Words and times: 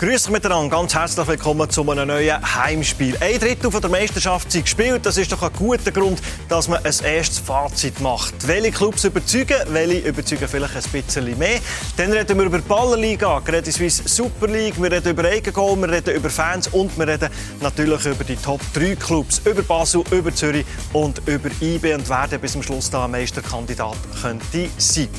Grüß 0.00 0.28
euch 0.28 0.32
miteinander, 0.32 0.78
ganz 0.78 0.94
herzlich 0.94 1.26
willkommen 1.26 1.68
zu 1.68 1.82
einem 1.82 2.08
neuen 2.08 2.54
Heimspiel. 2.54 3.18
Ein 3.20 3.38
Drittel 3.38 3.70
von 3.70 3.82
der 3.82 3.90
Meisterschaft 3.90 4.50
sind 4.50 4.62
gespielt. 4.62 5.04
Das 5.04 5.18
ist 5.18 5.30
doch 5.30 5.42
ein 5.42 5.52
guter 5.52 5.90
Grund, 5.90 6.22
dass 6.48 6.68
man 6.68 6.78
ein 6.78 6.94
erstes 7.04 7.38
Fazit 7.38 8.00
macht. 8.00 8.48
Welche 8.48 8.70
Clubs 8.70 9.04
überzeugen, 9.04 9.58
welche 9.68 10.08
überzeugen 10.08 10.48
vielleicht 10.48 10.74
ein 10.74 10.82
bisschen 10.90 11.38
mehr. 11.38 11.60
Dann 11.98 12.12
reden 12.12 12.38
wir 12.38 12.46
über 12.46 12.56
die 12.60 12.66
Ballerliga, 12.66 13.42
Credit 13.44 13.74
Suisse 13.74 14.02
Super 14.06 14.46
League, 14.46 14.80
wir 14.80 14.90
reden 14.90 15.10
über 15.10 15.24
Eigengoal, 15.24 15.76
wir 15.76 15.90
reden 15.90 16.14
über 16.14 16.30
Fans 16.30 16.68
und 16.68 16.98
wir 16.98 17.06
reden 17.06 17.28
natürlich 17.60 18.06
über 18.06 18.24
die 18.24 18.36
Top 18.36 18.62
3 18.72 18.96
Clubs, 18.96 19.42
über 19.44 19.60
Basel, 19.60 20.02
über 20.12 20.34
Zürich 20.34 20.64
und 20.94 21.20
über 21.28 21.50
IB 21.60 21.92
und 21.92 22.08
werden 22.08 22.40
bis 22.40 22.52
zum 22.52 22.62
Schluss 22.62 22.88
da 22.88 23.04
ein 23.04 23.10
Meisterkandidat 23.10 23.98
könnte 24.22 24.70
sein. 24.78 25.10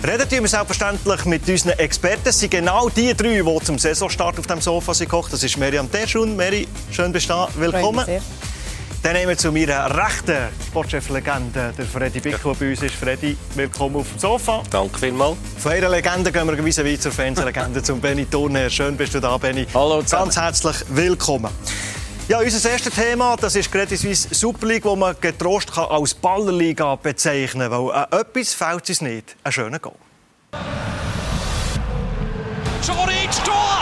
Reden 0.00 0.42
wir 0.42 0.48
selbstverständlich 0.48 1.24
mit 1.24 1.48
unseren 1.48 1.72
Experten. 1.72 2.28
Es 2.28 2.38
sind 2.38 2.50
genau 2.50 2.88
die 2.88 3.14
drei, 3.14 3.42
die 3.42 3.64
zum 3.64 3.78
Saisonstart 3.78 4.38
auf 4.38 4.46
dem 4.46 4.60
Sofa 4.60 4.94
sind 4.94 5.10
gekocht. 5.10 5.32
Das 5.32 5.42
ist 5.42 5.56
Miriam 5.56 5.90
Terschun. 5.90 6.36
Mary, 6.36 6.68
schön 6.92 7.12
bist 7.12 7.28
du 7.28 7.34
da. 7.34 7.48
Willkommen. 7.56 8.06
Dann 9.02 9.12
nehmen 9.12 9.28
wir 9.28 9.36
zu 9.36 9.50
meiner 9.50 9.86
rechten 9.96 10.36
Sportchef-Legende, 10.68 11.72
der 11.76 11.84
Freddy 11.84 12.20
Bick, 12.20 12.40
der 12.42 12.54
bei 12.54 12.70
uns 12.70 12.82
ist. 12.82 12.94
Freddy, 12.94 13.36
willkommen 13.56 13.96
auf 13.96 14.06
dem 14.08 14.18
Sofa. 14.20 14.62
Danke 14.70 14.98
vielmals. 15.00 15.36
Von 15.58 15.72
einer 15.72 15.88
Legende 15.88 16.30
gehen 16.30 16.46
wir 16.46 16.54
gewisse 16.54 16.84
wie 16.84 16.98
zur 16.98 17.10
Fernsehlegende 17.10 17.82
zum 17.82 18.00
Benny 18.00 18.26
Turner. 18.26 18.70
Schön 18.70 18.96
bist 18.96 19.14
du 19.14 19.20
da, 19.20 19.36
Benny. 19.36 19.66
Hallo 19.74 20.02
zusammen. 20.02 20.24
Ganz 20.24 20.36
herzlich 20.36 20.76
willkommen. 20.90 21.50
Ja, 22.28 22.40
unser 22.40 22.70
erstes 22.70 22.94
Thema 22.94 23.36
das 23.36 23.56
ist 23.56 23.72
Credit 23.72 23.98
Suisse 23.98 24.28
Super 24.34 24.66
League, 24.66 24.84
wo 24.84 24.94
man 24.94 25.16
getrost 25.18 25.72
kann 25.72 25.86
als 25.86 26.12
Ballerliga 26.12 26.94
bezeichnen 26.96 27.70
kann. 27.70 27.86
Weil 27.86 28.06
äh, 28.12 28.20
etwas 28.20 28.52
fehlt 28.52 28.90
es 28.90 29.00
nicht. 29.00 29.34
Ein 29.42 29.50
schöner 29.50 29.78
Goal. 29.78 29.94
Joric, 32.86 33.30
Tor! 33.46 33.78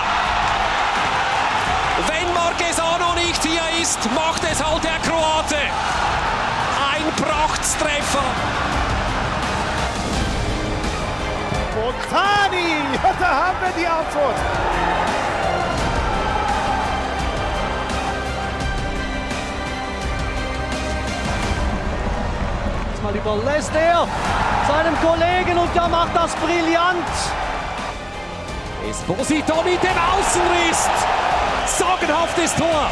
Wenn 2.06 2.34
Marquesano 2.34 3.14
nicht 3.16 3.42
hier 3.42 3.83
ist, 3.83 3.98
macht 4.14 4.44
es 4.44 4.64
halt 4.64 4.84
der 4.84 5.00
Kroate. 5.00 5.56
Ein 6.92 7.16
Prachtstreffer. 7.16 8.22
Botani, 11.75 12.77
da 13.19 13.27
haben 13.27 13.58
wir 13.60 13.83
die 13.83 13.86
Antwort. 13.88 15.16
Mal 23.07 23.15
überlässt 23.15 23.71
er 23.73 24.09
seinem 24.67 24.97
Kollegen 25.01 25.57
und 25.57 25.73
der 25.77 25.87
macht 25.87 26.11
das 26.12 26.35
brillant. 26.35 27.07
Esposito 28.91 29.62
mit 29.62 29.81
dem 29.81 29.99
Außenriss. 30.11 30.89
Sagenhaftes 31.67 32.53
Tor. 32.57 32.91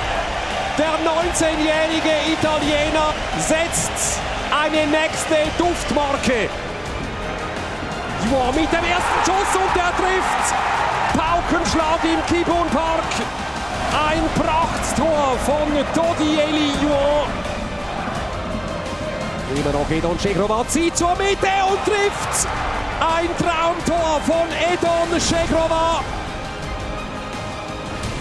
Der 0.79 0.95
19-jährige 1.03 2.31
Italiener 2.33 3.12
setzt 3.41 4.20
eine 4.55 4.87
nächste 4.87 5.51
Duftmarke. 5.59 6.48
Joa 8.31 8.53
mit 8.53 8.70
dem 8.70 8.85
ersten 8.85 9.19
Schuss 9.27 9.51
und 9.57 9.75
der 9.75 9.91
trifft. 9.98 10.55
Paukenschlag 11.19 11.98
im 12.05 12.25
Kibun 12.27 12.69
Park. 12.69 13.15
Ein 14.09 14.23
Prachttor 14.41 15.37
von 15.45 15.75
Dodieli 15.92 16.70
Juan. 16.81 17.53
Immer 19.56 19.72
noch 19.72 19.88
Edon 19.88 20.19
Schegrova 20.19 20.64
zieht 20.66 20.97
zur 20.97 21.14
Mitte 21.16 21.47
und 21.70 21.84
trifft. 21.84 22.48
Ein 23.00 23.28
Traumtor 23.38 24.20
von 24.27 24.48
Edon 24.72 25.20
Schegrova. 25.20 26.01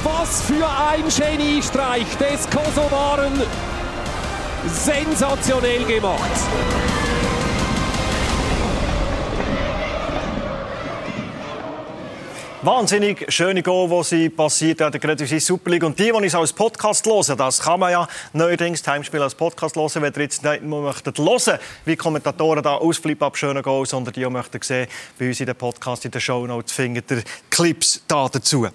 Was 0.04 0.42
für 0.44 0.68
ein 0.68 1.04
Geniestreich 1.10 2.06
des 2.18 2.48
Kosovaren. 2.50 3.42
Sensationell 4.68 5.84
gemacht. 5.86 6.20
Wahnsinnig 12.66 13.26
schöne 13.28 13.62
Goal, 13.62 13.90
die 13.90 14.04
sie 14.06 14.30
passiert 14.30 14.80
hat, 14.80 14.94
gerade 15.02 15.22
in 15.22 15.40
Super 15.42 15.70
League. 15.70 15.84
Und 15.84 16.00
die, 16.00 16.14
die 16.14 16.26
ich 16.26 16.34
als 16.34 16.54
Podcast 16.54 17.06
hören, 17.06 17.38
das 17.38 17.60
kann 17.60 17.78
man 17.78 17.92
ja 17.92 18.08
neuerdings 18.32 18.88
Heimspiel 18.88 19.22
als 19.22 19.36
Podcast 19.36 19.76
hören, 19.76 19.92
wenn 19.96 20.14
ihr 20.14 20.22
jetzt 20.22 20.46
nicht 20.46 20.64
nur 20.64 20.82
möchtet 20.82 21.20
hören, 21.20 21.60
wie 21.84 21.98
Kommentatoren 21.98 22.64
da 22.64 22.76
ausflippen 22.76 23.28
ab 23.28 23.36
schönen 23.36 23.62
Goals, 23.62 23.90
sondern 23.90 24.14
die, 24.14 24.22
die 24.22 24.30
möchten 24.30 24.62
sehen, 24.62 24.88
bei 25.20 25.28
uns 25.28 25.42
in 25.42 25.48
dem 25.48 25.58
Podcast, 25.58 26.06
in 26.06 26.12
den 26.12 26.22
Show 26.22 26.48
Notes 26.48 26.72
findet 26.72 27.12
ihr 27.12 27.24
Clips 27.50 28.02
da 28.08 28.30
dazu. 28.30 28.66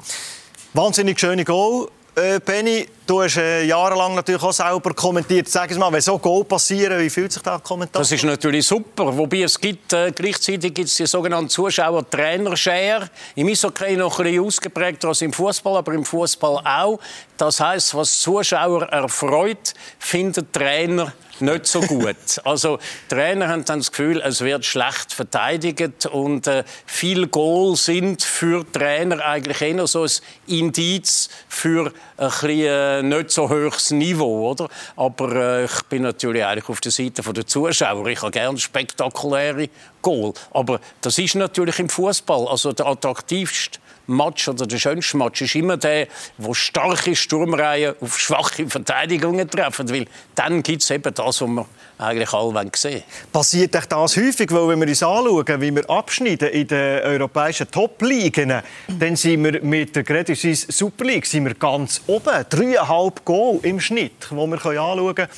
Wahnsinnig 0.74 1.18
schöne 1.18 1.46
Goal. 1.46 1.88
Äh, 2.14 2.40
Benny, 2.40 2.86
du 3.06 3.22
hast 3.22 3.36
äh, 3.36 3.64
jahrelang 3.64 4.14
natürlich 4.14 4.42
auch 4.42 4.52
selber 4.52 4.92
kommentiert. 4.92 5.48
Sag 5.48 5.70
es 5.70 5.78
mal, 5.78 5.92
wenn 5.92 6.00
so 6.00 6.18
Goal 6.18 6.44
passieren, 6.44 6.98
wie 6.98 7.08
fühlt 7.08 7.30
sich 7.30 7.42
der 7.42 7.60
Kommentator? 7.60 8.02
Das 8.02 8.10
ist 8.10 8.24
natürlich 8.24 8.66
super. 8.66 9.16
Wobei 9.16 9.42
es 9.42 9.58
gibt, 9.60 9.92
äh, 9.92 10.10
gleichzeitig 10.10 10.74
gibt 10.74 10.88
es 10.88 10.96
die 10.96 11.06
sogenannten 11.06 11.48
Zuschauer-Trainer-Share. 11.48 13.08
Im 13.36 13.48
Eishockey 13.48 13.96
noch 13.96 14.18
ein 14.18 14.24
bisschen 14.24 14.44
ausgeprägter 14.44 15.08
als 15.08 15.22
im 15.22 15.32
Fußball, 15.32 15.76
aber 15.76 15.92
im 15.92 16.04
Fußball 16.04 16.60
auch. 16.64 16.98
Das 17.36 17.60
heißt, 17.60 17.94
was 17.94 18.20
Zuschauer 18.20 18.82
erfreut, 18.88 19.74
findet 20.00 20.52
Trainer 20.52 21.12
nicht 21.40 21.66
so 21.66 21.80
gut. 21.80 22.16
Also 22.44 22.78
Trainer 23.08 23.48
haben 23.48 23.64
dann 23.64 23.80
das 23.80 23.90
Gefühl, 23.90 24.22
es 24.24 24.40
wird 24.40 24.64
schlecht 24.64 25.12
verteidigt 25.12 26.06
und 26.06 26.46
äh, 26.46 26.64
viel 26.86 27.26
Goal 27.26 27.76
sind 27.76 28.22
für 28.22 28.64
Trainer 28.70 29.24
eigentlich 29.24 29.60
eher 29.60 29.86
so 29.86 30.04
ein 30.04 30.10
Indiz 30.46 31.28
für 31.48 31.92
ein 32.16 32.28
bisschen, 32.28 32.50
äh, 32.50 33.02
nicht 33.02 33.30
so 33.30 33.48
hohes 33.48 33.90
Niveau, 33.90 34.50
oder? 34.50 34.68
Aber 34.96 35.34
äh, 35.34 35.64
ich 35.64 35.82
bin 35.84 36.02
natürlich 36.02 36.44
eigentlich 36.44 36.68
auf 36.68 36.80
der 36.80 36.92
Seite 36.92 37.22
der 37.22 37.46
Zuschauer. 37.46 38.06
Ich 38.06 38.22
habe 38.22 38.30
gerne 38.30 38.58
spektakuläre 38.58 39.68
Goal, 40.00 40.32
aber 40.52 40.80
das 41.00 41.18
ist 41.18 41.34
natürlich 41.34 41.78
im 41.78 41.88
Fußball 41.88 42.48
also 42.48 42.72
der 42.72 42.86
attraktivste 42.86 43.78
Match 44.08 44.48
oder 44.48 44.66
der 44.66 44.78
schönste 44.78 45.16
Match 45.16 45.42
ist 45.42 45.54
immer 45.54 45.76
der, 45.76 46.08
wo 46.38 46.54
starke 46.54 47.14
Sturmreihen 47.14 47.94
auf 48.00 48.18
schwache 48.18 48.66
Verteidigungen 48.66 49.48
treffen. 49.48 49.88
Weil 49.90 50.06
dann 50.34 50.62
gibt 50.62 50.82
es 50.82 50.90
eben 50.90 51.12
das, 51.14 51.40
was 51.40 51.48
wir 51.48 51.66
eigentlich 51.98 52.32
alle 52.32 52.70
sehen. 52.74 53.02
Passiert 53.32 53.76
euch 53.76 53.86
das 53.86 54.16
häufig? 54.16 54.50
Weil 54.50 54.68
wenn 54.68 54.80
wir 54.80 54.88
uns 54.88 55.02
anschauen, 55.02 55.60
wie 55.60 55.74
wir 55.74 55.90
abschneiden 55.90 56.48
in 56.48 56.66
den 56.66 57.02
europäischen 57.02 57.70
Top-Ligen, 57.70 58.62
dann 58.86 59.16
sind 59.16 59.44
wir 59.44 59.62
mit 59.62 59.94
der 59.94 60.04
Credit 60.04 60.36
Suisse 60.36 60.72
Super 60.72 61.04
League 61.04 61.26
sind 61.26 61.44
wir 61.44 61.54
ganz 61.54 62.00
oben. 62.06 62.44
Dreieinhalb 62.48 63.24
Goal 63.24 63.60
im 63.62 63.80
Schnitt, 63.80 64.28
wo 64.30 64.46
wir 64.46 64.64
anschauen 64.64 65.14
können. 65.14 65.28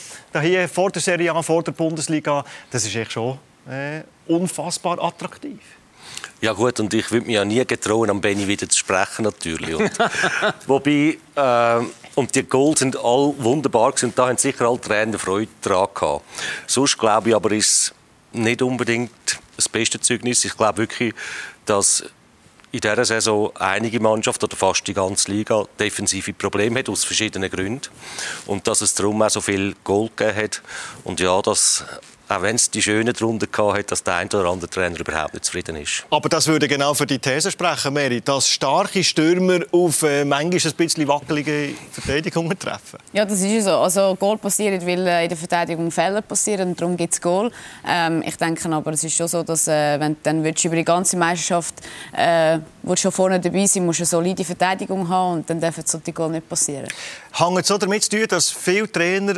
Hier 0.40 0.68
vor 0.68 0.90
der 0.90 1.02
Serie 1.02 1.32
A, 1.32 1.42
vor 1.42 1.62
der 1.62 1.72
Bundesliga. 1.72 2.44
Das 2.70 2.84
ist 2.84 2.94
echt 2.94 3.12
schon 3.12 3.38
äh, 3.68 4.02
unfassbar 4.26 5.02
attraktiv. 5.02 5.58
Ja 6.40 6.54
gut, 6.54 6.80
und 6.80 6.94
ich 6.94 7.10
würde 7.10 7.26
mich 7.26 7.34
ja 7.34 7.44
nie 7.44 7.64
getrauen, 7.66 8.08
am 8.08 8.20
Benny 8.20 8.48
wieder 8.48 8.68
zu 8.68 8.78
sprechen 8.78 9.24
natürlich. 9.24 9.74
Und, 9.74 9.90
wobei, 10.66 11.18
äh, 11.34 11.84
und 12.14 12.34
die 12.34 12.42
Goals 12.44 12.80
sind 12.80 12.96
all 12.96 13.34
wunderbar 13.38 13.92
und 14.02 14.18
da 14.18 14.28
haben 14.28 14.38
sicher 14.38 14.66
alle 14.66 14.80
Trainer 14.80 15.18
Freude 15.18 15.50
daran 15.60 15.88
gehabt. 15.94 16.24
Sonst 16.66 16.96
glaube 16.96 17.30
ich 17.30 17.34
aber, 17.34 17.52
ist 17.52 17.94
nicht 18.32 18.62
unbedingt 18.62 19.10
das 19.56 19.68
beste 19.68 20.00
Zeugnis. 20.00 20.44
Ich 20.44 20.56
glaube 20.56 20.78
wirklich, 20.78 21.14
dass 21.66 22.04
in 22.72 22.80
dieser 22.80 23.04
Saison 23.04 23.50
einige 23.56 24.00
Mannschaften 24.00 24.44
oder 24.44 24.56
fast 24.56 24.86
die 24.86 24.94
ganze 24.94 25.30
Liga 25.30 25.64
defensive 25.78 26.32
Probleme 26.32 26.78
hat, 26.78 26.88
aus 26.88 27.04
verschiedenen 27.04 27.50
Gründen. 27.50 27.88
Und 28.46 28.66
dass 28.66 28.80
es 28.80 28.94
darum 28.94 29.20
auch 29.22 29.30
so 29.30 29.40
viel 29.40 29.74
Gold 29.82 30.16
gegeben 30.16 30.44
hat. 30.44 30.62
Und 31.04 31.20
ja, 31.20 31.42
das 31.42 31.84
auch 32.30 32.42
wenn 32.42 32.56
es 32.56 32.70
die 32.70 32.80
Schönen 32.82 33.12
darunter 33.12 33.46
hat, 33.74 33.90
dass 33.90 34.02
der 34.02 34.16
ein 34.16 34.28
oder 34.28 34.46
andere 34.46 34.70
Trainer 34.70 34.98
überhaupt 34.98 35.34
nicht 35.34 35.44
zufrieden 35.44 35.76
ist. 35.76 36.04
Aber 36.10 36.28
das 36.28 36.46
würde 36.46 36.68
genau 36.68 36.94
für 36.94 37.06
die 37.06 37.18
These 37.18 37.50
sprechen, 37.50 37.92
Mary, 37.92 38.20
dass 38.20 38.48
starke 38.48 39.02
Stürmer 39.02 39.60
auf 39.72 40.02
äh, 40.02 40.24
manchmal 40.24 40.60
ein 40.60 40.76
bisschen 40.76 41.08
wackelige 41.08 41.70
Verteidigungen 41.90 42.58
treffen. 42.58 42.98
Ja, 43.12 43.24
das 43.24 43.40
ist 43.40 43.64
so. 43.64 43.72
Also 43.72 44.14
Goal 44.14 44.38
passiert, 44.38 44.86
weil 44.86 45.06
äh, 45.06 45.24
in 45.24 45.28
der 45.28 45.38
Verteidigung 45.38 45.90
Fehler 45.90 46.22
passieren 46.22 46.70
und 46.70 46.80
darum 46.80 46.96
gibt 46.96 47.14
es 47.14 47.20
Goal. 47.20 47.50
Ähm, 47.86 48.22
ich 48.24 48.36
denke 48.36 48.70
aber, 48.70 48.92
es 48.92 49.04
ist 49.04 49.16
schon 49.16 49.28
so, 49.28 49.42
dass 49.42 49.66
äh, 49.66 49.98
wenn 49.98 50.14
du 50.14 50.20
dann 50.22 50.44
über 50.44 50.76
die 50.76 50.84
ganze 50.84 51.16
Meisterschaft 51.16 51.74
äh, 52.12 52.58
schon 52.96 53.12
vorne 53.12 53.40
dabei 53.40 53.66
sein 53.66 53.84
musst 53.84 54.00
du 54.00 54.02
eine 54.02 54.06
solide 54.06 54.44
Verteidigung 54.44 55.08
haben 55.08 55.38
und 55.38 55.50
dann 55.50 55.60
dürfen 55.60 55.84
solche 55.86 56.12
Goal 56.12 56.30
nicht 56.30 56.48
passieren. 56.48 56.88
Hängt 57.32 57.66
so 57.66 57.78
damit 57.78 58.04
zu 58.04 58.10
tun, 58.10 58.26
dass 58.28 58.50
viele 58.50 58.90
Trainer 58.90 59.34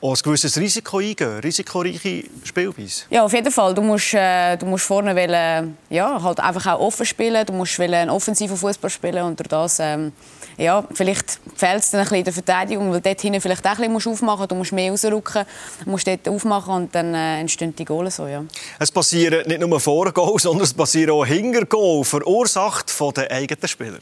auch 0.00 0.14
ein 0.14 0.22
gewisses 0.22 0.58
Risiko 0.58 0.98
eingehen, 0.98 1.38
risikoreiche 1.40 2.24
Spielweise. 2.44 3.04
Ja, 3.10 3.24
auf 3.24 3.32
jeden 3.32 3.50
Fall. 3.50 3.74
Du 3.74 3.82
musst, 3.82 4.14
äh, 4.14 4.56
du 4.56 4.66
musst 4.66 4.84
vorne 4.84 5.16
wollen, 5.16 5.76
ja, 5.88 6.22
halt 6.22 6.40
einfach 6.40 6.74
auch 6.74 6.80
offen 6.80 7.06
spielen. 7.06 7.44
Du 7.46 7.52
musst 7.52 7.80
einen 7.80 8.10
offensiven 8.10 8.56
Fußball 8.56 8.90
spielen 8.90 9.24
und 9.24 9.38
durch 9.40 9.48
das, 9.48 9.78
ähm, 9.80 10.12
ja, 10.58 10.84
vielleicht 10.92 11.38
fehlt 11.54 11.80
es 11.80 11.90
dann 11.90 12.00
ein 12.00 12.04
bisschen 12.04 12.18
in 12.18 12.24
der 12.24 12.32
Verteidigung, 12.32 12.92
weil 12.92 13.00
dort 13.00 13.20
hinten 13.20 13.40
vielleicht 13.40 13.66
auch 13.66 13.70
ein 13.70 13.76
bisschen 13.76 13.92
musst 13.92 14.06
aufmachen, 14.06 14.48
du 14.48 14.54
musst 14.54 14.72
mehr 14.72 14.90
rausrücken, 14.90 15.44
musst 15.86 16.06
dort 16.06 16.28
aufmachen 16.28 16.74
und 16.74 16.94
dann 16.94 17.14
äh, 17.14 17.40
entstehen 17.40 17.74
die 17.74 17.84
Goals 17.84 18.16
so, 18.16 18.26
ja. 18.26 18.44
Es 18.78 18.92
passieren 18.92 19.46
nicht 19.46 19.60
nur 19.60 19.80
vor 19.80 20.12
Goal, 20.12 20.38
sondern 20.38 20.64
es 20.64 20.74
passieren 20.74 21.10
auch 21.10 21.24
hinter 21.24 21.64
Goal, 21.64 22.04
verursacht 22.04 22.90
von 22.90 23.14
den 23.14 23.30
eigenen 23.30 23.68
Spielern. 23.68 24.00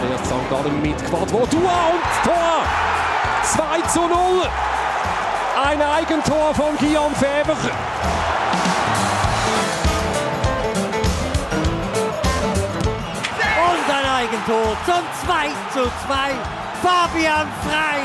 Zuerst 0.00 0.26
St. 0.26 0.50
Gallen 0.50 0.82
mit 0.82 0.96
Quadvotua 1.04 1.90
und 1.90 2.24
Tor! 2.24 2.49
2 3.42 3.80
zu 3.88 4.00
0. 4.00 4.10
Ein 5.64 5.82
Eigentor 5.82 6.54
von 6.54 6.76
Guillaume 6.78 7.14
Fever. 7.16 7.56
Und 13.68 13.94
ein 13.94 14.06
Eigentor 14.16 14.76
zum 14.86 15.04
2 15.26 15.48
zu 15.72 15.90
2. 16.06 16.34
Fabian 16.82 17.46
Frei. 17.62 18.00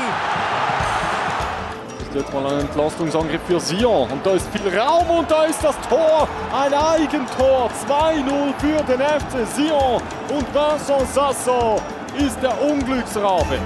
Jetzt 2.14 2.32
mal 2.32 2.46
ein 2.46 2.60
Entlastungsangriff 2.60 3.42
für 3.46 3.60
Sion. 3.60 4.10
Und 4.10 4.24
da 4.24 4.32
ist 4.32 4.48
viel 4.48 4.78
Raum 4.78 5.10
und 5.10 5.30
da 5.30 5.44
ist 5.44 5.62
das 5.62 5.74
Tor. 5.88 6.26
Ein 6.50 6.72
Eigentor. 6.72 7.68
2-0 7.86 8.54
für 8.58 8.82
den 8.84 9.00
FC 9.00 9.46
Sion. 9.54 10.02
Und 10.30 10.46
Vincent 10.54 11.12
Sasso 11.12 11.78
ist 12.16 12.42
der 12.42 12.58
Unglücksrabe. 12.62 13.58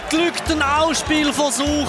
Beim 0.00 0.10
missglückten 0.10 0.62
Ausspielversuch. 0.62 1.88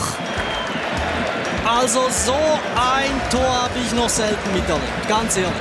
Also 1.65 2.01
so 2.09 2.33
ein 2.33 3.29
Tor 3.31 3.63
habe 3.63 3.73
ich 3.85 3.93
noch 3.93 4.09
selten 4.09 4.53
miterlebt, 4.53 5.07
ganz 5.07 5.37
ehrlich. 5.37 5.53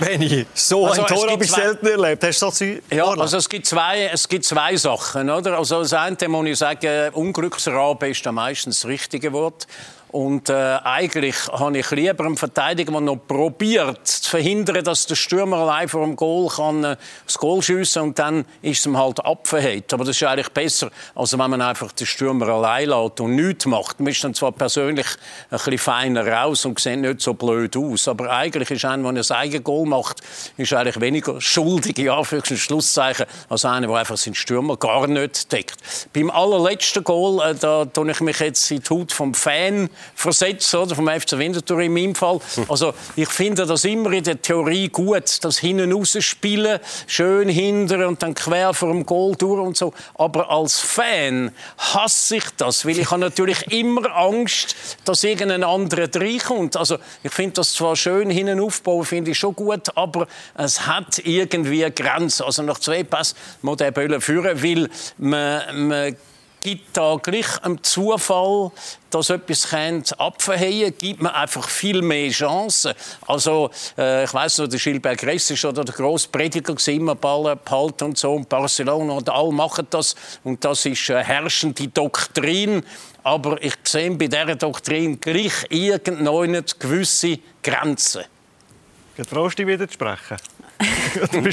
Benni, 0.00 0.46
so 0.54 0.86
Also, 0.86 1.02
ein 1.02 1.06
es 1.12 1.20
Tor 1.20 1.30
habe 1.30 1.44
ich 1.44 1.50
zwei- 1.52 1.60
selten 1.62 1.86
erlebt. 1.86 2.24
Hast 2.24 2.42
du 2.42 2.50
Zeug? 2.50 2.82
Ja, 2.90 3.04
also 3.06 3.36
es 3.36 3.48
gibt 3.48 3.66
zwei, 3.66 4.10
es 4.12 4.28
gibt 4.28 4.44
zwei 4.44 4.76
Sachen, 4.76 5.30
oder? 5.30 5.56
Also 5.58 5.80
das 5.82 5.92
eine 5.92 6.16
muss 6.28 6.46
ich 6.48 6.58
sagen, 6.58 7.10
Unglücksrabe 7.12 8.08
ist 8.08 8.24
da 8.26 8.32
meistens 8.32 8.80
das 8.80 8.88
richtige 8.88 9.32
Wort. 9.32 9.66
Und 10.10 10.48
äh, 10.48 10.78
eigentlich 10.84 11.48
habe 11.48 11.78
ich 11.78 11.90
lieber 11.90 12.24
einen 12.24 12.36
Verteidiger, 12.36 12.92
der 12.92 13.00
noch 13.02 13.16
probiert 13.16 14.06
zu 14.06 14.30
verhindern, 14.30 14.82
dass 14.82 15.06
der 15.06 15.16
Stürmer 15.16 15.58
allein 15.58 15.88
vor 15.88 16.04
dem 16.04 16.16
Goal 16.16 16.48
kann 16.48 16.82
äh, 16.82 16.96
das 17.26 17.36
Goal 17.36 17.60
schiessen 17.62 18.02
und 18.02 18.18
dann 18.18 18.46
ist 18.62 18.80
es 18.80 18.86
ihm 18.86 18.96
halt 18.96 19.24
abverhält. 19.24 19.92
Aber 19.92 20.04
das 20.04 20.16
ist 20.16 20.22
eigentlich 20.22 20.48
besser, 20.48 20.90
als 21.14 21.38
wenn 21.38 21.50
man 21.50 21.60
einfach 21.60 21.92
den 21.92 22.06
Stürmer 22.06 22.48
allein 22.48 22.88
lässt 22.88 23.20
und 23.20 23.34
nichts 23.34 23.66
macht. 23.66 24.00
Man 24.00 24.08
ist 24.08 24.24
dann 24.24 24.32
zwar 24.32 24.52
persönlich 24.52 25.06
ein 25.50 25.58
bisschen 25.58 25.78
feiner 25.78 26.26
raus 26.26 26.64
und 26.64 26.80
sieht 26.80 27.00
nicht 27.00 27.20
so 27.20 27.34
blöd 27.34 27.76
aus, 27.76 28.08
aber 28.08 28.30
eigentlich 28.30 28.70
ist 28.70 28.84
einer, 28.86 29.12
der 29.12 29.22
ein 29.22 29.36
eigenes 29.36 29.64
Goal 29.64 29.86
macht, 29.86 30.22
ist 30.56 30.72
eigentlich 30.72 31.00
weniger 31.00 31.40
schuldig, 31.40 31.98
in 31.98 32.08
Anführungs- 32.08 32.50
und 32.50 32.58
Schlusszeichen, 32.58 33.26
als 33.50 33.64
einer, 33.66 33.86
der 33.86 33.96
einfach 33.96 34.16
seinen 34.16 34.34
Stürmer 34.34 34.78
gar 34.78 35.06
nicht 35.06 35.52
deckt. 35.52 35.76
Beim 36.14 36.30
allerletzten 36.30 37.04
Goal, 37.04 37.42
äh, 37.42 37.54
da 37.54 37.84
tue 37.84 38.10
ich 38.10 38.20
mich 38.20 38.40
jetzt 38.40 38.70
in 38.70 38.80
die 38.80 38.88
Haut 38.88 39.12
vom 39.12 39.34
Fan 39.34 39.90
versetzt, 40.14 40.74
oder, 40.74 40.94
vom 40.94 41.08
FC 41.08 41.38
Winterthur 41.38 41.80
in 41.80 41.92
meinem 41.92 42.14
Fall. 42.14 42.40
Also 42.68 42.94
ich 43.16 43.28
finde 43.28 43.66
das 43.66 43.84
immer 43.84 44.12
in 44.12 44.24
der 44.24 44.40
Theorie 44.40 44.88
gut, 44.88 45.42
das 45.42 45.58
hinten 45.58 45.92
rausspielen, 45.92 46.80
schön 47.06 47.48
hinter 47.48 48.08
und 48.08 48.22
dann 48.22 48.34
quer 48.34 48.74
vor 48.74 48.88
dem 48.88 49.04
Goal 49.04 49.34
durch 49.36 49.60
und 49.60 49.76
so. 49.76 49.92
Aber 50.14 50.50
als 50.50 50.80
Fan 50.80 51.52
hasse 51.78 52.36
ich 52.36 52.44
das, 52.56 52.84
weil 52.84 52.98
ich 52.98 53.10
habe 53.10 53.20
natürlich 53.20 53.70
immer 53.72 54.14
Angst, 54.16 54.74
dass 55.04 55.24
irgendein 55.24 55.64
anderer 55.64 56.08
reinkommt. 56.14 56.76
Also 56.76 56.98
ich 57.22 57.32
finde 57.32 57.54
das 57.54 57.74
zwar 57.74 57.96
schön 57.96 58.30
hinten 58.30 58.60
aufbauen, 58.60 59.04
finde 59.04 59.30
ich 59.30 59.38
schon 59.38 59.54
gut, 59.54 59.96
aber 59.96 60.26
es 60.56 60.86
hat 60.86 61.18
irgendwie 61.24 61.88
Grenzen. 61.90 62.44
Also 62.44 62.62
nach 62.62 62.78
zwei 62.78 63.04
Pass 63.04 63.34
muss 63.62 63.78
der 63.78 63.90
Böller 63.90 64.20
führen, 64.20 64.62
weil 64.62 64.88
man, 65.18 65.88
man 65.88 66.16
gibt 66.60 66.96
da 66.96 67.16
gleich 67.22 67.62
einem 67.62 67.82
Zufall, 67.82 68.70
dass 69.10 69.30
etwas 69.30 69.72
abverhängen 70.18 70.92
gibt 70.98 71.22
man 71.22 71.32
einfach 71.32 71.68
viel 71.68 72.02
mehr 72.02 72.30
Chancen. 72.30 72.92
Also, 73.26 73.70
äh, 73.96 74.24
ich 74.24 74.34
weiß 74.34 74.58
noch, 74.58 74.68
der 74.68 74.78
Gilbert 74.78 75.18
Gress 75.18 75.50
ist 75.50 75.64
oder 75.64 75.84
der 75.84 75.94
grosse 75.94 76.28
Prediger 76.28 76.74
immer 76.88 77.14
Ball 77.14 77.56
behalten 77.56 78.04
und 78.04 78.18
so, 78.18 78.34
und 78.34 78.48
Barcelona 78.48 79.14
und 79.14 79.30
alle 79.30 79.52
machen 79.52 79.86
das. 79.90 80.14
Und 80.44 80.64
das 80.64 80.84
ist 80.84 81.08
äh, 81.10 81.22
herrschende 81.22 81.88
Doktrin. 81.88 82.82
Aber 83.22 83.62
ich 83.62 83.74
sehe 83.84 84.10
bei 84.10 84.26
dieser 84.26 84.54
Doktrin 84.54 85.20
gleich 85.20 85.66
irgendeine 85.70 86.62
gewisse 86.78 87.38
Grenzen. 87.62 88.24
Getraust 89.16 89.58
du 89.58 89.64
dich 89.64 89.74
wieder 89.74 89.88
zu 89.88 89.94
sprechen? 89.94 90.36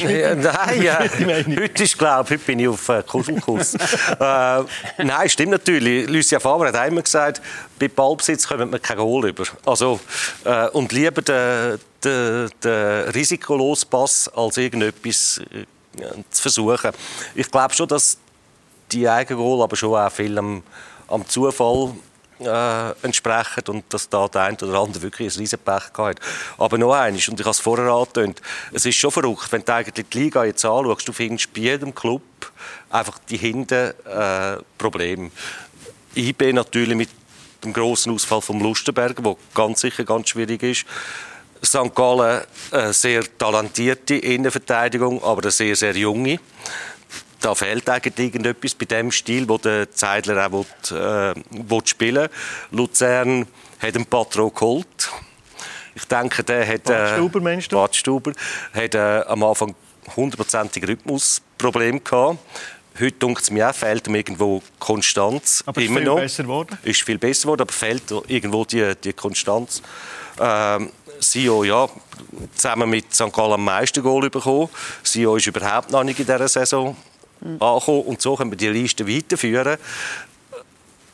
Ja, 0.08 0.36
nein, 0.36 0.82
ja. 0.82 1.00
heute 1.00 1.84
ist 1.84 1.98
glaube 1.98 2.30
heute 2.30 2.38
bin 2.38 2.60
ich 2.60 2.68
auf 2.68 2.90
äh, 2.90 3.02
Kuschelkurs. 3.02 3.74
äh, 4.20 4.64
nein, 5.04 5.30
stimmt 5.30 5.52
natürlich. 5.52 6.08
Lucia 6.08 6.40
Favre 6.40 6.68
hat 6.68 6.76
einmal 6.76 7.04
gesagt, 7.04 7.42
bei 7.80 7.88
Ballbesitz 7.88 8.48
kommt 8.48 8.70
man 8.70 8.82
kein 8.82 8.98
Goal 8.98 9.30
über. 9.30 9.46
Also 9.66 10.00
äh, 10.44 10.68
und 10.70 10.92
lieber 10.92 11.22
den, 11.22 11.80
den, 12.04 12.50
den 12.64 13.10
risikolosen 13.10 13.90
Pass 13.90 14.30
als 14.36 14.58
irgendetwas 14.58 15.42
äh, 15.52 15.66
zu 16.30 16.42
versuchen. 16.42 16.92
Ich 17.34 17.50
glaube 17.50 17.74
schon, 17.74 17.88
dass 17.88 18.18
die 18.92 19.10
eigenen 19.10 19.40
Goal 19.40 19.64
aber 19.64 19.76
schon 19.76 19.98
auch 19.98 20.12
viel 20.12 20.38
am, 20.38 20.62
am 21.08 21.28
Zufall 21.28 21.96
äh, 22.40 22.92
entsprechen 23.02 23.64
und 23.68 23.86
dass 23.90 24.10
da 24.10 24.28
der 24.28 24.44
eine 24.44 24.58
oder 24.58 24.80
andere 24.80 25.02
wirklich 25.04 25.34
ein 25.34 25.40
riesen 25.40 25.60
Pech 25.60 25.92
hat. 25.98 26.20
Aber 26.58 26.78
noch 26.78 26.94
eines, 26.94 27.28
und 27.28 27.40
ich 27.40 27.46
habe 27.46 27.52
es 27.54 27.60
vorher 27.60 27.92
angetönt, 27.92 28.42
es 28.74 28.86
ist 28.86 28.96
schon 28.96 29.12
verrückt, 29.12 29.52
wenn 29.52 29.64
du 29.64 29.74
eigentlich 29.74 30.06
die 30.10 30.20
Liga 30.20 30.44
jetzt 30.44 30.66
anschaust, 30.66 31.08
du 31.08 31.14
findest 31.14 31.54
bei 31.54 31.62
jedem 31.62 31.94
Club 31.94 32.22
einfach 32.90 33.20
die 33.30 33.38
hinten 33.38 33.94
äh, 34.06 34.58
Probleme. 34.78 35.32
IB 36.16 36.54
natürlich 36.54 36.96
mit 36.96 37.10
dem 37.64 37.74
grossen 37.74 38.14
Ausfall 38.14 38.42
vom 38.42 38.62
Lustenberger, 38.62 39.24
wo 39.24 39.38
ganz 39.54 39.82
sicher 39.82 40.04
ganz 40.04 40.30
schwierig 40.30 40.64
ist. 40.64 40.86
St. 41.64 41.96
Gallen 41.96 42.44
eine 42.72 42.94
sehr 42.94 43.24
talentierte 43.38 44.16
Innenverteidigung, 44.16 45.24
aber 45.24 45.42
eine 45.42 45.52
sehr, 45.52 45.76
sehr 45.76 45.96
junge 45.96 46.40
da 47.46 47.54
fehlt 47.54 47.88
eigentlich 47.88 48.18
irgendetwas 48.18 48.74
bei 48.74 48.86
dem 48.86 49.12
Stil, 49.12 49.48
wo 49.48 49.60
der 49.60 49.92
Zeidler 49.92 50.48
auch 50.48 50.52
will, 50.52 50.98
äh, 50.98 51.36
will 51.52 51.82
spielen 51.86 52.28
Luzern 52.72 53.46
hat 53.80 53.96
einen 53.96 54.06
Patro 54.08 54.50
geholt. 54.50 55.12
Ich 55.94 56.06
denke, 56.06 56.44
der 56.44 56.68
hat... 56.68 56.86
Bad 56.86 57.14
Stuber, 57.14 57.40
meinst 57.42 57.72
du? 57.72 57.76
Bad 57.76 57.96
Stuber 57.96 58.32
hat 58.74 58.96
äh, 58.96 59.22
am 59.28 59.44
Anfang 59.44 59.76
hundertprozentig 60.16 60.88
Rhythmusproblem 60.88 62.04
gehabt. 62.04 62.40
Heute 63.00 63.12
denkt 63.12 63.42
es 63.42 63.52
mir 63.52 63.70
auch, 63.70 63.76
fehlt 63.76 64.08
ihm 64.08 64.16
irgendwo 64.16 64.64
Konstanz. 64.80 65.64
Aber 65.68 65.80
ist 65.80 65.88
immer 65.88 66.00
viel 66.00 66.08
noch. 66.08 66.16
besser 66.16 66.44
geworden? 66.44 66.78
Ist 66.84 67.04
viel 67.04 67.20
besser 67.20 67.44
geworden, 67.44 67.62
aber 67.62 67.74
fehlt 67.74 68.04
irgendwo 68.28 68.66
die, 68.66 68.94
die 69.04 69.14
Konstanz. 69.14 69.84
Ähm, 70.40 70.90
Sio, 71.20 71.64
ja, 71.64 71.88
zusammen 72.56 72.90
mit 72.90 73.14
St. 73.14 73.32
Gallen 73.32 73.54
am 73.54 73.64
meisten 73.64 74.02
Goal 74.02 74.30
bekommen. 74.30 74.70
Sio 75.04 75.36
ist 75.36 75.46
überhaupt 75.46 75.92
noch 75.92 76.04
nicht 76.04 76.20
in 76.20 76.26
dieser 76.26 76.48
Saison 76.48 76.96
angekommen. 77.42 78.02
Und 78.02 78.22
so 78.22 78.36
können 78.36 78.52
wir 78.52 78.58
die 78.58 78.68
Liste 78.68 79.08
weiterführen. 79.08 79.78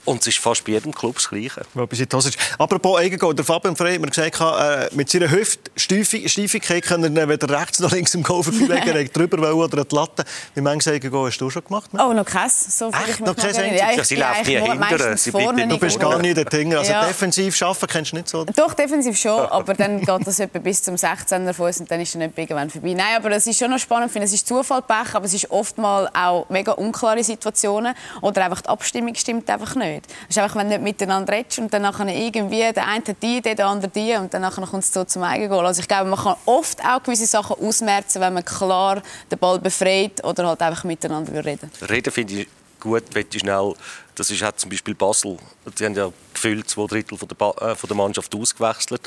Und 0.06 0.22
es 0.22 0.28
ist 0.28 0.40
fast 0.40 0.64
bei 0.66 0.72
jedem 0.74 0.94
Club 0.94 1.16
das 1.16 1.30
Gleiche. 1.30 1.62
Weil 1.74 1.88
bis 1.88 2.00
Hose 2.14 2.30
ist. 2.30 2.38
Apropos 2.58 3.00
Eigengoal, 3.00 3.36
der 3.36 3.46
Fabian 3.46 3.76
Frey 3.76 3.94
hat 3.96 4.02
mir 4.02 4.08
gesagt, 4.08 4.40
äh, 4.42 4.90
mit 4.96 5.10
seiner 5.10 5.30
Hüftsteifigkeit 5.30 6.84
kann 6.84 7.04
er 7.16 7.30
weder 7.30 7.50
rechts 7.50 7.80
noch 7.80 7.92
links 7.92 8.14
im 8.16 8.24
Goal 8.24 8.44
vorbeilegen, 8.44 8.88
er 8.96 9.04
drüber 9.06 9.38
wollen 9.40 9.54
oder 9.72 9.86
die 9.86 9.96
Latte. 9.96 10.24
Wie 10.56 10.62
manches 10.62 10.92
Eigengoal 10.92 11.28
hast 11.28 11.38
du 11.40 11.50
schon 11.50 11.64
gemacht? 11.64 11.94
Mann? 11.94 12.08
Oh, 12.10 12.14
noch 12.14 12.26
keins. 12.26 12.78
So 12.78 12.92
viel 12.92 13.00
Echt? 13.02 13.10
ich 13.12 13.20
mich 13.20 13.28
Noch 13.28 13.36
kein 13.36 13.56
erinnere. 13.56 13.84
einziges? 13.84 14.12
ich 14.12 14.18
Ja, 14.18 14.34
sie 14.44 14.56
läuft 14.56 14.68
nie 14.68 14.70
hinterher, 14.80 15.18
sie 15.18 15.32
vorne, 15.32 15.62
Du 15.62 15.68
nicht 15.68 15.80
bist 15.80 16.00
gar 16.00 16.18
nicht 16.20 16.38
dort 16.38 16.52
hinten. 16.54 16.76
Also 16.78 16.92
Ja. 16.92 17.06
defensiv 17.06 17.62
arbeiten 17.62 17.88
kennst 17.88 18.12
du 18.12 18.16
nicht 18.16 18.30
so. 18.30 18.42
oder? 18.42 18.54
Doch, 18.54 18.74
defensiv 18.74 19.18
schon, 19.18 19.40
aber 19.40 19.74
dann 19.74 20.00
geht 20.00 20.28
das 20.28 20.40
etwa 20.40 20.60
bis 20.60 20.82
zum 20.82 20.96
16er 20.96 21.54
Fuß 21.54 21.82
und 21.82 21.92
dann 21.92 22.02
ist 22.02 22.14
dann 22.16 22.22
etwa 22.22 22.42
irgendwann 22.42 22.70
vorbei. 22.70 22.94
Nein, 22.94 23.16
aber 23.18 23.32
es 23.32 23.46
ist 23.48 23.60
schon 23.60 23.70
noch 23.72 23.80
spannend, 23.80 24.08
ich 24.08 24.14
finde, 24.14 24.26
es 24.26 24.34
ist 24.34 24.48
Zufall, 24.48 24.82
Pech, 24.82 25.14
aber 25.14 25.26
es 25.26 25.34
ist 25.34 25.50
oftmals 25.52 26.10
auch 26.16 26.50
mega 26.50 26.72
unklare 26.74 27.24
Situationen 27.24 27.94
oder 28.22 28.46
einfach 28.46 28.62
die 28.62 28.70
Abstimmung 28.70 29.14
stimmt 29.16 29.50
einfach 29.50 29.76
nicht. 29.76 29.91
Es 29.98 30.36
ist 30.36 30.38
einfach, 30.38 30.58
wenn 30.58 30.70
du 30.70 30.76
nicht 30.78 30.84
miteinander 30.84 31.34
redest 31.34 31.60
und 31.60 31.74
dann 31.74 31.82
nachher 31.82 32.08
irgendwie 32.08 32.72
der 32.74 32.88
eine 32.88 33.04
hat 33.06 33.22
die 33.22 33.38
Idee, 33.38 33.56
der 33.56 33.68
andere 33.68 33.90
die 33.90 34.16
und 34.16 34.34
dann 34.34 34.42
nachher 34.42 34.66
kommt 34.66 34.84
es 34.84 34.94
so 34.94 35.04
zum 35.04 35.24
Eigengoal. 35.24 35.66
Also 35.66 35.82
ich 35.82 35.88
glaube, 35.88 36.10
man 36.10 36.20
kann 36.20 36.36
oft 36.46 36.84
auch 36.86 37.04
gewisse 37.04 37.26
Sachen 37.26 37.58
ausmerzen, 37.58 38.22
wenn 38.22 38.34
man 38.34 38.46
klar 38.46 39.02
den 39.30 39.40
Ball 39.40 39.60
befreit 39.60 40.24
oder 40.24 40.48
halt 40.48 40.62
einfach 40.62 40.84
miteinander 40.84 41.44
reden 41.44 41.72
Reden 41.90 42.12
finde 42.12 42.34
ich 42.34 42.48
gut, 42.82 43.04
ich 43.16 43.40
schnell. 43.40 43.74
Das 44.16 44.30
ist 44.30 44.44
auch 44.44 44.52
zum 44.54 44.70
Beispiel 44.70 44.94
Basel. 44.94 45.38
Sie 45.76 45.86
haben 45.86 45.96
ja 45.96 46.12
gefühlt 46.34 46.70
zwei 46.70 46.88
Drittel 46.88 47.18
von 47.18 47.28
der, 47.28 47.36
ba 47.36 47.52
äh, 47.62 47.76
von 47.76 47.88
der 47.88 47.96
Mannschaft 47.96 48.36
ausgewechselt. 48.36 49.02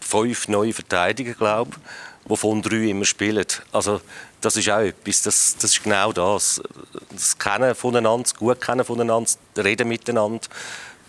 Fünf 0.00 0.48
neue 0.48 0.72
Verteidiger, 0.72 1.34
glaube 1.34 1.70
ich, 1.72 2.30
wovon 2.30 2.60
drei 2.60 2.88
immer 2.88 3.04
spielen. 3.04 3.46
Also 3.70 4.00
das 4.40 4.56
ist 4.56 4.68
auch 4.70 4.78
etwas. 4.78 5.22
Das, 5.22 5.56
das 5.56 5.72
ist 5.72 5.82
genau 5.82 6.12
das. 6.12 6.62
Das 7.10 7.38
Kennen 7.38 7.74
voneinander, 7.74 8.24
das 8.24 8.34
gut 8.34 8.60
Kennen 8.60 8.84
voneinander, 8.84 9.30
das 9.54 9.64
Reden 9.64 9.88
miteinander. 9.88 10.46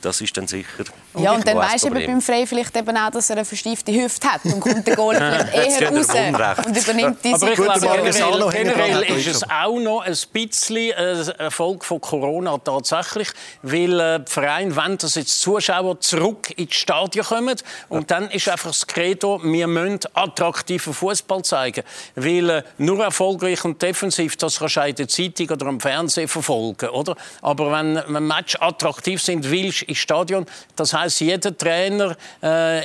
Das 0.01 0.21
ist 0.21 0.35
dann 0.35 0.47
sicher 0.47 0.83
Ja, 1.17 1.33
und 1.33 1.47
dann 1.47 1.57
weisst 1.57 1.85
du 1.85 1.89
beim 1.91 2.21
Frey 2.21 2.45
vielleicht 2.47 2.75
eben 2.75 2.97
auch, 2.97 3.11
dass 3.11 3.29
er 3.29 3.37
eine 3.37 3.45
verstiefte 3.45 3.93
Hüfte 3.93 4.27
hat 4.27 4.43
und 4.45 4.59
kommt 4.59 4.85
der 4.87 4.95
Goal 4.95 5.15
vielleicht 5.51 5.81
eher 5.81 5.89
raus 5.89 6.65
und 6.65 6.77
übernimmt 6.77 7.17
diese 7.23 7.35
Aber 7.35 7.51
ich 7.51 7.55
glaube, 7.55 7.79
generell, 7.79 8.49
generell 8.51 9.17
ist 9.17 9.27
es 9.27 9.43
auch 9.43 9.79
noch 9.79 10.01
ein 10.01 10.15
bisschen 10.33 10.93
ein 10.93 11.27
Erfolg 11.37 11.85
von 11.85 12.01
Corona 12.01 12.57
tatsächlich, 12.57 13.29
weil 13.61 13.99
äh, 13.99 14.19
die 14.19 14.31
Vereine 14.31 14.75
wollen, 14.75 14.97
dass 14.97 15.15
jetzt 15.15 15.41
Zuschauer 15.41 15.99
zurück 15.99 16.51
ins 16.57 16.75
Stadion 16.75 17.25
kommen 17.25 17.55
und 17.89 18.11
dann 18.11 18.29
ist 18.31 18.49
einfach 18.49 18.71
das 18.71 18.87
Credo, 18.87 19.41
wir 19.43 19.67
müssen 19.67 19.99
attraktiven 20.13 20.93
Fußball 20.93 21.43
zeigen, 21.43 21.83
weil 22.15 22.49
äh, 22.49 22.63
nur 22.77 23.03
erfolgreich 23.03 23.63
und 23.65 23.81
defensiv, 23.81 24.35
das 24.37 24.59
kannst 24.59 24.77
du 24.77 24.81
in 24.81 24.95
der 24.95 25.07
Zeitung 25.07 25.49
oder 25.49 25.67
am 25.67 25.79
Fernsehen 25.79 26.27
verfolgen, 26.27 26.89
oder? 26.89 27.15
Aber 27.41 27.71
wenn 27.71 27.97
ein 27.97 28.27
Match 28.27 28.57
attraktiv 28.59 29.21
sind 29.21 29.49
willst 29.49 29.83
Stadion, 29.95 30.45
das 30.75 30.93
heißt 30.93 31.21
jeder 31.21 31.57
Trainer 31.57 32.15
äh, 32.41 32.81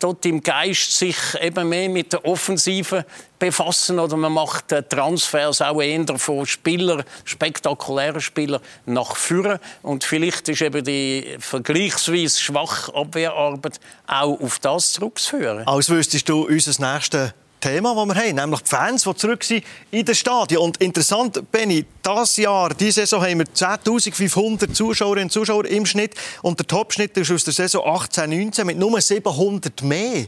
dort 0.00 0.24
im 0.26 0.42
Geist 0.42 0.96
sich 0.96 1.16
eben 1.40 1.68
mehr 1.68 1.88
mit 1.88 2.12
der 2.12 2.24
Offensive 2.24 3.04
befassen 3.38 3.98
oder 3.98 4.16
man 4.16 4.32
macht 4.32 4.68
Transfers 4.88 5.62
auch 5.62 5.80
eher 5.80 6.04
von 6.18 6.46
Spielern, 6.46 7.04
spektakulären 7.24 8.20
Spielern 8.20 8.60
nach 8.86 9.14
vorne 9.16 9.60
und 9.82 10.04
vielleicht 10.04 10.48
ist 10.48 10.62
eben 10.62 10.82
die 10.82 11.36
vergleichsweise 11.38 12.40
schwache 12.40 12.94
Abwehrarbeit 12.94 13.78
auch 14.06 14.40
auf 14.40 14.58
das 14.58 14.92
zurückzuführen. 14.94 15.66
Als 15.66 15.88
wüsstest 15.88 16.28
du 16.28 16.46
unser 16.46 16.92
nächstes 16.92 17.34
Thema, 17.60 17.94
das 17.94 18.16
wir 18.16 18.22
haben, 18.22 18.34
nämlich 18.34 18.60
die 18.60 18.68
Fans, 18.68 19.04
die 19.04 19.14
zurück 19.14 19.44
sind 19.44 19.64
in 19.90 20.04
den 20.04 20.14
Stadien. 20.14 20.60
Und 20.60 20.78
interessant, 20.78 21.50
Benny, 21.52 21.84
dieses 22.04 22.36
Jahr, 22.38 22.70
diese 22.70 23.00
Saison 23.00 23.22
haben 23.22 23.38
wir 23.38 23.46
10.500 23.46 24.72
Zuschauerinnen 24.72 25.24
und 25.24 25.30
Zuschauer 25.30 25.66
im 25.66 25.86
Schnitt 25.86 26.14
und 26.42 26.58
der 26.58 26.66
Topschnitt 26.66 27.16
ist 27.16 27.30
aus 27.30 27.44
der 27.44 27.52
Saison 27.52 27.84
18/19 27.84 28.64
mit 28.64 28.78
nur 28.78 29.00
700 29.00 29.82
mehr. 29.82 30.26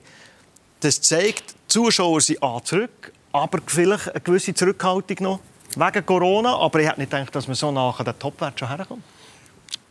Das 0.81 1.01
zeigt, 1.01 1.51
die 1.51 1.69
Zuschauer 1.69 2.21
sind 2.21 2.43
A 2.43 2.61
zurück, 2.63 3.13
aber 3.33 3.61
vielleicht 3.67 4.11
eine 4.11 4.21
gewisse 4.21 4.53
Zurückhaltung 4.53 5.17
noch 5.21 5.41
wegen 5.77 6.07
Corona. 6.07 6.57
Aber 6.57 6.81
ich 6.81 6.89
hätte 6.89 7.01
nicht 7.01 7.11
gedacht, 7.11 7.35
dass 7.35 7.47
man 7.47 7.55
so 7.55 7.71
nach 7.71 8.03
den 8.03 8.19
Topwert 8.19 8.59
schon 8.59 8.69
herkommt. 8.69 9.03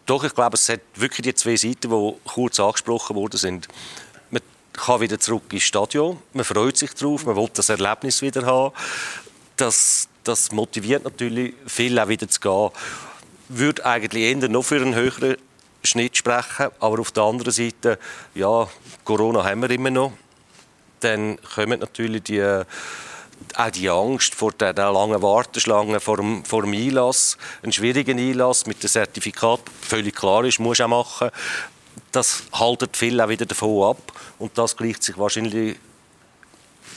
Doch, 0.05 0.23
ich 0.23 0.33
glaube, 0.33 0.55
es 0.55 0.67
hat 0.67 0.81
wirklich 0.95 1.23
die 1.23 1.33
zwei 1.33 1.55
Seiten, 1.55 1.89
die 1.89 2.13
kurz 2.25 2.59
angesprochen 2.59 3.15
worden 3.15 3.37
sind 3.37 3.67
kann 4.73 5.01
wieder 5.01 5.19
zurück 5.19 5.51
ins 5.51 5.63
Stadion. 5.63 6.17
Man 6.33 6.45
freut 6.45 6.77
sich 6.77 6.93
darauf, 6.93 7.25
man 7.25 7.35
will 7.35 7.49
das 7.53 7.69
Erlebnis 7.69 8.21
wieder 8.21 8.45
haben. 8.45 8.73
Das, 9.57 10.07
das 10.23 10.51
motiviert 10.51 11.03
natürlich 11.03 11.53
viele 11.67 12.03
auch 12.03 12.07
wieder 12.07 12.27
zu 12.27 12.39
gehen. 12.39 12.69
Würde 13.49 13.85
eigentlich 13.85 14.23
eher 14.23 14.49
noch 14.49 14.63
für 14.63 14.77
einen 14.77 14.95
höheren 14.95 15.35
Schnitt 15.83 16.15
sprechen, 16.17 16.69
aber 16.79 16.99
auf 16.99 17.11
der 17.11 17.23
anderen 17.23 17.51
Seite, 17.51 17.99
ja, 18.35 18.67
Corona 19.03 19.43
haben 19.43 19.61
wir 19.61 19.69
immer 19.71 19.89
noch. 19.89 20.13
Dann 20.99 21.39
kommen 21.41 21.79
natürlich 21.79 22.23
die 22.23 22.63
auch 23.55 23.71
die 23.71 23.89
Angst 23.89 24.35
vor 24.35 24.51
der, 24.51 24.73
der 24.73 24.91
langen 24.91 25.21
Warteschlange 25.21 25.99
vor 25.99 26.17
dem, 26.17 26.45
vor 26.45 26.61
dem 26.61 26.73
Einlass, 26.73 27.37
einen 27.63 27.71
schwierigen 27.71 28.19
Einlass 28.19 28.65
mit 28.65 28.81
dem 28.83 28.89
Zertifikat, 28.89 29.61
völlig 29.81 30.15
klar 30.15 30.45
ist, 30.45 30.59
muss 30.59 30.79
auch 30.79 30.87
machen 30.87 31.31
das 32.11 32.43
haltet 32.53 32.97
viel 32.97 33.19
auch 33.21 33.29
wieder 33.29 33.45
davon 33.45 33.89
ab 33.89 34.13
und 34.39 34.57
das 34.57 34.75
gleicht 34.75 35.03
sich 35.03 35.17
wahrscheinlich 35.17 35.77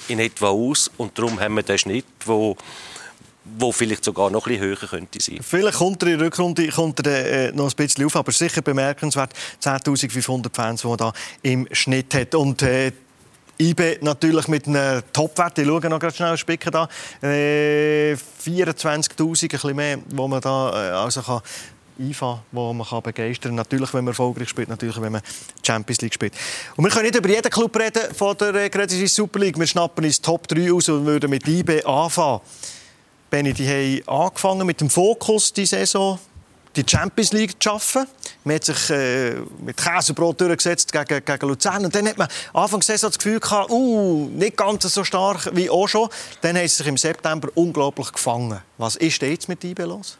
in 0.09 0.19
etwa 0.19 0.49
aus 0.49 0.91
und 0.97 1.19
darum 1.19 1.41
haben 1.41 1.55
wir 1.55 1.63
den 1.63 1.79
Schnitt, 1.79 2.07
wo 2.25 2.57
wo 3.45 3.73
vielleicht 3.73 4.05
sogar 4.05 4.31
noch 4.31 4.47
ein 4.47 4.59
höher 4.59 4.77
könnte 4.77 5.21
sein. 5.21 5.39
Vielleicht 5.43 5.79
kommt 5.79 6.03
er 6.03 6.09
in 6.09 6.19
der 6.19 6.27
Rückrunde 6.27 6.67
kommt 6.69 7.07
er, 7.07 7.49
äh, 7.49 7.53
noch 7.53 7.71
ein 7.71 7.77
bisschen 7.77 8.07
auf, 8.07 8.17
aber 8.17 8.33
sicher 8.33 8.63
bemerkenswert 8.63 9.35
10.500 9.63 10.55
Fans, 10.55 10.81
die 10.81 10.87
man 10.87 10.97
da 10.97 11.13
im 11.43 11.69
Schnitt 11.71 12.15
hat. 12.15 12.35
Und 12.35 12.63
äh, 12.63 12.93
IB 13.61 13.99
natürlich 14.01 14.49
mit 14.49 14.67
einem 14.67 15.03
Topwert. 15.13 15.59
Ich 15.59 15.67
schaue 15.67 15.89
noch 15.89 15.99
ganz 15.99 16.17
schnell 16.17 16.37
spicken 16.37 16.73
da. 16.73 16.89
Äh, 17.23 18.15
24'000, 18.15 19.43
ein 19.43 19.49
bisschen 19.49 19.77
mehr, 19.77 19.99
wo 20.09 20.27
man 20.27 20.41
da 20.41 20.71
äh, 20.71 20.91
also 20.91 21.23
kann 21.23 21.41
IFA, 21.99 22.43
wo 22.53 22.73
man 22.73 22.87
kann 22.87 23.03
begeistern 23.03 23.51
kann. 23.51 23.57
Natürlich, 23.57 23.93
wenn 23.95 24.05
man 24.05 24.13
erfolgreich 24.13 24.49
spielt, 24.49 24.69
natürlich, 24.69 25.01
wenn 25.01 25.13
man 25.13 25.23
Champions 25.65 26.01
League 26.01 26.15
spielt. 26.15 26.35
Und 26.77 26.85
wir 26.85 26.91
können 26.91 27.05
nicht 27.05 27.17
über 27.17 27.29
jeden 27.29 27.51
Club 27.51 27.77
reden 27.79 28.15
von 28.15 28.37
der 28.37 28.55
äh, 28.55 28.71
Credit 28.71 29.09
Super 29.09 29.39
League. 29.39 29.59
Wir 29.59 29.67
schnappen 29.67 30.05
uns 30.05 30.21
Top 30.21 30.47
3 30.49 30.73
aus 30.73 30.89
und 30.89 31.07
würden 31.07 31.31
mit 31.31 31.47
IB 31.47 31.85
anfangen. 31.85 32.41
Benny, 33.31 33.53
die 33.53 33.69
haben 34.07 34.09
angefangen 34.25 34.67
mit 34.67 34.81
dem 34.81 34.91
Fokus 34.91 35.53
die 35.53 35.67
Saison 35.67 36.19
die 36.77 36.85
Champions 36.87 37.33
League 37.33 37.53
zu 37.53 37.71
schaffen. 37.71 38.07
Man 38.45 38.57
hat 38.57 38.65
sich 38.65 38.91
äh, 38.91 39.35
mit 39.65 39.77
Käsebrot 39.77 40.41
durchgesetzt 40.41 40.93
gegen, 40.93 41.25
gegen 41.25 41.49
Luzern. 41.49 41.85
Und 41.85 41.95
dann 41.95 42.09
hat 42.09 42.19
man 42.19 42.29
Anfang 42.53 42.81
der 42.81 42.87
Saison 42.87 43.11
das 43.11 43.19
Gefühl 43.19 43.41
gehabt, 43.41 43.71
uh, 43.71 44.29
nicht 44.29 44.57
ganz 44.57 44.83
so 44.83 45.05
stark 45.05 45.51
wie 45.55 45.71
auch 45.71 45.87
schon. 45.87 46.09
Dann 46.41 46.57
haben 46.57 46.69
sie 46.69 46.77
sich 46.77 46.87
im 46.87 46.97
September 46.97 47.49
unglaublich 47.55 48.13
gefangen. 48.13 48.61
Was 48.79 48.97
ist 48.97 49.23
jetzt 49.23 49.49
mit 49.49 49.63
IB 49.65 49.83
los? 49.85 50.19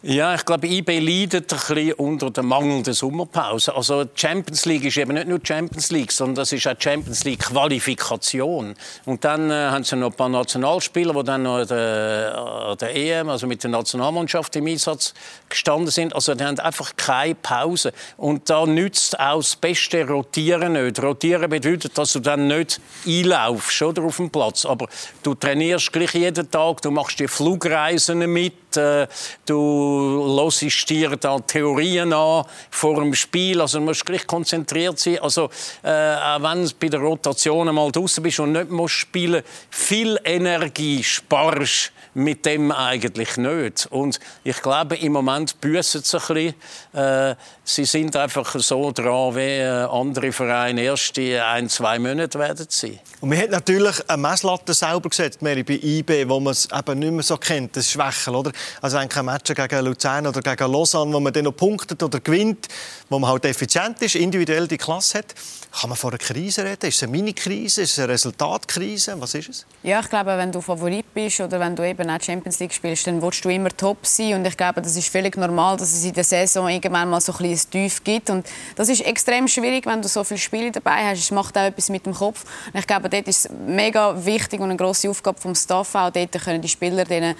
Ja, 0.00 0.32
ich 0.36 0.44
glaube, 0.44 0.68
IB 0.68 1.00
leidet 1.00 1.52
ein 1.52 1.58
bisschen 1.58 1.92
unter 1.94 2.30
der 2.30 2.44
mangelnden 2.44 2.94
Sommerpause. 2.94 3.74
Also 3.74 4.04
die 4.04 4.10
Champions 4.14 4.64
League 4.64 4.84
ist 4.84 4.96
eben 4.96 5.14
nicht 5.14 5.26
nur 5.26 5.40
Champions 5.42 5.90
League, 5.90 6.12
sondern 6.12 6.36
das 6.36 6.52
ist 6.52 6.68
auch 6.68 6.76
Champions 6.78 7.24
League 7.24 7.40
Qualifikation. 7.40 8.76
Und 9.06 9.24
dann 9.24 9.50
äh, 9.50 9.54
haben 9.54 9.82
sie 9.82 9.96
noch 9.96 10.10
ein 10.10 10.16
paar 10.16 10.28
Nationalspieler, 10.28 11.12
die 11.14 11.24
dann 11.24 11.42
noch 11.42 11.56
an 11.56 11.66
der, 11.66 12.76
der 12.76 12.94
EM, 12.94 13.28
also 13.28 13.48
mit 13.48 13.64
der 13.64 13.70
Nationalmannschaft 13.70 14.54
im 14.54 14.68
Einsatz 14.68 15.14
gestanden 15.48 15.90
sind. 15.90 16.14
Also 16.14 16.32
die 16.36 16.44
haben 16.44 16.60
einfach 16.60 16.94
keine 16.96 17.34
Pause. 17.34 17.92
Und 18.18 18.48
da 18.48 18.66
nützt 18.66 19.18
auch 19.18 19.38
das 19.38 19.56
beste 19.56 20.06
Rotieren 20.06 20.74
nicht. 20.74 21.02
Rotieren 21.02 21.50
bedeutet, 21.50 21.98
dass 21.98 22.12
du 22.12 22.20
dann 22.20 22.46
nicht 22.46 22.80
einlaufst 23.04 23.82
oder, 23.82 24.04
auf 24.04 24.18
dem 24.18 24.30
Platz. 24.30 24.64
Aber 24.64 24.86
du 25.24 25.34
trainierst 25.34 25.92
gleich 25.92 26.14
jeden 26.14 26.48
Tag, 26.48 26.82
du 26.82 26.92
machst 26.92 27.18
die 27.18 27.26
Flugreisen 27.26 28.18
mit, 28.32 28.67
du 28.76 30.36
hörst 30.40 30.90
dir 30.90 31.16
da 31.16 31.38
Theorien 31.38 32.12
an 32.12 32.44
vor 32.70 32.96
dem 32.96 33.14
Spiel, 33.14 33.60
also 33.60 33.78
du 33.78 33.84
musst 33.84 34.04
gleich 34.04 34.26
konzentriert 34.26 34.98
sein. 34.98 35.18
Also 35.20 35.50
äh, 35.82 36.14
auch 36.14 36.42
wenn 36.42 36.64
du 36.64 36.70
bei 36.78 36.88
der 36.88 37.00
Rotation 37.00 37.74
mal 37.74 37.90
draußen 37.90 38.22
bist 38.22 38.40
und 38.40 38.52
nicht 38.52 38.70
musst 38.70 38.94
spielen, 38.94 39.42
viel 39.70 40.18
Energie 40.24 41.02
sparst 41.02 41.92
mit 42.14 42.44
dem 42.46 42.72
eigentlich 42.72 43.36
nicht. 43.36 43.86
Und 43.90 44.18
ich 44.44 44.60
glaube, 44.60 44.96
im 44.96 45.12
Moment 45.12 45.60
büßen 45.60 46.02
sie 46.02 46.16
ein 46.16 46.22
bisschen. 46.34 46.54
Äh, 46.92 47.36
sie 47.68 47.84
sind 47.84 48.16
einfach 48.16 48.58
so 48.58 48.90
dran, 48.92 49.36
wie 49.36 49.58
äh, 49.58 49.66
andere 49.66 50.32
Vereine 50.32 50.82
erst 50.82 51.18
in 51.18 51.38
ein, 51.38 51.68
zwei 51.68 51.98
Monaten 51.98 52.38
werden 52.38 52.66
sein. 52.68 52.98
Und 53.20 53.28
man 53.28 53.38
hat 53.38 53.50
natürlich 53.50 53.96
eine 54.08 54.22
Messlatte 54.22 54.72
selber 54.72 55.08
gesetzt, 55.08 55.42
Mary, 55.42 55.62
bei 55.62 55.74
IB, 55.74 56.28
wo 56.28 56.40
man 56.40 56.52
es 56.52 56.68
eben 56.72 56.98
nicht 56.98 57.12
mehr 57.12 57.22
so 57.22 57.36
kennt, 57.36 57.76
das 57.76 57.90
Schwächel, 57.90 58.34
oder? 58.34 58.52
Also 58.80 58.96
ein 58.96 59.08
Match 59.24 59.52
gegen 59.52 59.84
Luzern 59.84 60.26
oder 60.26 60.40
gegen 60.40 60.72
Lausanne, 60.72 61.12
wo 61.12 61.20
man 61.20 61.32
dann 61.32 61.44
noch 61.44 61.56
punktet 61.56 62.02
oder 62.02 62.20
gewinnt, 62.20 62.68
wo 63.10 63.18
man 63.18 63.30
halt 63.30 63.44
effizient 63.44 64.00
ist, 64.02 64.14
individuell 64.14 64.66
die 64.66 64.78
Klasse 64.78 65.18
hat. 65.18 65.34
Kann 65.80 65.90
man 65.90 65.96
von 65.96 66.10
einer 66.10 66.18
Krise 66.18 66.64
reden? 66.64 66.86
Ist 66.86 66.96
es 66.96 67.02
eine 67.02 67.12
Mini-Krise? 67.12 67.82
Ist 67.82 67.92
es 67.92 67.98
eine 67.98 68.12
Resultatkrise? 68.12 69.20
Was 69.20 69.34
ist 69.34 69.48
es? 69.48 69.66
Ja, 69.82 70.00
ich 70.00 70.08
glaube, 70.08 70.36
wenn 70.38 70.50
du 70.50 70.60
Favorit 70.60 71.12
bist 71.12 71.40
oder 71.40 71.60
wenn 71.60 71.76
du 71.76 71.86
eben 71.86 72.08
auch 72.08 72.22
Champions 72.22 72.58
League 72.58 72.72
spielst, 72.72 73.06
dann 73.06 73.20
willst 73.20 73.44
du 73.44 73.50
immer 73.50 73.68
top 73.68 74.06
sein. 74.06 74.34
Und 74.34 74.46
ich 74.46 74.56
glaube, 74.56 74.80
das 74.80 74.96
ist 74.96 75.08
völlig 75.08 75.36
normal, 75.36 75.76
dass 75.76 75.92
es 75.92 76.04
in 76.04 76.14
der 76.14 76.24
Saison 76.24 76.68
irgendwann 76.68 77.10
mal 77.10 77.20
so 77.20 77.34
ein, 77.38 77.57
ein 77.58 77.70
Tief 77.70 78.04
gibt. 78.04 78.30
Und 78.30 78.46
das 78.76 78.88
ist 78.88 79.00
extrem 79.02 79.48
schwierig, 79.48 79.86
wenn 79.86 80.02
du 80.02 80.08
so 80.08 80.24
viele 80.24 80.38
Spiele 80.38 80.70
dabei 80.70 81.06
hast. 81.06 81.18
Es 81.20 81.30
macht 81.30 81.56
auch 81.56 81.62
etwas 81.62 81.88
mit 81.88 82.06
dem 82.06 82.14
Kopf. 82.14 82.44
Und 82.72 82.78
ich 82.78 82.86
glaube, 82.86 83.08
dort 83.08 83.28
ist 83.28 83.46
es 83.46 83.50
mega 83.66 84.24
wichtig 84.24 84.60
und 84.60 84.70
eine 84.70 84.76
grosse 84.76 85.10
Aufgabe 85.10 85.40
vom 85.40 85.54
Staff 85.54 85.94
auch, 85.94 86.10
dort 86.10 86.32
können 86.32 86.62
die 86.62 86.68
Spieler 86.68 87.04
denen 87.04 87.34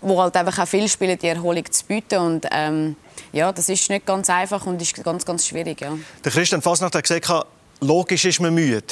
wo 0.00 0.20
halt 0.20 0.36
einfach 0.36 0.58
auch 0.58 0.68
viel 0.68 0.88
spielen, 0.88 1.18
die 1.18 1.28
Erholung 1.28 1.70
zu 1.70 1.84
bieten. 1.84 2.18
Und 2.18 2.46
ähm, 2.50 2.96
ja, 3.32 3.52
das 3.52 3.68
ist 3.68 3.88
nicht 3.90 4.06
ganz 4.06 4.30
einfach 4.30 4.66
und 4.66 4.80
ist 4.82 5.02
ganz, 5.04 5.24
ganz 5.24 5.46
schwierig. 5.46 5.80
Ja. 5.80 5.96
Der 6.24 6.32
Christian 6.32 6.62
Fasnacht 6.62 6.94
hat 6.94 7.02
gesagt, 7.02 7.46
logisch 7.80 8.24
ist 8.24 8.40
man 8.40 8.54
müde. 8.54 8.82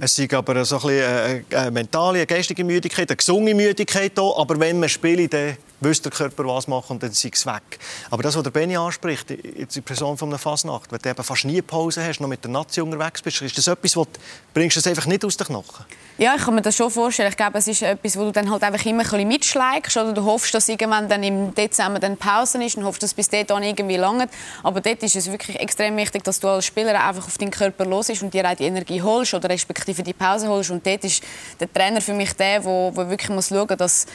Es 0.00 0.18
ist 0.18 0.34
aber 0.34 0.64
so 0.64 0.76
ein 0.86 1.44
eine 1.50 1.70
mentale, 1.70 2.18
eine 2.18 2.26
geistige 2.26 2.64
Müdigkeit, 2.64 3.08
eine 3.08 3.16
gesunde 3.16 3.54
Müdigkeit 3.54 4.12
da. 4.16 4.22
Aber 4.36 4.58
wenn 4.60 4.78
man 4.78 4.88
spielt, 4.88 5.32
dann 5.32 5.56
wüsste 5.82 6.10
der 6.10 6.16
Körper 6.16 6.44
was 6.46 6.68
machen 6.68 6.92
und 6.92 7.02
dann 7.02 7.10
ist 7.10 7.24
es 7.24 7.46
weg. 7.46 7.78
Aber 8.10 8.22
das, 8.22 8.36
was 8.36 8.42
der 8.42 8.50
Benny 8.50 8.76
anspricht, 8.76 9.30
jetzt 9.30 9.74
die 9.74 9.80
Person 9.80 10.16
von 10.16 10.28
einer 10.28 10.38
Fasnacht, 10.38 10.92
wenn 10.92 10.98
du 11.00 11.08
eben 11.08 11.24
fast 11.24 11.44
nie 11.44 11.60
Pause 11.60 12.04
hast, 12.04 12.20
noch 12.20 12.28
mit 12.28 12.44
der 12.44 12.50
Nazi 12.50 12.80
unterwegs 12.80 13.22
bist, 13.22 13.42
ist 13.42 13.58
das 13.58 13.66
etwas, 13.66 13.96
wo 13.96 14.04
du 14.04 14.10
bringst 14.54 14.76
das 14.76 14.86
einfach 14.86 15.06
nicht 15.06 15.24
aus 15.24 15.36
den 15.36 15.46
Knochen? 15.48 15.84
Ja, 16.18 16.34
ich 16.36 16.44
kann 16.44 16.54
mir 16.54 16.62
das 16.62 16.76
schon 16.76 16.90
vorstellen. 16.90 17.30
Ich 17.30 17.36
glaube, 17.36 17.58
es 17.58 17.66
ist 17.66 17.82
etwas, 17.82 18.16
wo 18.16 18.24
du 18.24 18.32
dann 18.32 18.50
halt 18.50 18.62
einfach 18.62 18.84
immer 18.84 19.02
ein 19.02 19.10
bisschen 19.10 19.28
mitschlägst 19.28 19.96
oder 19.96 20.12
du 20.12 20.24
hoffst, 20.24 20.54
dass 20.54 20.68
irgendwann 20.68 21.08
dann 21.08 21.22
im 21.22 21.54
Dezember 21.54 21.98
dann 21.98 22.16
Pause 22.16 22.62
ist 22.62 22.76
und 22.76 22.84
hoffst, 22.84 23.02
dass 23.02 23.14
bis 23.14 23.28
dahin 23.28 23.62
irgendwie 23.62 23.96
lange. 23.96 24.28
Aber 24.62 24.80
dort 24.80 25.02
ist 25.02 25.16
es 25.16 25.30
wirklich 25.30 25.58
extrem 25.58 25.96
wichtig, 25.96 26.22
dass 26.22 26.38
du 26.38 26.48
als 26.48 26.66
Spieler 26.66 27.02
einfach 27.02 27.26
auf 27.26 27.38
deinen 27.38 27.50
Körper 27.50 27.86
los 27.86 28.08
ist 28.08 28.22
und 28.22 28.32
dir 28.32 28.48
auch 28.48 28.54
die 28.54 28.64
Energie 28.64 29.02
holst 29.02 29.34
oder 29.34 29.50
respektive 29.62 30.02
die 30.02 30.12
Pause 30.12 30.48
holst. 30.48 30.70
Und 30.70 30.86
dort 30.86 31.04
ist 31.04 31.22
der 31.60 31.72
Trainer 31.72 32.00
für 32.00 32.14
mich 32.14 32.32
der, 32.34 32.60
der, 32.60 32.90
der 32.90 33.10
wirklich 33.10 33.30
muss 33.30 33.48
schauen 33.48 33.66
muss, 33.68 33.78
dass 33.78 34.06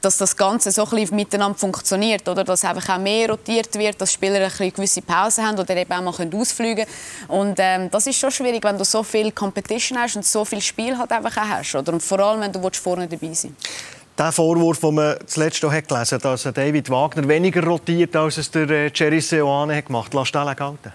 dass 0.00 0.16
das 0.16 0.36
Ganze 0.36 0.70
so 0.70 0.84
ein 0.84 0.90
bisschen 0.90 1.16
miteinander 1.16 1.58
funktioniert, 1.58 2.26
oder? 2.28 2.42
Dass 2.44 2.64
einfach 2.64 2.96
auch 2.96 2.98
mehr 2.98 3.28
rotiert 3.28 3.74
wird, 3.78 4.00
dass 4.00 4.12
Spieler 4.12 4.36
ein 4.36 4.48
bisschen 4.48 4.72
gewisse 4.72 5.02
Pausen 5.02 5.46
haben 5.46 5.58
oder 5.58 5.76
eben 5.76 5.92
auch 5.92 6.00
mal 6.00 6.40
ausfliegen 6.40 6.86
können. 6.86 7.28
Und 7.28 7.56
ähm, 7.58 7.90
das 7.90 8.06
ist 8.06 8.18
schon 8.18 8.30
schwierig, 8.30 8.64
wenn 8.64 8.78
du 8.78 8.84
so 8.84 9.02
viel 9.02 9.30
Competition 9.32 9.98
hast 9.98 10.16
und 10.16 10.24
so 10.24 10.44
viel 10.44 10.60
Spiel 10.60 10.96
halt 10.96 11.12
einfach 11.12 11.36
auch 11.36 11.48
hast, 11.48 11.74
oder? 11.74 11.92
Und 11.92 12.02
vor 12.02 12.18
allem, 12.20 12.40
wenn 12.40 12.52
du 12.52 12.66
vorne 12.72 13.08
dabei 13.08 13.34
sein 13.34 13.54
willst. 13.58 14.18
Der 14.18 14.32
Vorwurf, 14.32 14.80
den 14.80 14.94
man 14.94 15.16
zuletzt 15.26 15.64
auch 15.64 15.70
gelesen 15.70 16.14
hat, 16.16 16.24
dass 16.24 16.42
David 16.42 16.90
Wagner 16.90 17.26
weniger 17.28 17.62
rotiert, 17.64 18.14
als 18.16 18.38
es 18.38 18.50
der 18.50 18.68
äh, 18.68 18.90
Jerry 18.94 19.20
Seoane 19.20 19.82
gemacht 19.82 20.14
hat, 20.14 20.20
lässt 20.20 20.34
du 20.34 20.54
gelten? 20.54 20.92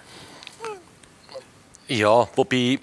Ja, 1.88 2.28
wobei 2.34 2.78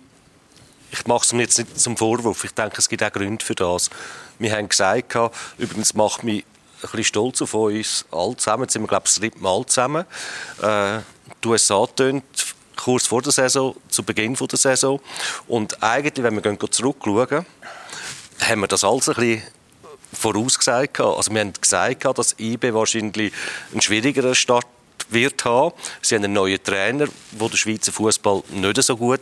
ich 0.93 1.07
mache 1.07 1.25
es 1.25 1.33
mir 1.33 1.41
jetzt 1.41 1.57
nicht 1.57 1.79
zum 1.79 1.97
Vorwurf. 1.97 2.43
Ich 2.43 2.53
denke, 2.53 2.75
es 2.77 2.87
gibt 2.87 3.03
auch 3.03 3.11
Gründe 3.11 3.43
für 3.43 3.55
das. 3.55 3.89
Wir 4.37 4.55
haben 4.55 4.69
gesagt, 4.69 5.15
übrigens 5.57 5.95
macht 5.95 6.23
mich 6.23 6.45
ein 6.45 6.81
bisschen 6.81 7.03
stolz 7.03 7.41
auf 7.41 7.53
uns 7.55 8.05
alle 8.11 8.37
zusammen. 8.37 8.63
Jetzt 8.63 8.73
sind 8.73 8.83
wir, 8.83 8.87
glaube 8.87 9.05
ich, 9.07 9.13
das 9.13 9.19
dritte 9.19 9.39
Mal 9.39 9.65
zusammen. 9.65 10.05
Äh, 10.61 10.99
die 11.43 11.47
USA 11.47 11.87
tönt 11.87 12.23
kurz 12.75 13.07
vor 13.07 13.23
der 13.23 13.31
Saison, 13.31 13.75
zu 13.89 14.03
Beginn 14.03 14.35
der 14.35 14.59
Saison. 14.59 14.99
Und 15.47 15.81
eigentlich, 15.81 16.23
wenn 16.23 16.35
wir 16.35 16.71
zurückschauen, 16.71 17.45
haben 18.41 18.61
wir 18.61 18.67
das 18.67 18.83
alles 18.83 19.09
ein 19.09 19.15
bisschen 19.15 19.43
vorausgesagt. 20.11 20.99
Also 20.99 21.31
wir 21.31 21.41
haben 21.41 21.53
gesagt, 21.53 22.05
dass 22.17 22.35
IB 22.37 22.71
wahrscheinlich 22.71 23.33
einen 23.71 23.81
schwierigeren 23.81 24.35
Start 24.35 24.67
wird 25.13 25.45
haben. 25.45 25.73
Sie 26.01 26.15
haben 26.15 26.23
einen 26.23 26.33
neuen 26.33 26.61
Trainer, 26.63 27.07
der 27.31 27.49
den 27.49 27.57
Schweizer 27.57 27.91
Fußball 27.91 28.43
nicht 28.51 28.83
so 28.83 28.97
gut 28.97 29.21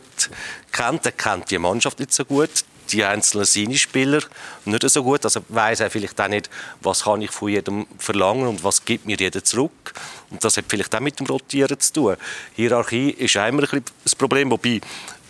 kennt. 0.72 1.06
Er 1.06 1.12
kennt 1.12 1.50
die 1.50 1.58
Mannschaft 1.58 1.98
nicht 1.98 2.12
so 2.12 2.24
gut 2.24 2.64
die 2.90 3.04
einzelnen 3.04 3.44
seine 3.44 3.78
Spieler 3.78 4.20
nicht 4.64 4.88
so 4.88 5.02
gut. 5.02 5.24
Also 5.24 5.40
weiß 5.48 5.80
er 5.80 5.90
vielleicht 5.90 6.20
auch 6.20 6.28
nicht, 6.28 6.50
was 6.80 7.04
kann 7.04 7.22
ich 7.22 7.30
von 7.30 7.48
jedem 7.48 7.86
verlangen 7.98 8.46
und 8.46 8.64
was 8.64 8.84
gibt 8.84 9.06
mir 9.06 9.16
jeder 9.16 9.42
zurück. 9.42 9.94
Und 10.30 10.44
das 10.44 10.56
hat 10.56 10.64
vielleicht 10.68 10.94
auch 10.94 11.00
mit 11.00 11.18
dem 11.18 11.26
Rotieren 11.26 11.78
zu 11.78 11.92
tun. 11.92 12.16
Hierarchie 12.54 13.10
ist 13.10 13.36
immer 13.36 13.44
ein 13.44 13.56
bisschen 13.58 13.84
das 14.04 14.14
Problem, 14.14 14.50
wobei 14.50 14.80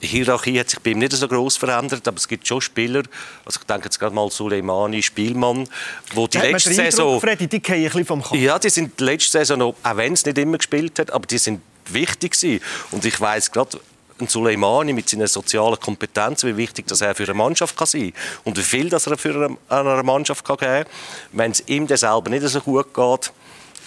Hierarchie 0.06 0.58
hat 0.58 0.70
sich 0.70 0.80
bei 0.80 0.90
ihm 0.90 0.98
nicht 0.98 1.12
so 1.12 1.28
groß 1.28 1.56
verändert, 1.56 2.06
aber 2.08 2.16
es 2.16 2.26
gibt 2.26 2.46
schon 2.46 2.60
Spieler, 2.60 3.02
also 3.44 3.60
ich 3.60 3.66
denke 3.66 3.84
jetzt 3.84 3.98
gerade 3.98 4.14
mal 4.14 4.30
Suleimani, 4.30 5.02
Spielmann, 5.02 5.68
wo 6.14 6.26
die 6.26 6.38
letzte 6.38 6.72
Saison... 6.72 7.20
Freddy, 7.20 7.46
die 7.46 7.56
ein 7.56 7.82
bisschen 7.82 8.04
vom 8.04 8.22
Kopf. 8.22 8.38
Ja, 8.38 8.58
die 8.58 8.70
sind 8.70 8.98
die 8.98 9.04
letzte 9.04 9.32
Saison 9.32 9.58
noch, 9.58 9.74
auch 9.82 9.96
wenn 9.96 10.12
es 10.12 10.24
nicht 10.24 10.38
immer 10.38 10.58
gespielt 10.58 10.98
hat, 10.98 11.10
aber 11.12 11.26
die 11.26 11.38
sind 11.38 11.60
wichtig 11.86 12.32
gewesen. 12.32 12.62
Und 12.90 13.04
ich 13.04 13.20
weiß 13.20 13.52
gerade, 13.52 13.80
ein 14.20 14.28
Suleimani 14.28 14.92
mit 14.92 15.08
seiner 15.08 15.26
sozialen 15.26 15.78
Kompetenz, 15.78 16.44
wie 16.44 16.56
wichtig 16.56 16.86
das 16.86 17.00
er 17.00 17.14
für 17.14 17.24
eine 17.24 17.34
Mannschaft 17.34 17.76
kann 17.76 17.86
sein 17.86 18.12
und 18.44 18.56
wie 18.56 18.62
viel 18.62 18.88
das 18.88 19.06
er 19.06 19.18
für 19.18 19.56
eine 19.68 20.02
Mannschaft 20.02 20.44
kann 20.44 20.56
geben 20.56 20.84
kann. 20.84 20.92
Wenn 21.32 21.50
es 21.50 21.62
ihm 21.66 21.88
selber 21.88 22.30
nicht 22.30 22.46
so 22.46 22.60
gut 22.60 22.94
geht, 22.94 23.32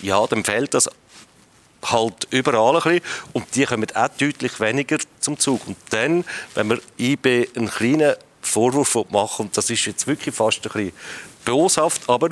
ja, 0.02 0.26
dann 0.28 0.44
fällt 0.44 0.74
das 0.74 0.90
halt 1.92 2.28
überall 2.32 2.76
ein 2.76 2.82
bisschen. 2.82 3.02
Und 3.34 3.56
die 3.56 3.66
kommen 3.66 3.88
auch 3.96 4.08
deutlich 4.10 4.60
weniger 4.60 4.98
zum 5.20 5.40
Zug. 5.40 5.68
Und 5.68 5.78
dann, 5.90 6.24
wenn 6.54 6.70
wir 6.70 6.82
IB 6.98 7.50
einen 7.56 7.70
kleinen 7.70 8.16
Vorwurf 8.42 8.98
machen, 9.10 9.48
und 9.48 9.58
das 9.58 9.70
ist 9.70 9.86
jetzt 9.86 10.08
wirklich 10.08 10.36
fast 10.36 10.66
ein 10.66 10.72
bisschen 10.72 10.92
boshaft, 11.46 12.10
aber 12.10 12.30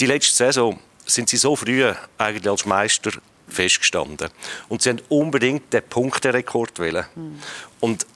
die 0.00 0.06
letzte 0.06 0.34
Saison 0.34 0.78
sind 1.06 1.28
sie 1.28 1.36
so 1.36 1.56
früh 1.56 1.90
eigentlich 2.18 2.48
als 2.48 2.66
Meister 2.66 3.10
festgestanden. 3.48 4.28
Und 4.68 4.82
sie 4.82 4.90
haben 4.90 5.00
unbedingt 5.08 5.72
den 5.72 5.82
Punkterekord 5.82 6.78
wollen. 6.78 7.06
Mhm. 7.14 7.40
Und 7.80 8.06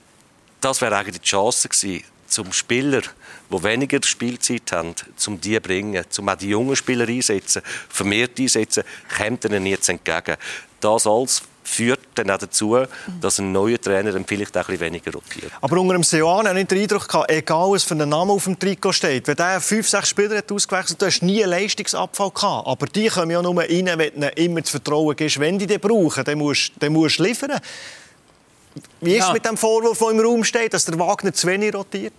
das 0.61 0.81
wäre 0.81 0.97
eigentlich 0.97 1.21
die 1.21 1.29
Chance 1.29 1.69
gewesen, 1.69 2.05
zum 2.33 2.53
Spieler, 2.53 3.03
die 3.51 3.63
weniger 3.63 4.01
Spielzeit 4.03 4.73
haben, 4.73 4.95
zum 5.17 5.41
die 5.41 5.61
bringen, 5.61 6.05
zum 6.09 6.29
auch 6.29 6.35
die 6.35 6.49
jungen 6.49 6.77
Spieler 6.77 7.07
einsetzen, 7.07 7.63
vermehrt 7.89 8.39
einsetzen, 8.41 8.85
kommt 9.17 9.45
ihnen 9.45 9.67
jetzt 9.67 9.89
entgegen. 9.89 10.37
Das 10.81 11.07
alles 11.07 11.43
führt 11.65 12.01
dann 12.17 12.31
auch 12.31 12.39
dazu, 12.39 12.77
dass 13.21 13.39
ein 13.39 13.53
neuer 13.53 13.81
Trainer 13.81 14.13
dann 14.13 14.25
vielleicht 14.25 14.57
auch 14.59 14.69
ein 14.69 14.81
weniger 14.81 15.13
rotiert. 15.13 15.53
Aber 15.61 15.79
unter 15.79 15.95
dem 15.95 16.03
Seoane 16.03 16.49
habe 16.49 16.61
ich 16.61 16.67
den 16.67 16.81
Eindruck 16.83 17.07
gehabt, 17.07 17.31
egal 17.31 17.71
was 17.71 17.85
für 17.85 17.95
ein 17.95 18.09
Name 18.09 18.33
auf 18.33 18.45
dem 18.45 18.59
Trikot 18.59 18.93
steht, 18.93 19.29
wenn 19.29 19.37
der 19.37 19.61
fünf, 19.61 19.89
sechs 19.89 20.09
Spieler 20.09 20.39
hat 20.39 20.51
ausgewechselt 20.51 20.97
hat, 20.97 21.03
du 21.03 21.07
hast 21.07 21.23
nie 21.23 21.43
einen 21.43 21.51
Leistungsabfall 21.51 22.31
gehabt. 22.31 22.67
Aber 22.67 22.87
die 22.87 23.09
kommen 23.09 23.31
ja 23.31 23.41
nur 23.43 23.57
rein, 23.57 23.69
wenn 23.69 23.99
du 23.99 24.05
ihnen 24.05 24.31
immer 24.37 24.61
das 24.61 24.71
Vertrauen 24.71 25.15
gibst, 25.15 25.39
wenn 25.39 25.59
die 25.59 25.67
den 25.67 25.81
brauchen, 25.81 26.39
musst, 26.39 26.73
dann 26.81 26.93
musst 26.93 27.19
du 27.19 27.23
liefern. 27.23 27.61
Wie 29.03 29.17
ist 29.17 29.27
es 29.27 29.33
mit 29.33 29.45
dem 29.45 29.57
Vorwurf, 29.57 29.99
der 29.99 30.11
im 30.11 30.21
Raum 30.21 30.45
steht, 30.45 30.73
dass 30.73 30.85
der 30.85 30.97
Wagner 30.97 31.33
zu 31.33 31.49
wenig 31.49 31.75
rotiert? 31.75 32.13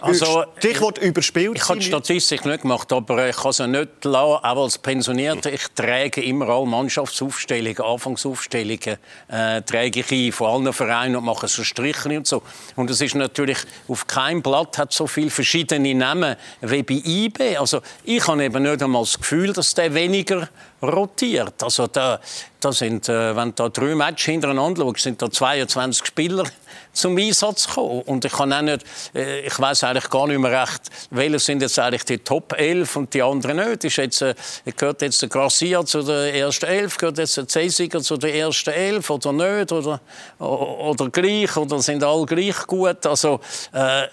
Also, 0.00 0.44
Stichwort 0.58 0.98
überspielt 0.98 1.56
Ich 1.56 1.66
habe 1.66 1.78
die 1.78 1.86
Statistik 1.86 2.44
nicht 2.44 2.60
gemacht, 2.60 2.92
aber 2.92 3.28
ich 3.28 3.36
kann 3.36 3.50
es 3.50 3.58
nicht 3.58 4.04
lassen, 4.04 4.44
auch 4.44 4.62
als 4.62 4.76
Pensionierter. 4.76 5.50
Ich 5.50 5.66
trage 5.74 6.22
immer 6.22 6.48
alle 6.50 6.66
Mannschaftsaufstellungen, 6.66 7.80
Anfangsaufstellungen, 7.80 8.98
äh, 9.28 9.62
trage 9.62 10.00
ich 10.00 10.12
ein 10.12 10.32
von 10.32 10.66
allen 10.66 10.72
Vereinen 10.74 11.16
und 11.16 11.24
mache 11.24 11.48
so 11.48 11.64
Striche 11.64 12.10
und 12.10 12.26
so. 12.26 12.42
Und 12.76 12.90
es 12.90 13.00
ist 13.00 13.14
natürlich, 13.14 13.58
auf 13.88 14.06
keinem 14.06 14.42
Blatt 14.42 14.76
hat 14.76 14.92
so 14.92 15.06
viele 15.06 15.30
verschiedene 15.30 15.94
Namen 15.94 16.36
wie 16.60 16.82
bei 16.82 17.00
IB. 17.02 17.56
Also 17.56 17.80
ich 18.04 18.26
habe 18.28 18.44
eben 18.44 18.62
nicht 18.62 18.82
einmal 18.82 19.02
das 19.02 19.18
Gefühl, 19.18 19.54
dass 19.54 19.72
der 19.72 19.94
weniger 19.94 20.50
rotiert. 20.82 21.62
Also 21.62 21.86
da, 21.86 22.20
da 22.60 22.72
sind, 22.72 23.08
äh, 23.08 23.34
wenn 23.34 23.48
du 23.48 23.54
da 23.54 23.68
drei 23.68 23.94
Matches 23.94 24.26
hintereinander 24.26 24.82
schaust, 24.82 25.00
sind 25.00 25.22
da 25.22 25.30
22 25.30 26.04
Spieler 26.26 26.44
zum 26.92 27.16
Einsatz 27.18 27.68
gekommen. 27.68 28.02
Und 28.02 28.24
ich 28.24 28.32
kann 28.32 28.52
auch 28.52 28.62
nicht, 28.62 28.84
äh, 29.14 29.40
ich 29.40 29.58
weiß 29.58 29.84
eigentlich 29.84 30.10
gar 30.10 30.26
nicht 30.26 30.38
mehr 30.38 30.62
recht, 30.62 30.82
welche 31.10 31.38
sind 31.38 31.62
jetzt 31.62 31.78
eigentlich 31.78 32.04
die 32.04 32.18
Top 32.18 32.52
11 32.56 32.96
und 32.96 33.14
die 33.14 33.22
anderen 33.22 33.56
nicht. 33.56 33.84
Ist 33.84 33.96
jetzt, 33.96 34.22
äh, 34.22 34.34
gehört 34.76 35.02
jetzt 35.02 35.22
der 35.22 35.28
Garcia 35.28 35.84
zu 35.84 36.02
der 36.02 36.34
ersten 36.34 36.66
Elf, 36.66 36.96
gehört 36.96 37.18
jetzt 37.18 37.36
der 37.36 37.46
Zeisiger 37.46 38.00
zu 38.00 38.16
der 38.16 38.34
ersten 38.34 38.70
Elf 38.70 39.08
oder 39.10 39.32
nicht? 39.32 39.70
Oder, 39.72 40.00
oder 40.38 41.10
gleich, 41.10 41.56
oder 41.56 41.80
sind 41.80 42.02
alle 42.02 42.26
gleich 42.26 42.66
gut? 42.66 43.06
Also, 43.06 43.40
äh, 43.72 44.06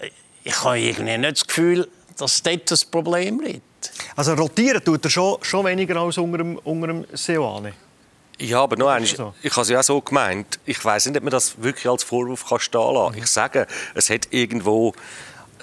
ich 0.44 0.62
habe 0.62 0.78
irgendwie 0.78 1.18
nicht 1.18 1.40
das 1.40 1.46
Gefühl, 1.46 1.88
dass 2.16 2.42
dort 2.42 2.70
das 2.70 2.84
Problem 2.84 3.40
liegt. 3.40 3.62
Also 4.14 4.34
rotieren 4.34 4.84
tut 4.84 5.04
er 5.04 5.10
schon, 5.10 5.38
schon 5.42 5.64
weniger 5.66 5.96
als 5.96 6.16
unter 6.18 6.38
dem, 6.38 6.58
unter 6.58 6.86
dem 6.86 7.04
Seoane. 7.12 7.72
Ja, 8.40 8.62
aber 8.62 8.76
noch 8.76 8.88
eines, 8.88 9.12
ich 9.12 9.18
habe 9.52 9.62
es 9.62 9.68
ja 9.68 9.78
auch 9.78 9.84
so 9.84 10.00
gemeint. 10.00 10.58
Ich 10.64 10.84
weiß 10.84 11.06
nicht, 11.06 11.16
ob 11.16 11.22
man 11.22 11.30
das 11.30 11.62
wirklich 11.62 11.88
als 11.88 12.02
Vorwurf 12.02 12.48
kann 12.48 12.58
stehen 12.58 12.94
lassen. 12.94 13.18
Ich 13.18 13.26
sage, 13.26 13.66
es 13.94 14.10
hat 14.10 14.28
irgendwo 14.30 14.92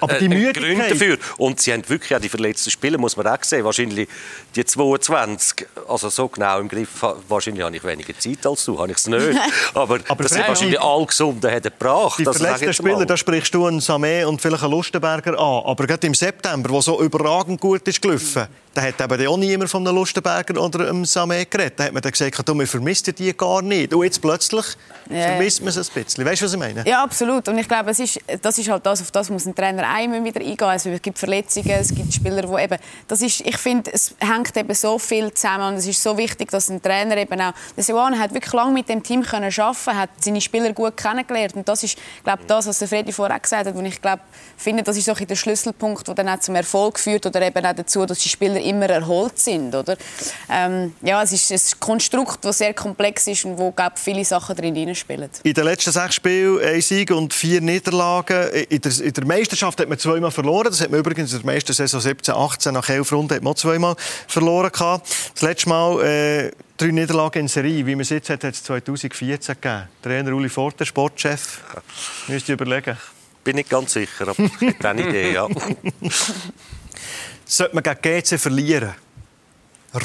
aber 0.02 0.14
die 0.18 0.26
äh, 0.26 0.52
Gründe 0.52 0.88
dafür. 0.88 1.18
Und 1.38 1.60
sie 1.60 1.72
haben 1.72 1.88
wirklich 1.88 2.14
auch 2.14 2.20
die 2.20 2.28
verletzten 2.28 2.70
Spieler, 2.70 2.98
muss 2.98 3.16
man 3.16 3.26
auch 3.26 3.42
sehen. 3.42 3.64
Wahrscheinlich 3.64 4.08
die 4.54 4.64
22, 4.64 5.66
also 5.88 6.08
so 6.08 6.28
genau 6.28 6.60
im 6.60 6.68
Griff, 6.68 6.88
wahrscheinlich 7.28 7.64
habe 7.64 7.76
ich 7.76 7.84
weniger 7.84 8.18
Zeit 8.18 8.44
als 8.46 8.64
du, 8.64 8.78
habe 8.78 8.90
ich 8.90 8.98
es 8.98 9.06
nicht. 9.06 9.22
Aber, 9.74 9.98
aber 10.08 10.22
das 10.22 10.32
sind 10.32 10.46
wahrscheinlich 10.46 10.80
alle 10.80 11.06
Gesunden 11.06 11.50
haben 11.50 11.62
gebracht. 11.62 12.18
Die 12.18 12.24
verletzten 12.24 12.74
Spieler, 12.74 13.06
da 13.06 13.16
sprichst 13.16 13.54
du 13.54 13.66
einen 13.66 13.80
Samé 13.80 14.24
und 14.24 14.40
vielleicht 14.40 14.62
einen 14.62 14.72
Lustenberger 14.72 15.38
an. 15.38 15.62
Aber 15.64 15.86
gerade 15.86 16.06
im 16.06 16.14
September, 16.14 16.70
wo 16.70 16.80
so 16.80 17.00
überragend 17.00 17.60
gut 17.60 17.86
ist 17.88 18.00
gelaufen, 18.02 18.46
da 18.74 18.82
hat 18.82 19.00
eben 19.00 19.26
auch 19.26 19.36
niemand 19.36 19.70
von 19.70 19.86
einem 19.86 19.96
Lustenberger 19.96 20.60
oder 20.60 20.88
einem 20.88 21.04
Samé 21.04 21.46
geredet. 21.48 21.74
Da 21.78 21.84
hat 21.84 21.92
man 21.92 22.02
dann 22.02 22.12
gesagt, 22.12 22.48
du, 22.48 22.54
wir 22.54 22.66
vermissen 22.66 23.14
die 23.14 23.36
gar 23.36 23.62
nicht. 23.62 23.92
Und 23.92 24.04
jetzt 24.04 24.20
plötzlich 24.20 24.64
vermisst 25.08 25.60
man 25.60 25.68
es 25.68 25.90
ein 25.90 26.04
bisschen. 26.04 26.24
Weißt 26.24 26.40
du, 26.40 26.46
was 26.46 26.52
ich 26.54 26.58
meine? 26.58 26.84
Ja, 26.86 27.02
absolut. 27.02 27.48
Und 27.48 27.58
ich 27.58 27.68
glaube, 27.68 27.90
es 27.90 27.98
ist, 27.98 28.20
das 28.40 28.58
ist 28.58 28.68
halt 28.68 28.84
das, 28.86 29.02
auf 29.02 29.10
das 29.10 29.30
muss 29.30 29.46
ein 29.46 29.54
Trainer 29.54 29.88
einmal 29.92 30.24
wieder 30.24 30.40
eingehen. 30.40 30.62
Also, 30.62 30.90
es 30.90 31.02
gibt 31.02 31.18
Verletzungen, 31.18 31.70
es 31.70 31.94
gibt 31.94 32.12
Spieler, 32.12 32.42
die 32.42 32.62
eben... 32.62 32.78
Das 33.08 33.22
ist, 33.22 33.40
ich 33.40 33.56
finde, 33.58 33.92
es 33.92 34.14
hängt 34.18 34.56
eben 34.56 34.74
so 34.74 34.98
viel 34.98 35.32
zusammen 35.32 35.68
und 35.68 35.74
es 35.74 35.86
ist 35.86 36.02
so 36.02 36.16
wichtig, 36.16 36.50
dass 36.50 36.68
ein 36.68 36.80
Trainer 36.80 37.16
eben 37.16 37.40
auch... 37.40 37.52
Der 37.76 37.84
Silvano 37.84 38.18
hat 38.18 38.32
wirklich 38.34 38.52
lange 38.52 38.72
mit 38.72 38.88
dem 38.88 39.02
Team 39.02 39.22
können 39.22 39.52
arbeiten, 39.56 39.96
hat 39.96 40.10
seine 40.20 40.40
Spieler 40.40 40.72
gut 40.72 40.96
kennengelernt 40.96 41.54
und 41.54 41.68
das 41.68 41.82
ist, 41.82 41.98
glaube 42.24 42.42
das, 42.46 42.66
was 42.66 42.78
der 42.78 42.88
Freddy 42.88 43.12
vorher 43.12 43.38
gesagt 43.38 43.66
hat, 43.66 43.74
und 43.74 43.84
ich 43.86 44.00
glaube, 44.00 44.22
finde, 44.56 44.82
das 44.82 44.96
ist 44.96 45.06
so 45.06 45.14
der 45.14 45.36
Schlüsselpunkt, 45.36 46.06
der 46.08 46.14
dann 46.14 46.28
auch 46.28 46.40
zum 46.40 46.54
Erfolg 46.54 46.98
führt 46.98 47.26
oder 47.26 47.42
eben 47.42 47.64
auch 47.64 47.74
dazu, 47.74 48.06
dass 48.06 48.18
die 48.18 48.28
Spieler 48.28 48.60
immer 48.60 48.88
erholt 48.88 49.38
sind, 49.38 49.74
oder? 49.74 49.96
Ähm, 50.50 50.94
ja, 51.02 51.22
es 51.22 51.32
ist 51.32 51.50
ein 51.50 51.80
Konstrukt, 51.80 52.44
das 52.44 52.58
sehr 52.58 52.74
komplex 52.74 53.26
ist 53.26 53.44
und 53.44 53.58
wo, 53.58 53.70
glaube 53.70 53.96
viele 53.96 54.24
Sachen 54.24 54.56
drin 54.56 54.94
spielen. 54.94 55.30
In 55.42 55.54
den 55.54 55.64
letzten 55.64 55.92
sechs 55.92 56.14
Spielen 56.14 56.62
ein 56.64 56.80
Sieg 56.80 57.10
und 57.10 57.34
vier 57.34 57.60
Niederlagen. 57.60 58.48
In 58.68 58.80
der, 58.80 59.00
in 59.00 59.12
der 59.12 59.26
Meisterschaft 59.26 59.80
hat 59.82 59.88
man 59.88 59.98
zweimal 59.98 60.30
verloren. 60.30 60.68
Das 60.70 60.80
hat 60.80 60.90
man 60.90 61.00
übrigens 61.00 61.32
in 61.32 61.42
der 61.42 61.46
meisten 61.46 61.72
Saison 61.72 62.00
17, 62.00 62.34
18 62.34 62.74
nach 62.74 62.88
elf 62.88 63.12
Runden 63.12 63.34
hat 63.34 63.42
man 63.42 63.54
zweimal 63.56 63.96
verloren 64.26 64.72
gehabt. 64.72 65.08
Das 65.34 65.42
letzte 65.42 65.68
Mal 65.68 66.00
äh, 66.02 66.50
drei 66.76 66.88
Niederlagen 66.88 67.40
in 67.40 67.48
Serie, 67.48 67.84
wie 67.86 67.94
man 67.94 68.02
es 68.02 68.10
jetzt 68.10 68.30
hat, 68.30 68.44
hat 68.44 68.54
es 68.54 68.62
2014 68.64 69.56
gegeben. 69.60 69.88
Trainer 70.02 70.32
Uli 70.32 70.48
Forte, 70.48 70.86
Sportchef, 70.86 71.60
müsst 72.28 72.48
ihr 72.48 72.54
überlegen. 72.54 72.96
Bin 73.44 73.56
nicht 73.56 73.68
ganz 73.68 73.92
sicher, 73.92 74.28
aber 74.28 74.50
eine 74.88 75.08
Idee, 75.08 75.32
ja. 75.32 75.48
Sollte 77.44 77.74
man 77.74 77.82
gegen 77.82 78.22
GC 78.22 78.38
verlieren, 78.38 78.94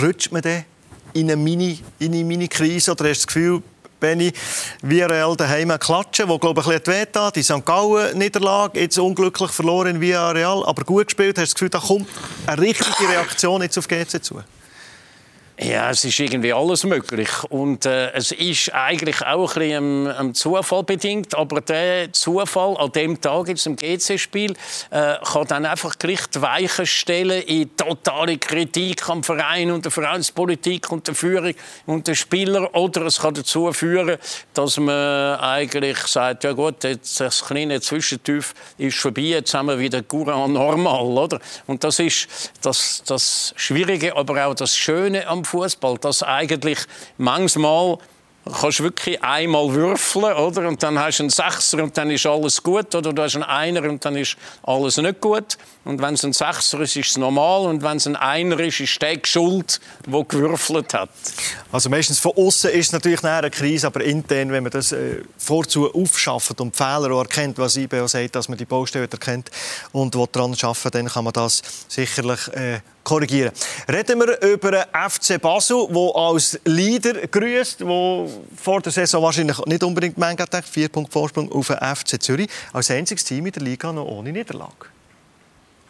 rutscht 0.01 0.31
man 0.31 0.41
dann 0.41 0.65
in 1.13 1.31
eine 1.31 1.35
Mini-Krise 1.35 2.25
Mini 2.25 2.49
oder 2.49 2.89
hast 2.89 2.97
du 2.97 3.03
das 3.03 3.27
Gefühl, 3.27 3.63
Benny, 3.99 4.31
Villarreal 4.81 5.35
daheim 5.35 5.73
klatschen, 5.79 6.29
wo 6.29 6.37
glaube 6.37 6.61
ich 6.61 6.67
ein 6.67 6.81
bisschen 6.81 7.15
weh 7.15 7.31
die 7.35 7.43
St. 7.43 7.65
Gallen 7.65 8.17
Niederlage, 8.17 8.79
jetzt 8.79 8.97
unglücklich 8.99 9.51
verloren 9.51 9.95
in 9.95 10.01
Villarreal, 10.01 10.63
aber 10.65 10.83
gut 10.83 11.07
gespielt. 11.07 11.37
Hast 11.37 11.51
du 11.51 11.53
das 11.53 11.53
Gefühl, 11.55 11.69
da 11.69 11.79
kommt 11.79 12.09
eine 12.45 12.61
richtige 12.61 13.09
Reaktion 13.09 13.61
jetzt 13.61 13.77
auf 13.77 13.87
GC 13.87 14.23
zu? 14.23 14.41
Ja, 15.59 15.89
es 15.89 16.05
ist 16.05 16.19
irgendwie 16.19 16.53
alles 16.53 16.83
möglich. 16.83 17.29
Und 17.49 17.87
äh, 17.87 18.11
es 18.11 18.31
ist 18.31 18.71
eigentlich 18.75 19.25
auch 19.25 19.55
ein 19.55 19.59
bisschen 19.59 20.07
am, 20.11 20.33
Zufall 20.35 20.83
bedingt. 20.83 21.33
Aber 21.33 21.61
der 21.61 22.13
Zufall 22.13 22.77
an 22.77 22.91
dem 22.91 23.19
Tag 23.19 23.47
jetzt 23.47 23.65
im 23.65 23.75
GC-Spiel 23.75 24.51
äh, 24.91 25.15
kann 25.23 25.47
dann 25.47 25.65
einfach 25.65 25.97
gleich 25.97 26.27
die 26.27 26.43
Weichen 26.43 26.85
stellen 26.85 27.41
in 27.41 27.75
totale 27.75 28.37
Kritik 28.37 29.09
am 29.09 29.23
Verein 29.23 29.71
und 29.71 29.83
der 29.83 29.91
Vereinspolitik 29.91 30.91
und 30.91 31.07
der 31.07 31.15
Führung 31.15 31.55
und 31.87 32.07
der 32.07 32.13
Spieler. 32.13 32.75
Oder 32.75 33.07
es 33.07 33.19
kann 33.19 33.33
dazu 33.33 33.73
führen, 33.73 34.17
dass 34.53 34.77
man 34.77 35.39
eigentlich 35.39 35.97
sagt, 35.97 36.43
ja 36.43 36.51
gut, 36.51 36.83
jetzt 36.83 37.19
das 37.19 37.43
kleine 37.43 37.81
Zwischentief 37.81 38.53
ist 38.77 38.99
vorbei, 38.99 39.21
jetzt 39.21 39.55
haben 39.55 39.69
wir 39.69 39.79
wieder 39.79 40.03
Courant 40.03 40.53
normal, 40.53 41.17
oder? 41.17 41.39
Und 41.65 41.83
das 41.83 41.97
ist 41.97 42.51
das, 42.61 43.01
das 43.07 43.55
Schwierige, 43.55 44.15
aber 44.15 44.45
auch 44.45 44.53
das 44.53 44.77
Schöne 44.77 45.25
am 45.25 45.46
Fußball, 45.47 45.97
dass 45.97 46.23
eigentlich 46.23 46.79
manchmal 47.17 47.97
kannst 48.47 48.81
wirklich 48.81 49.21
einmal 49.23 49.73
würfeln, 49.73 50.33
oder? 50.35 50.67
Und 50.67 50.81
dann 50.83 50.99
hast 50.99 51.19
du 51.19 51.23
einen 51.23 51.29
Sechser 51.29 51.83
und 51.83 51.97
dann 51.97 52.11
ist 52.11 52.25
alles 52.25 52.61
gut. 52.61 52.93
Oder 52.95 53.13
du 53.13 53.21
hast 53.21 53.35
einen 53.35 53.43
Einer 53.43 53.83
und 53.89 54.03
dann 54.03 54.15
ist 54.15 54.37
alles 54.63 54.97
nicht 54.97 55.21
gut. 55.21 55.57
Und 55.83 56.01
wenn 56.01 56.13
es 56.13 56.23
ein 56.23 56.33
Sechser 56.33 56.79
ist, 56.81 56.95
ist 56.95 57.11
es 57.11 57.17
normal. 57.17 57.65
Und 57.65 57.83
wenn 57.83 57.97
es 57.97 58.07
ein 58.07 58.15
Einer 58.15 58.59
ist, 58.59 58.79
ist 58.79 59.01
der 59.01 59.19
schuld, 59.23 59.79
der 60.05 60.23
gewürfelt 60.23 60.93
hat. 60.93 61.09
Also 61.71 61.89
meistens 61.89 62.19
von 62.19 62.33
außen 62.35 62.71
ist 62.71 62.87
es 62.87 62.91
natürlich 62.91 63.23
eine 63.23 63.49
Krise, 63.49 63.87
aber 63.87 64.03
intern, 64.03 64.51
wenn 64.51 64.63
man 64.63 64.71
das 64.71 64.91
äh, 64.91 65.21
vorzu 65.37 65.93
aufschafft 65.93 66.59
und 66.61 66.73
die 66.73 66.77
Fehler 66.77 67.17
erkennt, 67.17 67.57
was 67.57 67.77
IBO 67.77 68.07
sagt, 68.07 68.35
dass 68.35 68.49
man 68.49 68.57
die 68.57 68.65
Baustelle 68.65 69.07
erkennt 69.09 69.49
und 69.91 70.15
daran 70.15 70.55
arbeiten 70.61 70.91
dann 70.91 71.07
kann 71.07 71.23
man 71.23 71.33
das 71.33 71.61
sicherlich 71.87 72.47
äh, 72.49 72.79
korrigieren. 73.07 73.53
Reden 73.89 74.19
wir 74.19 74.41
über 74.41 74.71
den 74.71 74.83
FC 75.09 75.41
Basel, 75.41 75.87
der 75.89 76.15
als 76.15 76.59
Leader 76.65 77.25
grüßt, 77.27 77.79
der 77.79 78.27
vor 78.57 78.81
der 78.81 78.91
Saison 78.91 79.23
wahrscheinlich 79.23 79.57
nicht 79.65 79.81
unbedingt 79.81 80.17
Menge 80.17 80.43
hat, 80.43 80.65
vier 80.65 80.89
Punkte 80.89 81.13
Vorsprung 81.13 81.49
auf 81.49 81.67
den 81.67 81.77
FC 81.77 82.21
Zürich, 82.21 82.49
als 82.73 82.91
einziges 82.91 83.23
Team 83.23 83.45
in 83.45 83.53
der 83.53 83.63
Liga 83.63 83.93
noch 83.93 84.05
ohne 84.05 84.33
Niederlage. 84.33 84.87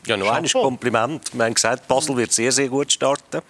Ja, 0.06 0.16
noch 0.16 0.30
ein 0.32 0.46
Kompliment. 0.48 1.34
Wir 1.34 1.46
haben 1.46 1.54
gesagt, 1.56 1.88
Basel 1.88 2.16
wird 2.16 2.32
sehr, 2.32 2.52
sehr 2.52 2.70
gut 2.70 2.92
starten, 2.92 3.42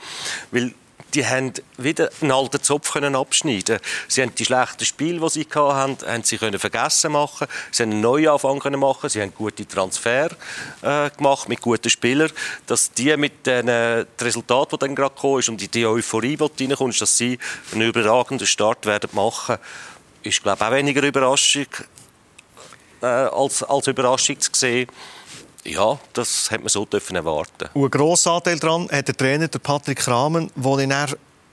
weil 0.50 0.74
die 1.14 1.26
haben 1.26 1.54
wieder 1.78 2.10
einen 2.22 2.32
alten 2.32 2.62
Zopf 2.62 2.92
können 2.92 3.16
abschneiden. 3.16 3.80
Sie 4.08 4.22
haben 4.22 4.36
die 4.36 4.46
schlechten 4.46 4.86
Spiele, 4.86 5.20
die 5.20 5.30
sie 5.30 5.48
hatten, 5.54 6.06
haben 6.06 6.24
sie 6.24 6.38
können 6.38 6.60
vergessen 6.60 7.12
machen. 7.12 7.48
Sie 7.72 7.84
haben 7.84 7.92
einen 7.92 8.02
Neuanfang 8.02 8.60
können 8.60 8.80
machen. 8.80 9.10
Sie 9.10 9.22
haben 9.22 9.34
gute 9.34 9.68
Transfer 9.68 10.30
äh, 10.82 11.10
gemacht 11.12 11.50
mit 11.50 11.62
guten 11.62 11.90
Spielern. 11.90 12.32
Dass 12.66 12.92
die 12.92 13.16
mit 13.18 13.46
den 13.46 13.68
äh, 13.68 14.06
Resultaten, 14.20 14.78
die 14.78 14.86
dann 14.86 14.96
gerade 14.96 15.16
gekommen 15.16 15.40
ist 15.40 15.50
und 15.50 15.62
die, 15.62 15.68
die 15.68 15.86
Euphorie, 15.86 16.38
die 16.38 16.66
reinkommt, 16.66 17.00
dass 17.00 17.18
sie 17.18 17.40
einen 17.72 17.88
überragenden 17.88 18.48
Start 18.48 18.86
werden 18.86 19.10
machen, 19.14 19.58
ist 20.24 20.44
glaube 20.44 20.58
ich 20.60 20.68
auch 20.68 20.72
weniger 20.74 21.04
Überraschung 21.04 21.68
äh, 23.02 23.06
als, 23.06 23.64
als 23.64 23.88
Überraschung 23.88 24.40
zu 24.40 24.52
sehen. 24.54 24.88
Ja, 25.68 26.00
das 26.14 26.50
hat 26.50 26.62
man 26.62 26.70
so 26.70 26.86
dürfen 26.86 27.18
erwarten. 27.18 27.70
Und 27.74 27.84
ein 27.84 27.92
grosser 27.92 28.32
Anteil 28.32 28.58
daran 28.58 28.90
hat 28.90 29.10
der 29.10 29.18
Trainer 29.18 29.50
der 29.50 29.60
Patrick 29.60 30.08
Rahmen, 30.08 30.50
wo 30.56 30.80
ich 30.80 30.88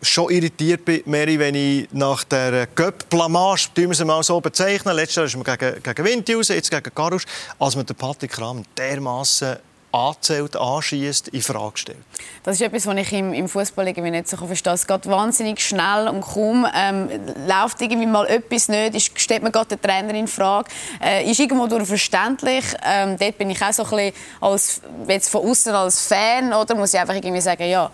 schon 0.03 0.31
irritiert 0.31 0.85
bin, 0.85 1.03
Mary, 1.07 1.39
wenn 1.39 1.55
ich 1.55 1.89
nach 1.93 2.23
der 2.25 2.67
Göpp-Blamage, 2.69 3.71
die 3.77 3.89
wir 3.89 3.95
sie 3.95 4.05
mal 4.05 4.23
so 4.23 4.41
bezeichnen, 4.41 4.95
letztes 4.95 5.17
Jahr 5.17 5.27
ist 5.27 5.37
man 5.37 5.45
gegen, 5.45 5.83
gegen 5.83 6.37
raus, 6.37 6.49
jetzt 6.49 6.71
gegen 6.71 6.95
Karusch, 6.95 7.25
als 7.59 7.75
man 7.75 7.87
den 7.87 7.97
Patrick 7.97 8.39
Rahmen 8.41 8.65
dermaßen 8.77 9.57
anzählt, 9.95 10.57
anschießt, 10.57 11.29
in 11.29 11.41
Frage 11.41 11.77
stellt. 11.77 11.99
Das 12.43 12.57
ist 12.57 12.63
etwas, 12.63 12.87
was 12.87 12.97
ich 12.97 13.13
im, 13.13 13.33
im 13.33 13.49
Fußball 13.49 13.85
nicht 13.85 14.29
so 14.29 14.37
verstehe. 14.37 14.73
Es 14.73 14.87
geht 14.87 15.07
wahnsinnig 15.07 15.61
schnell 15.61 16.09
und 16.09 16.21
kaum 16.21 16.67
ähm, 16.75 17.09
läuft 17.47 17.81
irgendwie 17.81 18.07
mal 18.07 18.27
etwas 18.27 18.69
nicht, 18.69 18.97
ist, 18.97 19.21
stellt 19.21 19.43
man 19.43 19.53
gerade 19.53 19.77
den 19.77 19.81
Trainer 19.81 20.15
in 20.15 20.27
Frage. 20.27 20.69
Äh, 21.01 21.31
ist 21.31 21.39
irgendwo 21.39 21.69
durch 21.69 21.87
verständlich. 21.87 22.65
Ähm, 22.85 23.17
dort 23.19 23.39
bin 23.39 23.51
ich 23.51 23.63
auch 23.63 23.73
so 23.73 23.85
ein 23.85 23.91
bisschen 23.91 24.13
als, 24.41 24.81
jetzt 25.07 25.31
von 25.31 25.49
außen 25.49 25.75
als 25.75 26.07
Fan, 26.07 26.53
oder 26.53 26.75
muss 26.75 26.93
ich 26.93 27.01
einfach 27.01 27.15
irgendwie 27.15 27.41
sagen, 27.41 27.69
ja. 27.69 27.91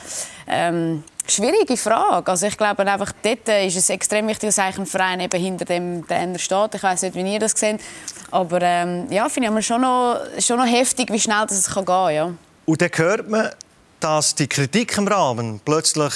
Ähm, 0.47 1.05
Schwierige 1.31 1.77
Frage. 1.77 2.31
Also 2.31 2.47
ich 2.47 2.57
glaube 2.57 2.85
einfach, 2.85 3.13
dort 3.23 3.49
ist 3.49 3.77
es 3.77 3.89
extrem 3.89 4.27
wichtig, 4.27 4.49
dass 4.49 4.59
ein 4.59 4.85
Verein 4.85 5.21
eben 5.21 5.41
hinter 5.41 5.65
dem 5.65 6.07
Trainer 6.07 6.39
steht. 6.39 6.75
Ich 6.75 6.83
weiß 6.83 7.03
nicht, 7.03 7.15
wie 7.15 7.33
ihr 7.33 7.39
das 7.39 7.53
seht. 7.53 7.81
Aber 8.33 8.61
ähm, 8.61 9.07
ja, 9.11 9.29
finde 9.29 9.57
ich 9.57 9.67
schon 9.67 9.81
noch, 9.83 10.21
schon 10.39 10.59
noch 10.59 10.67
heftig, 10.67 11.13
wie 11.13 11.21
schnell 11.21 11.47
das 11.49 11.73
gehen 11.73 11.85
kann. 11.85 12.15
Ja. 12.15 12.33
Und 12.67 12.83
dann 12.83 12.91
hört 12.95 13.29
man, 13.29 13.51
dass 14.01 14.35
die 14.35 14.49
Kritik 14.49 14.97
im 14.99 15.07
Rahmen 15.07 15.61
plötzlich 15.65 16.13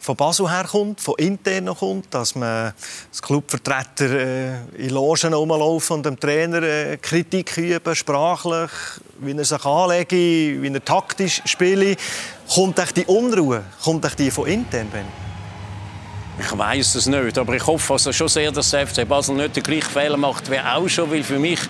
von 0.00 0.16
Basel 0.16 0.50
herkommt, 0.50 1.00
von 1.00 1.14
intern 1.18 1.66
kommt, 1.66 2.12
dass 2.14 2.34
man 2.34 2.72
als 3.10 3.20
Clubvertreter 3.20 4.10
äh, 4.10 4.54
in 4.78 4.90
Logen 4.90 5.34
rumlaufen 5.34 5.96
und 5.96 6.06
dem 6.06 6.18
Trainer 6.18 6.62
äh, 6.62 6.96
Kritik 6.96 7.56
üben, 7.58 7.94
sprachlich, 7.94 8.70
wie 9.18 9.36
er 9.36 9.44
sich 9.44 9.64
anlegt, 9.64 10.12
wie 10.12 10.70
er 10.72 10.84
taktisch 10.84 11.42
spielt. 11.44 11.98
Kommt 12.52 12.78
echt 12.78 12.96
die 12.96 13.04
Unruhe, 13.04 13.62
kommt 13.84 14.04
echt 14.06 14.18
die 14.18 14.30
von 14.30 14.46
intern, 14.46 14.88
Ben? 14.90 15.04
Ich 16.38 16.56
weiß 16.56 16.94
es 16.94 17.06
nicht, 17.06 17.36
aber 17.36 17.54
ich 17.54 17.66
hoffe 17.66 17.92
also 17.92 18.10
schon 18.10 18.28
sehr, 18.28 18.50
dass 18.50 18.70
der 18.70 18.86
FC 18.86 19.06
Basel 19.06 19.34
nicht 19.34 19.56
den 19.56 19.62
gleichen 19.62 19.90
Fehler 19.90 20.16
macht 20.16 20.50
wie 20.50 20.58
auch 20.58 20.88
schon, 20.88 21.10
weil 21.10 21.22
für 21.22 21.38
mich 21.38 21.60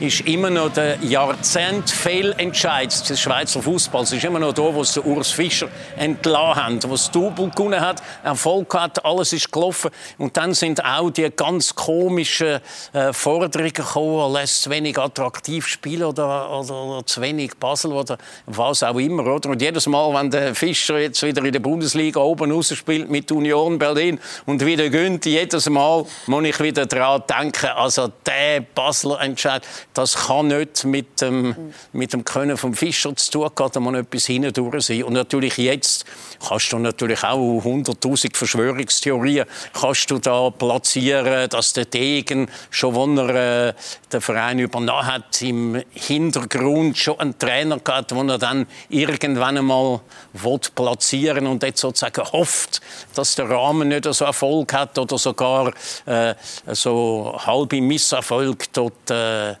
ist 0.00 0.22
immer 0.22 0.50
noch 0.50 0.72
der 0.72 0.98
Jahrzehnt-Fehlentscheid 1.02 3.08
des 3.08 3.20
Schweizer 3.20 3.62
Fußballs. 3.62 4.12
Ist 4.12 4.24
immer 4.24 4.38
noch 4.38 4.52
da, 4.52 4.62
wo 4.62 4.82
es 4.82 4.96
Urs 4.98 5.30
Fischer 5.30 5.68
entlassen 5.96 6.62
hat, 6.62 6.88
wo 6.88 6.94
es 6.94 7.10
Double 7.10 7.50
gewonnen 7.50 7.80
hat, 7.80 8.02
Erfolg 8.22 8.72
hat, 8.74 9.04
alles 9.04 9.32
ist 9.32 9.50
gelaufen. 9.50 9.90
Und 10.18 10.36
dann 10.36 10.54
sind 10.54 10.84
auch 10.84 11.10
die 11.10 11.30
ganz 11.30 11.74
komischen 11.74 12.60
äh, 12.92 13.12
Forderungen 13.12 13.72
gekommen, 13.72 14.32
lässt 14.34 14.62
zu 14.62 14.70
wenig 14.70 14.96
attraktiv 14.98 15.66
spielen 15.66 16.04
oder, 16.04 16.50
oder, 16.50 16.82
oder, 16.82 17.06
zu 17.06 17.20
wenig 17.22 17.56
Basel 17.56 17.92
oder 17.92 18.18
was 18.46 18.82
auch 18.82 18.98
immer. 18.98 19.26
Oder? 19.26 19.50
Und 19.50 19.62
jedes 19.62 19.86
Mal, 19.86 20.12
wenn 20.14 20.30
der 20.30 20.54
Fischer 20.54 20.98
jetzt 20.98 21.22
wieder 21.22 21.42
in 21.42 21.52
der 21.52 21.60
Bundesliga 21.60 22.20
oben 22.20 22.52
raus 22.52 22.74
spielt 22.74 23.10
mit 23.10 23.32
Union 23.32 23.78
Berlin 23.78 24.20
und 24.44 24.64
wieder 24.64 24.88
gönnt, 24.90 25.24
jedes 25.24 25.70
Mal 25.70 26.04
muss 26.26 26.44
ich 26.44 26.60
wieder 26.60 26.86
daran 26.86 27.22
denken, 27.28 27.68
also 27.68 28.12
der 28.26 28.60
Basler 28.60 29.20
Entscheid, 29.20 29.62
das 29.96 30.14
kann 30.14 30.48
nicht 30.48 30.84
mit 30.84 31.20
dem, 31.20 31.54
mit 31.92 32.12
dem 32.12 32.24
Können 32.24 32.56
vom 32.56 32.74
Fischer 32.74 33.14
zu 33.14 33.30
tun 33.30 33.44
haben, 33.44 33.70
da 33.72 33.80
muss 33.80 33.94
etwas 33.94 34.26
hindurch 34.26 34.84
sein. 34.86 35.04
Und 35.04 35.12
natürlich 35.12 35.56
jetzt 35.58 36.05
kannst 36.48 36.72
du 36.72 36.78
natürlich 36.78 37.22
auch 37.24 37.62
100'000 37.64 38.36
Verschwörungstheorien 38.36 39.46
kannst 39.72 40.10
du 40.10 40.18
da 40.18 40.50
platzieren, 40.50 41.48
dass 41.48 41.72
der 41.72 41.86
Degen, 41.86 42.48
schon 42.70 42.94
wenn 42.94 43.18
er 43.18 43.68
äh, 43.68 43.74
den 44.12 44.20
Verein 44.20 44.58
übernommen 44.58 45.06
hat, 45.06 45.42
im 45.42 45.82
Hintergrund 45.92 46.98
schon 46.98 47.18
einen 47.20 47.38
Trainer 47.38 47.78
gehabt, 47.78 48.10
den 48.10 48.28
er 48.28 48.38
dann 48.38 48.66
irgendwann 48.88 49.58
einmal 49.58 50.00
platzieren 50.74 51.46
und 51.46 51.62
jetzt 51.62 51.80
sozusagen 51.80 52.22
hofft, 52.32 52.80
dass 53.14 53.34
der 53.34 53.50
Rahmen 53.50 53.88
nicht 53.88 54.04
so 54.04 54.24
Erfolg 54.24 54.72
hat 54.72 54.98
oder 54.98 55.18
sogar 55.18 55.72
äh, 56.06 56.34
so 56.72 57.38
halbe 57.44 57.80
Misserfolg 57.80 58.72
dort 58.72 59.10
äh, 59.10 59.54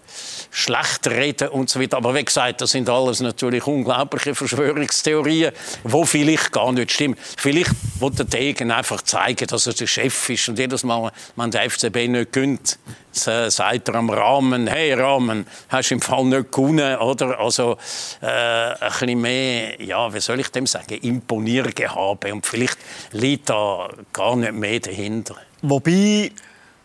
schlecht 0.50 1.06
reden 1.06 1.48
und 1.48 1.70
so 1.70 1.80
weiter. 1.80 1.96
Aber 1.98 2.14
wie 2.14 2.24
gesagt, 2.24 2.60
das 2.60 2.70
sind 2.70 2.88
alles 2.88 3.20
natürlich 3.20 3.66
unglaubliche 3.66 4.34
Verschwörungstheorien, 4.34 5.52
wo 5.84 6.04
vielleicht 6.04 6.52
gar 6.52 6.72
nicht 6.76 6.92
stimmen. 6.92 7.16
Vielleicht 7.36 7.70
will 8.00 8.10
der 8.10 8.26
Degen 8.26 8.70
einfach 8.70 9.02
zeigen, 9.02 9.46
dass 9.46 9.66
er 9.66 9.74
der 9.74 9.86
Chef 9.86 10.28
ist 10.30 10.48
und 10.48 10.58
jedes 10.58 10.84
Mal, 10.84 11.10
wenn 11.34 11.50
der 11.50 11.68
FCB 11.68 12.08
nicht 12.08 12.32
gönnt, 12.32 12.78
sagt 13.12 13.88
er 13.88 13.94
am 13.94 14.10
Rahmen, 14.10 14.66
hey 14.66 14.92
Rahmen, 14.92 15.46
hast 15.68 15.90
du 15.90 15.94
im 15.94 16.00
Fall 16.00 16.24
nicht 16.24 16.52
gewonnen, 16.52 16.96
oder? 16.98 17.40
Also 17.40 17.78
äh, 18.20 18.26
ein 18.26 18.76
bisschen 18.80 19.20
mehr, 19.20 19.82
ja, 19.82 20.12
wie 20.12 20.20
soll 20.20 20.40
ich 20.40 20.48
dem 20.48 20.66
sagen, 20.66 20.94
Imponiergehabe 20.94 22.32
und 22.32 22.46
vielleicht 22.46 22.78
liegt 23.12 23.50
da 23.50 23.88
gar 24.12 24.36
nicht 24.36 24.52
mehr 24.52 24.80
dahinter. 24.80 25.36
Wobei, 25.62 26.30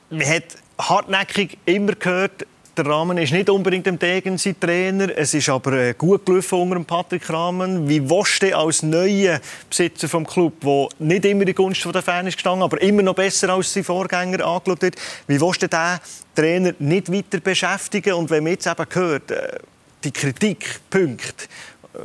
man 0.09 0.27
hat 0.27 0.43
hartnäckig 0.77 1.57
immer 1.65 1.93
gehört, 1.93 2.45
der 2.77 2.85
Rahmen 2.85 3.17
ist 3.17 3.33
nicht 3.33 3.49
unbedingt 3.49 3.85
im 3.87 3.99
Degen 3.99 4.37
sein 4.37 4.57
Trainer. 4.59 5.09
Es 5.15 5.33
ist 5.33 5.49
aber 5.49 5.73
äh, 5.73 5.93
gut 5.93 6.25
gelaufen 6.25 6.59
unter 6.59 6.83
Patrick 6.83 7.29
Rahmen. 7.29 7.87
Wie 7.87 8.09
willst 8.09 8.41
du 8.41 8.57
als 8.57 8.81
neuer 8.81 9.41
Besitzer 9.69 10.07
des 10.07 10.27
Club, 10.27 10.53
der 10.61 10.87
nicht 10.99 11.25
immer 11.25 11.45
die 11.45 11.53
Gunst 11.53 11.83
der 11.83 12.01
Fans 12.01 12.29
ist 12.29 12.35
gestanden, 12.35 12.63
aber 12.63 12.81
immer 12.81 13.01
noch 13.01 13.15
besser 13.15 13.49
als 13.49 13.73
sein 13.73 13.83
Vorgänger 13.83 14.45
angeschaut 14.45 14.81
wird, 14.81 14.95
wie 15.27 15.41
willst 15.41 15.63
du 15.63 15.67
diesen 15.67 15.99
Trainer 16.33 16.73
nicht 16.79 17.11
weiter 17.11 17.39
beschäftigen? 17.39 18.13
Und 18.13 18.29
wenn 18.29 18.43
man 18.43 18.53
jetzt 18.53 18.67
eben 18.67 18.85
hört, 18.89 19.31
äh, 19.31 19.59
die 20.03 20.11
Kritikpunkte, 20.11 21.45
äh, 21.93 21.99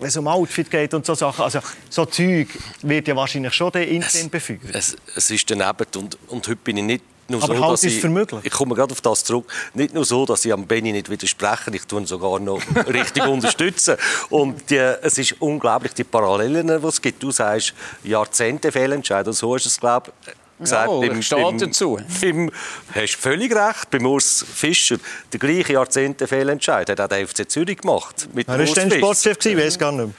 wenn 0.00 0.08
es 0.08 0.16
um 0.16 0.26
Outfit 0.26 0.70
geht 0.70 0.94
und 0.94 1.06
so 1.06 1.14
Sachen. 1.14 1.44
Also 1.44 1.60
so 1.88 2.04
Zeug 2.06 2.48
wird 2.82 3.06
ja 3.06 3.14
wahrscheinlich 3.14 3.54
schon 3.54 3.72
intern 3.72 4.30
befeuert. 4.30 4.60
Es, 4.72 4.96
es 5.14 5.30
ist 5.30 5.48
daneben 5.50 5.86
und, 5.96 6.18
und 6.28 6.46
heute 6.48 6.56
bin 6.56 6.76
ich 6.78 6.84
nicht 6.84 7.04
nur 7.28 7.42
Aber 7.42 7.56
so, 7.56 7.62
halt 7.62 7.72
dass 7.74 7.84
ist 7.84 8.04
ich, 8.04 8.44
ich 8.44 8.52
komme 8.52 8.74
gerade 8.74 8.92
auf 8.92 9.00
das 9.00 9.24
zurück, 9.24 9.50
nicht 9.74 9.94
nur 9.94 10.04
so, 10.04 10.24
dass 10.24 10.44
ich 10.44 10.52
am 10.52 10.66
Benny 10.66 10.92
nicht 10.92 11.10
widerspreche, 11.10 11.70
ich 11.72 11.86
tue 11.86 12.00
ihn 12.00 12.06
sogar 12.06 12.40
noch 12.40 12.60
richtig 12.86 13.26
unterstützen. 13.26 13.96
Und 14.30 14.70
die, 14.70 14.76
es 14.76 15.18
ist 15.18 15.36
unglaublich, 15.40 15.92
die 15.94 16.04
Parallelen, 16.04 16.66
die 16.66 16.86
es 16.86 17.00
gibt. 17.00 17.22
Du 17.22 17.30
sagst, 17.30 17.74
Jahrzehnte 18.02 18.72
Fehlentscheid, 18.72 19.26
so 19.34 19.54
ist 19.56 19.66
es, 19.66 19.78
glaube 19.78 20.12
ich, 20.26 20.32
gesagt. 20.58 20.90
Ja, 20.90 21.12
ich 21.12 21.26
stehe 21.26 21.56
dazu. 21.56 21.98
Im, 22.22 22.50
hast 22.94 23.14
völlig 23.16 23.54
recht, 23.54 23.90
bei 23.90 24.00
Urs 24.00 24.44
Fischer, 24.52 24.96
der 25.32 25.40
gleiche 25.40 25.74
Jahrzehnte 25.74 26.26
Fehlentscheid, 26.26 26.88
hat 26.88 27.00
auch 27.00 27.08
der 27.08 27.26
FC 27.26 27.48
Zürich 27.50 27.78
gemacht. 27.78 28.28
Mit 28.32 28.48
Er 28.48 28.58
war 28.58 28.66
dann. 28.74 28.90
Sportchef, 28.90 29.38
gewesen, 29.38 29.58
weiß 29.58 29.78
gar 29.78 29.92
nicht 29.92 30.06
mehr. 30.06 30.08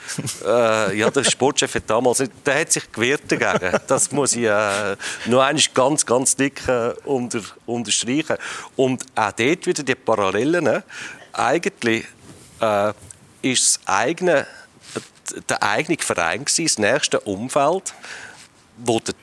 Äh, 0.90 0.98
ja, 0.98 1.10
der 1.10 1.24
Sportchef 1.24 1.74
hat 1.74 1.84
damals, 1.88 2.22
der 2.46 2.60
hat 2.60 2.72
sich 2.72 2.90
gewehrt 2.90 3.22
dagegen. 3.28 3.78
Das 3.86 4.10
muss 4.10 4.34
ich 4.34 4.44
äh, 4.44 4.96
noch 5.26 5.40
einmal 5.40 5.62
ganz, 5.74 6.06
ganz 6.06 6.34
dick 6.36 6.66
äh, 6.66 6.92
unter, 7.04 7.40
unterstreichen. 7.66 8.36
Und 8.76 9.04
auch 9.14 9.32
dort 9.32 9.66
wieder 9.66 9.82
die 9.82 9.94
Parallelen. 9.94 10.66
äh, 10.66 10.82
Eigentlich 11.32 12.06
äh, 12.60 12.92
ist 13.42 13.76
das 13.76 13.80
eigene, 13.86 14.46
der 15.48 15.62
eigene 15.62 15.98
Verein 15.98 16.44
gewesen, 16.44 16.64
das 16.64 16.78
nächste 16.78 17.20
Umfeld, 17.20 17.94
wo 18.78 18.98
der 19.00 19.14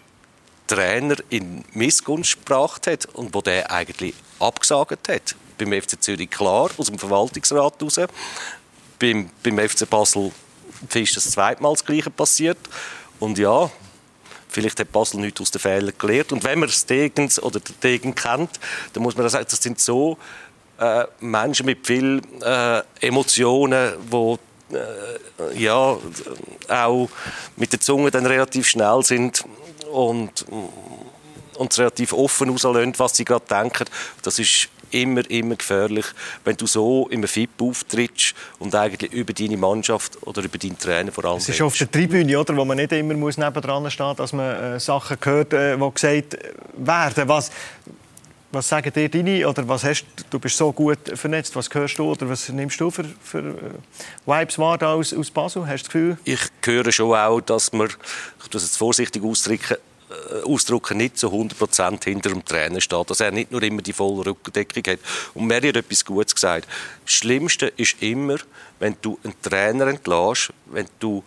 Trainer 0.67 1.15
in 1.30 1.63
Missgunst 1.73 2.38
gebracht 2.45 2.88
hat 2.88 3.06
und 3.13 3.34
wo 3.34 3.41
der 3.41 3.71
eigentlich 3.71 4.13
abgesagt 4.39 5.10
hat. 5.10 5.36
Beim 5.58 5.73
FC 5.73 6.01
Zürich 6.01 6.30
klar, 6.30 6.69
aus 6.77 6.88
dem 6.88 6.99
Verwaltungsrat 6.99 7.82
raus. 7.82 7.99
Beim, 8.99 9.30
beim 9.43 9.58
FC 9.69 9.89
Basel 9.89 10.32
ist 10.93 11.17
das 11.17 11.32
zweitmal 11.32 11.73
das 11.73 11.86
Gleiche 11.86 12.10
passiert. 12.10 12.58
Und 13.19 13.38
ja, 13.38 13.69
vielleicht 14.49 14.80
hat 14.80 14.91
Basel 14.91 15.19
nichts 15.19 15.41
aus 15.41 15.51
den 15.51 15.60
Fehlern 15.60 15.93
gelernt. 15.97 16.32
Und 16.32 16.43
wenn 16.43 16.60
man 16.60 16.69
das 16.69 16.86
Degens 16.86 17.41
oder 17.41 17.60
den 17.60 17.80
Degen 17.82 18.13
kennt, 18.13 18.60
dann 18.93 19.03
muss 19.03 19.15
man 19.15 19.25
auch 19.25 19.30
sagen, 19.30 19.47
das 19.49 19.62
sind 19.62 19.80
so 19.80 20.17
äh, 20.80 21.06
Menschen 21.19 21.65
mit 21.65 21.86
viel 21.88 22.21
äh, 22.43 22.82
Emotionen, 23.01 23.93
die 24.12 24.38
äh, 24.75 25.58
ja, 25.58 25.97
auch 26.67 27.10
mit 27.56 27.71
der 27.71 27.80
Zunge 27.80 28.12
dann 28.12 28.25
relativ 28.25 28.67
schnell 28.67 29.01
sind 29.03 29.43
und, 29.91 30.45
und 31.58 31.78
relativ 31.78 32.13
offen 32.13 32.50
rauslassen, 32.50 32.93
was 32.97 33.15
sie 33.17 33.26
gerade 33.26 33.45
denken. 33.50 33.86
Das 34.21 34.39
ist 34.39 34.69
immer, 34.91 35.30
immer 35.30 35.56
gefährlich, 35.56 36.06
wenn 36.43 36.56
du 36.56 36.65
so 36.65 37.08
im 37.10 37.23
FIP 37.28 37.62
auftrittst 37.62 38.36
und 38.60 38.73
eigentlich 38.73 39.12
über 39.12 39.34
deine 39.34 39.58
Mannschaft 39.58 40.17
oder 40.26 40.43
über 40.43 40.58
deinen 40.58 40.78
Trainer 40.78 41.12
vor 41.12 41.26
allem 41.26 41.38
Es 41.38 41.50
ist 41.50 41.62
auf 41.62 41.78
der 41.78 41.89
Tribüne, 41.89 42.39
oder, 42.39 42.56
wo 42.56 42.65
man 42.65 42.78
nicht 42.78 42.91
immer 42.91 43.13
muss 43.13 43.38
nebendran 43.38 43.89
stehen 43.91 44.08
muss, 44.08 44.17
dass 44.17 44.34
man 44.34 44.56
äh, 44.56 44.80
Sachen 44.80 45.17
hört, 45.21 45.54
äh, 45.54 45.78
die 45.78 45.93
gesagt 45.93 46.38
werden. 46.78 47.28
Was, 47.28 47.52
was 48.51 48.69
sagen 48.69 48.91
dir 48.93 49.10
deine, 49.10 49.47
oder 49.47 49.67
was 49.67 49.83
hast 49.83 50.05
du, 50.29 50.39
bist 50.39 50.57
so 50.57 50.71
gut 50.71 50.99
vernetzt, 51.15 51.55
was 51.55 51.69
hörst 51.73 51.97
du 51.99 52.12
oder 52.12 52.29
was 52.29 52.47
nimmst 52.49 52.79
du 52.79 52.89
für, 52.89 53.05
für 53.21 53.39
äh, 53.39 53.53
Vibes 54.25 54.57
wahr 54.57 54.81
aus, 54.83 55.13
aus 55.13 55.29
Basel? 55.29 55.67
Hast 55.67 55.83
du 55.83 55.83
das 55.83 55.93
Gefühl? 55.93 56.17
ich 56.23 56.39
höre 56.63 56.91
schon 56.91 57.13
auch, 57.13 57.41
dass 57.41 57.73
man, 57.73 57.88
ich 57.88 58.53
muss 58.53 58.63
es 58.63 58.77
vorsichtig 58.77 59.23
ausdrücken, 59.23 59.77
äh, 60.10 60.43
ausdrücken, 60.43 60.97
nicht 60.97 61.17
zu 61.17 61.27
100% 61.27 62.03
hinter 62.05 62.29
dem 62.29 62.45
Trainer 62.45 62.79
steht. 62.79 63.10
Dass 63.10 63.19
er 63.19 63.31
nicht 63.31 63.51
nur 63.51 63.62
immer 63.62 63.81
die 63.81 63.91
volle 63.91 64.25
Rückendeckung 64.25 64.93
hat. 64.93 64.99
Und 65.33 65.47
Mary 65.47 65.67
hat 65.67 65.75
etwas 65.75 66.05
Gutes 66.05 66.33
gesagt. 66.33 66.67
Das 67.03 67.13
Schlimmste 67.13 67.67
ist 67.67 68.01
immer, 68.01 68.38
wenn 68.79 68.95
du 69.01 69.19
einen 69.23 69.33
Trainer 69.41 69.88
entlässt, 69.88 70.53
wenn 70.67 70.88
du 70.99 71.23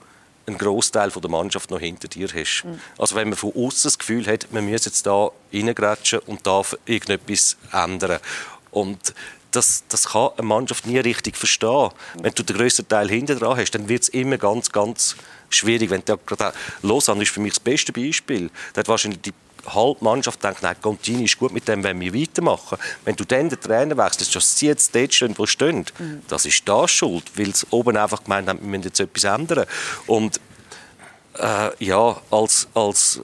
einen 0.51 0.59
Großteil 0.59 1.11
der 1.11 1.31
Mannschaft 1.31 1.71
noch 1.71 1.81
hinter 1.81 2.09
dir 2.09 2.29
hast. 2.35 2.65
Also 2.99 3.15
wenn 3.17 3.29
man 3.29 3.37
von 3.39 3.53
außen 3.55 3.85
das 3.85 3.99
Gefühl 3.99 4.27
hat, 4.27 4.49
man 4.53 4.65
müsse 4.65 4.91
jetzt 4.91 5.07
da 5.07 5.31
reingrätschen 5.53 6.21
und 6.21 6.47
darf 6.47 6.77
irgendetwas 6.87 7.57
ändern. 7.73 8.19
Und 8.71 9.15
das, 9.53 9.83
das 9.89 10.11
kann 10.11 10.31
eine 10.37 10.47
Mannschaft 10.47 10.87
nie 10.87 10.99
richtig 10.99 11.37
verstehen. 11.37 11.91
Wenn 12.23 12.33
du 12.35 12.43
den 12.45 12.57
grössten 12.57 12.87
Teil 12.87 13.09
hinten 13.09 13.39
dran 13.39 13.57
hast, 13.57 13.73
dann 13.73 13.89
wird 13.89 14.03
es 14.05 14.09
immer 14.11 14.39
ganz, 14.39 14.71
ganz 14.71 15.17
schwierig. 15.49 15.91
Wenn 15.91 16.03
auch- 16.09 16.53
Lausanne 16.83 17.23
ist 17.23 17.33
für 17.33 17.41
mich 17.41 17.55
das 17.55 17.61
beste 17.61 17.93
Beispiel. 17.93 18.51
Da 18.73 18.81
hat 18.81 18.89
wahrscheinlich 18.89 19.21
die 19.23 19.33
halbe 19.67 20.05
Mannschaft 20.05 20.43
denkt, 20.43 20.63
nein, 20.63 20.77
Contini 20.81 21.25
ist 21.25 21.39
gut, 21.39 21.53
mit 21.53 21.67
dem 21.69 21.83
wollen 21.85 22.01
wir 22.01 22.15
weitermachen. 22.15 22.79
Wenn 23.05 23.17
du 23.17 23.25
dann 23.25 23.49
den 23.49 23.61
Trainer 23.61 23.97
wechselst, 23.97 24.35
dass 24.35 24.59
sie 24.59 24.67
jetzt 24.67 24.95
dort 24.95 25.13
stehen, 25.13 25.37
wo 25.37 25.47
sie 25.47 25.53
stehen, 25.53 25.87
das 26.29 26.47
ist 26.47 26.69
das 26.69 26.91
schuld, 26.91 27.25
weil 27.37 27.55
sie 27.55 27.67
oben 27.71 27.97
einfach 27.97 28.23
gemeint 28.25 28.49
haben, 28.49 28.61
wir 28.61 28.69
müssen 28.69 28.85
jetzt 28.85 29.01
etwas 29.01 29.25
ändern. 29.25 29.67
Und 30.07 30.41
äh, 31.39 31.85
ja, 31.85 32.17
als, 32.31 32.69
als, 32.75 33.21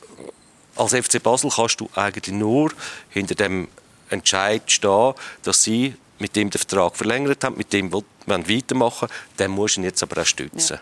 als 0.77 0.95
FC 0.95 1.23
Basel 1.23 1.51
kannst 1.51 1.81
du 1.81 1.89
eigentlich 1.95 2.35
nur 2.35 2.73
hinter 3.11 3.35
dem 3.35 3.69
Entscheid 4.11 4.63
stehen, 4.71 5.15
dass 5.43 5.63
sie 5.63 5.95
mit 6.19 6.35
dem 6.37 6.51
den 6.51 6.59
Vertrag 6.59 6.97
verlängert 6.97 7.45
haben, 7.45 7.57
mit 7.57 7.73
dem 7.73 7.93
wollen 7.93 8.05
wir 8.27 8.57
weitermachen, 8.57 9.09
dann 9.37 9.51
musst 9.51 9.77
du 9.77 9.81
ihn 9.81 9.85
jetzt 9.85 10.03
aber 10.03 10.23
auch 10.23 10.27
stützen. 10.27 10.81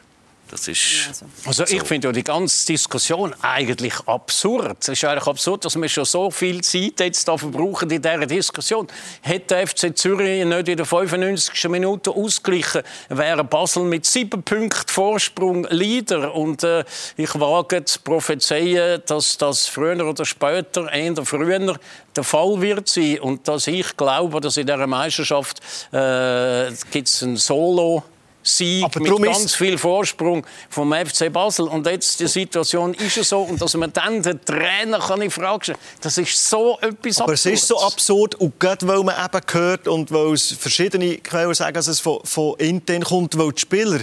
Das 0.54 0.68
ist 0.68 1.08
Also. 1.08 1.26
Also 1.46 1.64
ich 1.64 1.82
finde 1.82 2.06
ja 2.06 2.12
die 2.12 2.22
ganze 2.22 2.64
Diskussion 2.66 3.34
eigentlich 3.42 3.94
absurd. 4.06 4.76
Es 4.82 4.88
ist 4.88 5.04
eigentlich 5.04 5.26
absurd, 5.26 5.64
dass 5.64 5.74
wir 5.74 5.88
schon 5.88 6.04
so 6.04 6.30
viel 6.30 6.60
Zeit 6.60 7.00
jetzt 7.00 7.26
da 7.26 7.36
verbrauchen 7.36 7.90
in 7.90 8.00
dieser 8.00 8.24
Diskussion. 8.24 8.86
Hätte 9.20 9.56
der 9.56 9.66
FC 9.66 9.98
Zürich 9.98 10.44
nicht 10.44 10.68
in 10.68 10.76
der 10.76 10.86
95. 10.86 11.68
Minute 11.68 12.12
ausgeglichen, 12.12 12.82
wäre 13.08 13.42
Basel 13.42 13.82
mit 13.82 14.06
sieben 14.06 14.44
Punkten 14.44 14.88
Vorsprung 14.88 15.66
Leader. 15.70 16.32
Und 16.32 16.62
äh, 16.62 16.84
ich 17.16 17.34
wage 17.34 17.84
zu 17.84 17.98
prophezeien, 17.98 19.02
dass 19.06 19.36
das 19.36 19.66
früher 19.66 20.06
oder 20.06 20.24
später, 20.24 20.88
eher 20.92 21.16
früher, 21.24 21.76
der 22.14 22.22
Fall 22.22 22.60
wird 22.60 22.88
sein. 22.88 23.18
Und 23.18 23.48
dass 23.48 23.66
ich 23.66 23.96
glaube, 23.96 24.40
dass 24.40 24.56
in 24.56 24.68
dieser 24.68 24.86
Meisterschaft 24.86 25.60
äh, 25.90 26.70
gibt 26.92 27.08
es 27.08 27.22
ein 27.22 27.36
Solo 27.38 28.04
Sieg 28.44 28.84
Aber 28.84 29.00
mit 29.00 29.22
ganz 29.22 29.54
viel 29.54 29.78
Vorsprung 29.78 30.46
vom 30.68 30.92
FC 30.92 31.32
Basel. 31.32 31.66
Und 31.66 31.86
jetzt 31.86 32.20
die 32.20 32.26
Situation 32.26 32.94
ist 32.94 33.16
ja 33.16 33.24
so. 33.24 33.40
Und 33.40 33.60
dass 33.60 33.74
man 33.74 33.92
dann 33.92 34.22
den 34.22 34.44
Trainer 34.44 34.98
kann 34.98 35.22
in 35.22 35.30
Frage 35.30 35.64
stellen 35.64 35.78
das 36.00 36.18
ist 36.18 36.48
so 36.48 36.78
etwas 36.80 37.20
Aber 37.20 37.32
es 37.32 37.46
ist 37.46 37.66
so 37.66 37.80
absurd, 37.80 38.34
und 38.36 38.58
gerade 38.60 38.86
weil 38.86 39.02
man 39.02 39.14
eben 39.24 39.40
hört 39.52 39.88
und 39.88 40.10
weil 40.12 40.32
es 40.34 40.52
verschiedene 40.52 41.16
Quellen 41.18 41.54
sagen, 41.54 41.74
dass 41.74 41.86
es 41.86 42.00
von, 42.00 42.20
von 42.24 42.56
intern 42.58 43.02
kommt, 43.02 43.38
weil 43.38 43.52
die 43.52 43.60
Spieler, 43.60 44.00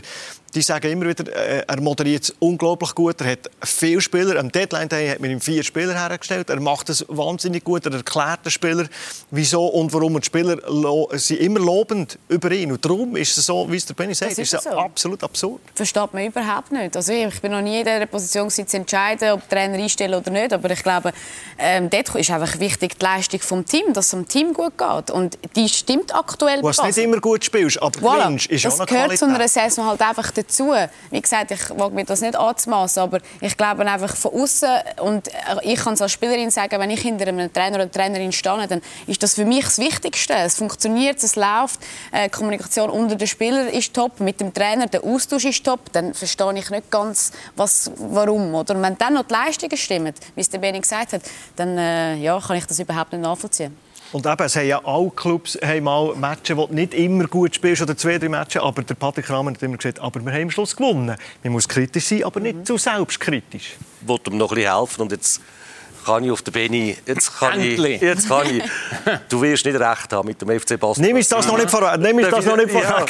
die 0.54 0.62
sagen 0.62 0.92
immer 0.92 1.08
wieder, 1.08 1.28
äh, 1.34 1.64
er 1.68 1.82
moderiert 1.82 2.24
es 2.24 2.36
unglaublich 2.40 2.94
gut, 2.94 3.22
er 3.22 3.32
hat 3.32 3.50
viele 3.64 4.02
Spieler, 4.02 4.38
am 4.40 4.52
Deadline 4.52 4.90
Day 4.90 5.08
hat 5.10 5.20
man 5.20 5.32
ihm 5.32 5.40
vier 5.42 5.64
Spieler 5.64 5.94
hergestellt, 5.94 6.50
er 6.50 6.60
macht 6.60 6.90
es 6.90 7.06
wahnsinnig 7.08 7.64
gut, 7.64 7.86
er 7.86 7.94
erklärt 7.94 8.46
den 8.46 8.52
Spieler, 8.52 8.86
wieso 9.32 9.66
und 9.68 9.94
warum 9.94 10.16
und 10.16 10.24
die 10.24 10.28
Spieler 10.28 10.58
sind 11.18 11.40
immer 11.40 11.60
lobend 11.60 12.18
über 12.28 12.52
ihn 12.52 12.72
und 12.72 12.84
darum 12.84 13.16
ist 13.16 13.38
es 13.38 13.46
so, 13.46 13.72
wie 13.72 13.78
es 13.78 13.86
der 13.86 13.94
Benny 13.94 14.14
sagt, 14.14 14.32
Das 14.32 14.40
ist 14.40 14.54
ist 14.54 14.64
so. 14.64 14.70
absolut 14.72 15.24
absurd. 15.24 15.62
versteht 15.74 16.14
man 16.14 16.26
überhaupt 16.26 16.72
nicht. 16.72 16.96
Also 16.96 17.14
ich 17.14 17.40
bin 17.42 17.52
noch 17.52 17.62
nie 17.62 17.80
in 17.80 17.86
dieser 17.86 18.06
Position 18.06 18.48
gewesen, 18.48 18.68
zu 18.68 18.78
entscheiden, 18.78 19.32
ob 19.32 19.48
Trainer 19.50 19.76
einstellen 19.76 20.16
oder 20.16 20.32
nicht. 20.32 20.54
Aber 20.54 20.70
ich 20.70 20.84
glaube, 20.84 21.12
ähm, 21.58 21.90
dort 21.90 22.16
ist 22.16 22.30
einfach 22.32 22.60
wichtig 22.60 22.98
die 23.00 23.04
Leistung 23.06 23.40
vom 23.42 23.66
Team, 23.66 23.94
dass 23.94 24.06
es 24.08 24.12
dem 24.12 24.28
Team 24.28 24.54
gut 24.54 24.74
geht. 24.78 25.12
Und 25.12 25.38
die 25.56 25.70
stimmt 25.70 26.14
aktuell. 26.14 26.62
Bei 26.62 26.72
nicht 26.88 26.98
immer 26.98 27.20
gut 27.20 27.44
spielst, 27.46 27.82
aber 27.82 28.00
Voilà. 28.00 28.50
ist 28.52 28.66
das 28.66 28.76
auch 28.76 28.80
eine 28.82 28.88
gehört 28.88 29.18
zu 29.18 29.26
einer. 29.26 29.48
Saison 29.48 29.86
halt 29.86 30.02
einfach 30.02 30.32
dazu. 30.44 30.74
Wie 31.10 31.22
gesagt, 31.22 31.52
ich 31.52 31.70
wage 31.70 31.96
mir 31.96 32.06
das 32.06 32.22
nicht 32.22 32.36
anzumassen, 32.36 33.00
aber 33.00 33.20
ich 33.40 33.56
glaube 33.58 33.86
einfach 33.86 34.16
von 34.16 34.34
außen 34.34 34.70
und 35.02 35.30
ich 35.64 35.80
kann 35.80 35.94
es 35.94 36.02
als 36.02 36.12
Spielerin 36.12 36.50
sagen, 36.52 36.80
wenn 36.80 36.90
ich 36.90 37.02
hinter 37.02 37.28
einem 37.28 37.52
Trainer 37.52 37.76
oder 37.76 37.92
Trainerin 37.92 38.32
stehe, 38.32 38.68
dann 38.68 38.82
ist 39.08 39.22
das 39.24 39.36
für 39.36 39.46
mich 39.46 39.66
das 39.66 39.80
Wichtigste. 39.80 40.34
Es 40.34 40.56
funktioniert, 40.56 41.22
es 41.24 41.36
läuft, 41.36 41.80
äh, 42.12 42.26
die 42.26 42.30
Kommunikation 42.30 42.90
unter 42.90 43.16
den 43.16 43.28
Spielern 43.28 43.68
ist 43.68 43.94
top, 43.94 44.20
mit 44.20 44.40
dem 44.40 44.54
Trainer 44.54 44.88
der 44.88 45.04
Austausch 45.04 45.46
ist 45.46 45.64
top, 45.64 45.92
dann 45.92 46.14
verstehe 46.14 46.54
ich 46.56 46.70
nicht 46.70 46.92
ganz, 46.92 47.32
was, 47.56 47.92
warum. 47.98 48.54
Oder 48.56 48.76
Und 48.76 48.82
wenn 48.82 48.98
dann 48.98 49.14
noch 49.14 49.24
die 49.24 49.34
Leistungen 49.34 49.78
stimmen, 49.78 50.14
wie 50.36 50.42
es 50.42 50.50
der 50.50 50.60
Benny 50.60 50.80
gesagt 50.80 51.14
hat, 51.14 51.22
dann 51.56 51.78
äh, 51.78 52.16
ja, 52.16 52.40
kann 52.40 52.58
ich 52.58 52.66
das 52.66 52.80
überhaupt 52.80 53.12
nicht 53.12 53.22
nachvollziehen. 53.22 53.76
Und 54.12 54.26
eben, 54.26 54.43
es 54.43 54.56
haben 54.56 54.67
ja 54.67 54.82
alle 54.84 55.10
Clubs 55.15 55.58
haben 55.63 55.84
mal 55.84 56.13
Matches, 56.15 56.58
wo 56.58 56.67
du 56.67 56.74
nicht 56.74 56.93
immer 56.93 57.26
gut 57.28 57.56
spielst, 57.56 57.82
oder 57.82 57.95
zwei, 57.95 58.17
drei 58.17 58.28
Matches, 58.30 58.62
aber 58.62 58.82
der 58.84 58.95
Patrick 58.95 59.26
Kramer 59.26 59.52
hat 59.52 59.63
immer 59.63 59.78
gesagt, 59.78 60.00
aber 60.00 60.19
wir 60.26 60.32
haben 60.34 60.43
am 60.43 60.52
Schluss 60.52 60.76
gewonnen. 60.76 61.15
Man 61.43 61.54
muss 61.54 61.67
kritisch 61.67 62.06
sein, 62.06 62.24
aber 62.26 62.39
nicht 62.41 62.67
zu 62.67 62.78
selbstkritisch. 62.78 63.76
Ich 64.02 64.08
wollte 64.08 64.32
ihm 64.32 64.38
noch 64.38 64.52
ein 64.52 64.56
bisschen 64.56 64.76
helfen 64.78 65.02
und 65.04 65.12
jetzt 65.13 65.41
kann 66.04 66.24
ich 66.24 66.32
auf 66.32 66.41
den 66.41 66.52
Benny, 66.52 66.97
jetzt 67.06 67.38
kann 67.39 67.60
ich, 67.62 67.74
Endlich. 67.78 68.02
jetzt 68.02 68.28
kann 68.28 68.47
ich, 68.47 68.63
du 69.30 69.39
wirst 69.41 69.63
nicht 69.65 69.80
recht 69.80 70.12
haben 70.12 70.28
mit 70.28 70.41
dem 70.41 70.60
FC 70.60 70.78
Basel. 70.80 71.04
Nimm 71.06 71.15
uns 71.15 71.30
das 71.30 71.45
noch 71.45 71.58
nicht 71.58 71.69
vorweg. 71.69 72.00
Nimm 72.02 72.17
uns 72.17 72.30
das 72.30 72.43
noch 72.45 72.58
nicht 72.58 72.74
Ja. 72.74 72.82
vorweg. 73.06 73.10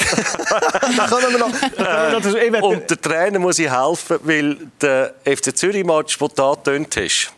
Dann 0.96 1.06
können 1.08 1.32
wir 1.32 1.38
noch... 1.38 1.50
dann 1.50 1.70
können 1.70 1.76
wir 1.78 2.12
noch 2.12 2.22
das- 2.22 2.34
ich 2.34 2.52
will- 2.52 2.62
Und 2.62 2.90
der 2.90 3.00
Trainer 3.00 3.38
muss 3.38 3.58
ich 3.58 3.70
helfen, 3.70 4.18
weil 4.24 4.56
der 4.80 5.14
FC 5.24 5.56
Zürich-Match, 5.56 6.18
den 6.18 6.28
du 6.28 6.34
da 6.34 6.52
getönt 6.52 6.94
hast, 6.96 7.32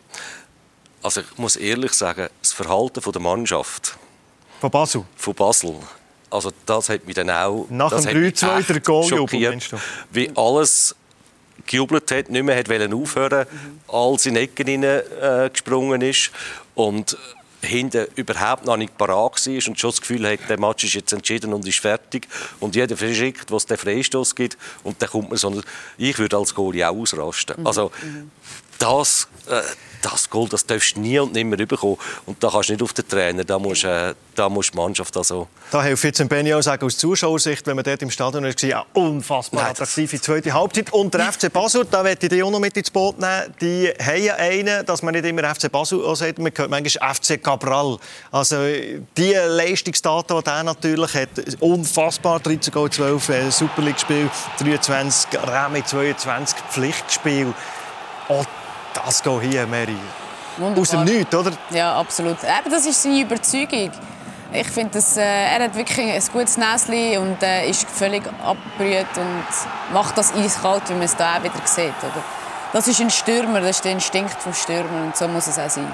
also 1.04 1.20
ich 1.20 1.38
muss 1.38 1.56
ehrlich 1.56 1.92
sagen, 1.92 2.28
das 2.40 2.52
Verhalten 2.52 3.00
von 3.02 3.12
der 3.12 3.20
Mannschaft 3.22 3.96
Von 4.60 4.70
Basel. 4.70 5.04
von 5.16 5.34
Basel, 5.34 5.76
Also 6.30 6.50
das 6.66 6.88
hat 6.88 7.04
mich 7.04 7.14
dann 7.14 7.30
auch 7.30 7.66
Nach 7.68 7.90
das 7.90 8.02
dem 8.04 8.08
hat 8.08 8.22
mich 8.22 8.34
3-2 8.34 8.58
echt 8.58 8.68
der 8.70 8.80
Goaljubel? 8.80 9.58
Wie 10.10 10.30
alles 10.34 10.96
gejubelt 11.66 12.10
hat, 12.10 12.30
nicht 12.30 12.42
mehr 12.42 12.56
hat 12.56 12.92
aufhören, 12.92 13.46
alles 13.88 14.26
in 14.26 14.34
die 14.34 14.40
Ecken 14.40 14.66
hinein, 14.66 15.02
äh, 15.20 15.50
gesprungen 15.50 16.00
ist 16.00 16.30
und 16.74 17.16
hinten 17.60 18.06
überhaupt 18.16 18.66
noch 18.66 18.76
nicht 18.76 18.96
parat 18.98 19.46
war 19.46 19.54
und 19.54 19.78
schon 19.80 19.90
das 19.90 20.00
Gefühl 20.00 20.28
hat, 20.28 20.40
der 20.48 20.58
Match 20.60 20.84
ist 20.84 20.94
jetzt 20.94 21.12
entschieden 21.12 21.52
und 21.54 21.66
ist 21.66 21.78
fertig 21.80 22.28
und 22.60 22.74
jeder 22.74 22.96
verschickt, 22.96 23.50
was 23.50 23.66
der 23.66 23.78
Freistoß 23.78 24.34
gibt 24.34 24.58
und 24.82 25.00
dann 25.00 25.08
kommt 25.08 25.30
man 25.30 25.38
so, 25.38 25.62
ich 25.96 26.18
würde 26.18 26.36
als 26.36 26.54
Goalie 26.54 26.88
auch 26.88 26.94
ausrasten. 26.96 27.66
Also 27.66 27.90
das, 28.78 29.28
äh, 29.48 29.60
das 30.04 30.28
Goal, 30.28 30.48
das 30.48 30.66
darfst 30.66 30.96
du 30.96 31.00
nie 31.00 31.18
und 31.18 31.32
nimmer 31.32 31.56
bekommen 31.56 31.96
und 32.26 32.42
da 32.42 32.50
kannst 32.50 32.68
du 32.68 32.74
nicht 32.74 32.82
auf 32.82 32.92
den 32.92 33.08
Trainer, 33.08 33.44
da 33.44 33.58
musst, 33.58 33.84
äh, 33.84 34.14
da 34.34 34.48
die 34.48 34.76
Mannschaft 34.76 35.16
also 35.16 35.48
Da 35.70 35.82
hilft 35.82 36.04
jetzt 36.04 36.20
auch 36.20 36.62
sagen, 36.62 36.84
aus 36.84 36.98
Zuschauersicht, 36.98 37.66
wenn 37.66 37.76
man 37.76 37.84
dort 37.84 38.02
im 38.02 38.10
Stadion 38.10 38.44
war, 38.44 38.64
ja, 38.64 38.84
unfassbar 38.92 39.62
Nein, 39.62 39.70
attraktive 39.70 40.20
zweite 40.20 40.52
Halbzeit. 40.52 40.92
Und 40.92 41.14
der 41.14 41.32
FC 41.32 41.52
Basel, 41.52 41.86
da 41.90 42.02
möchte 42.02 42.26
ich 42.26 42.30
dich 42.30 42.42
auch 42.42 42.50
noch 42.50 42.58
mit 42.58 42.76
ins 42.76 42.90
Boot 42.90 43.18
nehmen, 43.18 43.54
die 43.60 43.92
haben 44.00 44.22
ja 44.22 44.34
einen, 44.34 44.84
dass 44.84 45.02
man 45.02 45.14
nicht 45.14 45.24
immer 45.24 45.54
FC 45.54 45.70
Basel 45.70 46.02
sagt, 46.16 46.38
man 46.38 46.52
hört 46.54 46.70
manchmal 46.70 47.14
FC 47.14 47.42
Cabral. 47.42 47.98
Also 48.30 48.56
die 49.16 49.32
Leistungsdaten, 49.32 50.42
die 50.42 50.50
er 50.50 50.62
natürlich 50.64 51.14
hat, 51.14 51.28
unfassbar, 51.60 52.40
13 52.40 52.72
Goal, 52.72 52.90
12 52.90 53.28
äh, 53.28 53.50
Super 53.50 53.82
League-Spiel, 53.82 54.30
23 54.58 55.40
Remi 55.40 55.84
22 55.84 56.58
Pflichtspiel. 56.70 57.54
Oh, 58.28 58.44
das 58.94 59.22
geht 59.22 59.42
hier, 59.42 59.66
Mary. 59.66 59.96
Wunderbar. 60.56 60.82
Aus 60.82 60.90
dem 60.90 61.04
Nichts, 61.04 61.34
oder? 61.34 61.52
Ja, 61.70 61.96
absolut. 61.98 62.36
Eben, 62.42 62.70
das 62.70 62.86
ist 62.86 63.02
seine 63.02 63.20
Überzeugung. 63.20 63.90
Ich 64.52 64.68
finde, 64.68 64.98
äh, 65.16 65.20
er 65.20 65.64
hat 65.64 65.74
wirklich 65.74 65.98
ein 65.98 66.22
gutes 66.32 66.56
Näschen 66.56 67.18
und 67.18 67.42
äh, 67.42 67.68
ist 67.68 67.88
völlig 67.90 68.22
abgebrüht 68.44 69.06
und 69.16 69.92
macht 69.92 70.16
das 70.16 70.32
eiskalt, 70.32 70.88
wie 70.88 70.92
man 70.92 71.02
es 71.02 71.16
da 71.16 71.36
auch 71.36 71.42
wieder 71.42 71.54
sieht. 71.64 71.88
Oder? 72.02 72.22
Das 72.72 72.86
ist 72.86 73.00
ein 73.00 73.10
Stürmer, 73.10 73.60
das 73.60 73.70
ist 73.70 73.84
der 73.84 73.92
Instinkt 73.92 74.36
des 74.46 74.62
Stürmer 74.62 75.06
und 75.06 75.16
so 75.16 75.26
muss 75.26 75.48
es 75.48 75.58
auch 75.58 75.70
sein. 75.70 75.92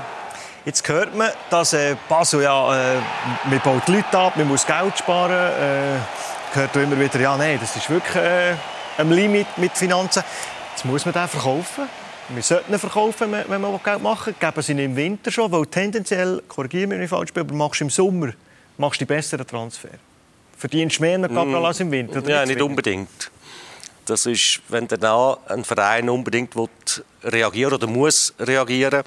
Jetzt 0.66 0.86
hört 0.88 1.16
man, 1.16 1.30
dass 1.48 1.72
äh, 1.72 1.96
Basel 2.06 2.42
ja, 2.42 2.94
äh, 2.94 2.96
man 3.44 3.60
baut 3.60 3.82
die 3.86 3.92
Leute 3.92 4.18
ab, 4.18 4.36
man 4.36 4.46
muss 4.46 4.66
Geld 4.66 4.98
sparen. 4.98 5.32
Äh, 5.32 6.56
hört 6.56 6.76
immer 6.76 6.98
wieder, 7.00 7.18
ja, 7.18 7.36
nein, 7.36 7.58
das 7.60 7.76
ist 7.76 7.88
wirklich 7.88 8.16
äh, 8.16 8.54
am 8.98 9.10
Limit 9.10 9.46
mit 9.56 9.72
Finanzen. 9.72 10.22
Jetzt 10.72 10.84
muss 10.84 11.06
man 11.06 11.14
den 11.14 11.28
verkaufen. 11.28 11.88
Wir 12.32 12.42
sollten 12.42 12.78
verkaufen, 12.78 13.32
wenn 13.32 13.60
wir 13.60 13.80
Geld 13.82 14.02
machen 14.02 14.26
will. 14.26 14.34
Geben 14.38 14.62
sie 14.62 14.72
ihn 14.72 14.78
im 14.78 14.96
Winter 14.96 15.30
schon, 15.32 15.50
weil 15.50 15.66
tendenziell, 15.66 16.42
korrigiere 16.46 16.86
mich, 16.86 16.98
wenn 16.98 17.04
ich 17.04 17.10
falsch 17.10 17.32
bin, 17.32 17.42
aber 17.42 17.54
machst 17.54 17.80
du 17.80 17.84
im 17.84 17.90
Sommer 17.90 18.32
machst 18.80 19.00
du 19.00 19.04
die 19.04 19.08
besseren 19.08 19.46
Transfer. 19.46 19.90
Verdienst 20.56 20.98
du 20.98 21.02
mehr 21.02 21.16
in 21.16 21.22
Gabriel 21.22 21.64
als 21.64 21.80
im 21.80 21.90
Winter? 21.90 22.18
oder 22.18 22.30
Ja, 22.30 22.40
nicht 22.40 22.56
nicht 22.56 22.62
unbedingt. 22.62 23.30
Das 24.06 24.26
ist, 24.26 24.60
wenn 24.68 24.88
danach 24.88 25.38
ein 25.46 25.64
Verein 25.64 26.08
unbedingt 26.08 26.56
will 26.56 26.68
reagieren 27.22 27.74
oder 27.74 27.86
muss 27.86 28.34
reagieren, 28.38 29.04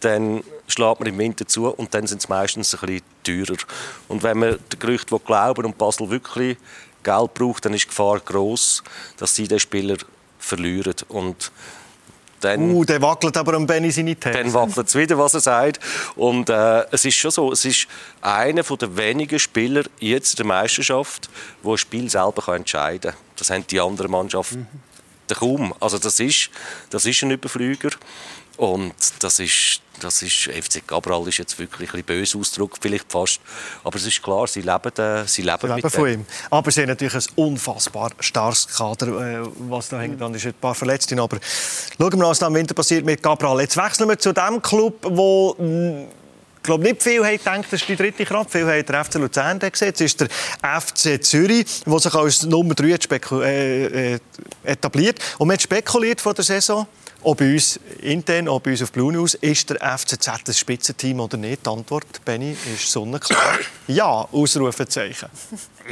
dann 0.00 0.42
schlägt 0.66 1.00
man 1.00 1.08
im 1.08 1.18
Winter 1.18 1.46
zu 1.46 1.68
und 1.68 1.92
dann 1.92 2.06
sind 2.06 2.22
es 2.22 2.28
meistens 2.28 2.74
ein 2.74 2.80
bisschen 2.80 3.02
teurer. 3.46 3.58
Und 4.08 4.22
wenn 4.22 4.38
man 4.38 4.58
den 4.72 4.78
Gerüchten 4.78 5.18
glauben 5.24 5.66
und 5.66 5.76
Basel 5.76 6.08
wirklich 6.08 6.56
Geld 7.02 7.34
braucht, 7.34 7.64
dann 7.64 7.74
ist 7.74 7.84
die 7.84 7.88
Gefahr 7.88 8.20
groß, 8.20 8.82
dass 9.18 9.34
sie 9.34 9.48
den 9.48 9.58
Spieler 9.58 9.96
verlieren. 10.38 10.94
Und 11.08 11.52
dann 12.40 12.70
Uh, 12.74 12.84
der 12.84 13.00
wackelt 13.02 13.36
aber 13.36 13.54
am 13.54 13.66
Benny 13.66 13.90
seine 13.90 14.16
These. 14.16 14.34
dann 14.34 14.52
wackelt 14.52 14.88
es 14.88 14.94
wieder, 14.94 15.18
was 15.18 15.34
er 15.34 15.40
sagt. 15.40 15.80
Und 16.16 16.48
äh, 16.50 16.84
es 16.90 17.04
ist 17.04 17.14
schon 17.14 17.30
so, 17.30 17.52
es 17.52 17.64
ist 17.64 17.86
einer 18.20 18.62
der 18.62 18.96
wenigen 18.96 19.38
Spieler 19.38 19.84
jetzt 19.98 20.32
in 20.32 20.36
der 20.38 20.46
Meisterschaft, 20.46 21.28
der 21.62 21.70
ein 21.72 21.78
Spiel 21.78 22.10
selber 22.10 22.42
kann 22.42 22.56
entscheiden 22.56 23.12
kann. 23.12 23.20
Das 23.36 23.50
haben 23.50 23.66
die 23.66 23.80
anderen 23.80 24.10
Mannschaften 24.10 24.66
kaum. 25.34 25.74
Also 25.80 25.98
das 25.98 26.20
ist, 26.20 26.50
das 26.90 27.06
ist 27.06 27.22
ein 27.22 27.30
Überflüger. 27.30 27.90
Und 28.60 28.92
das 29.20 29.38
ist, 29.38 29.80
das 30.00 30.20
ist, 30.20 30.34
FC 30.50 30.86
Cabral 30.86 31.26
ist 31.28 31.38
jetzt 31.38 31.58
wirklich 31.58 31.88
ein 31.94 32.02
bisschen 32.04 32.04
böse 32.04 32.36
Ausdruck, 32.38 32.76
vielleicht 32.78 33.10
fast. 33.10 33.40
Aber 33.82 33.96
es 33.96 34.04
ist 34.06 34.22
klar, 34.22 34.46
sie 34.48 34.60
leben, 34.60 34.94
äh, 34.98 35.26
sie 35.26 35.40
leben, 35.40 35.62
leben 35.62 35.74
mit 35.76 35.90
von 35.90 36.04
dem. 36.04 36.20
ihm. 36.20 36.26
Aber 36.50 36.70
sie 36.70 36.82
haben 36.82 36.88
natürlich 36.88 37.14
ein 37.14 37.24
unfassbar 37.36 38.10
starkes 38.20 38.68
Kader, 38.68 39.06
äh, 39.06 39.48
was 39.60 39.88
da 39.88 40.00
hängt. 40.00 40.20
Dann 40.20 40.34
ist 40.34 40.44
ein 40.44 40.52
paar 40.52 40.74
Verletzte. 40.74 41.18
Aber 41.18 41.38
schauen 41.98 42.12
wir 42.12 42.18
mal, 42.18 42.28
was 42.28 42.42
im 42.42 42.52
Winter 42.52 42.74
passiert 42.74 43.06
mit 43.06 43.22
Cabral. 43.22 43.62
Jetzt 43.62 43.78
wechseln 43.78 44.10
wir 44.10 44.18
zu 44.18 44.34
dem 44.34 44.60
Club, 44.60 45.06
wo 45.08 45.56
ich 45.58 46.62
glaube 46.62 46.84
nicht 46.84 47.02
viel 47.02 47.24
haben 47.24 47.38
gedacht, 47.38 47.64
das 47.70 47.80
ist 47.80 47.88
die 47.88 47.96
dritte 47.96 48.26
Kraft. 48.26 48.50
Viel 48.52 48.66
haben 48.66 48.84
der 48.84 49.04
FC 49.06 49.14
Luzern 49.14 49.58
gesehen. 49.58 49.88
Jetzt 49.88 50.02
ist 50.02 50.20
der 50.20 50.28
FC 50.60 51.18
Zürich, 51.24 51.64
der 51.86 51.98
sich 51.98 52.14
als 52.14 52.42
Nummer 52.42 52.74
3 52.74 52.92
hat 52.92 53.02
speku- 53.04 53.42
äh, 53.42 54.16
äh, 54.16 54.18
etabliert. 54.64 55.18
Und 55.38 55.48
man 55.48 55.54
hat 55.54 55.62
spekuliert 55.62 56.20
vor 56.20 56.34
der 56.34 56.44
Saison, 56.44 56.86
ob 57.22 57.38
bei 57.38 57.52
uns 57.52 57.78
intern, 58.00 58.48
ob 58.48 58.64
bei 58.64 58.70
uns 58.70 58.82
auf 58.82 58.92
Blue 58.92 59.12
News, 59.12 59.34
ist 59.34 59.70
der 59.70 59.76
FCZ 59.98 60.28
ein 60.28 60.54
Spitzenteam 60.54 61.20
oder 61.20 61.36
nicht? 61.36 61.64
Die 61.64 61.70
Antwort, 61.70 62.24
Benny, 62.24 62.56
ist 62.74 62.90
sonnenklar. 62.90 63.58
Ja, 63.86 64.28
Ausrufezeichen. 64.30 65.28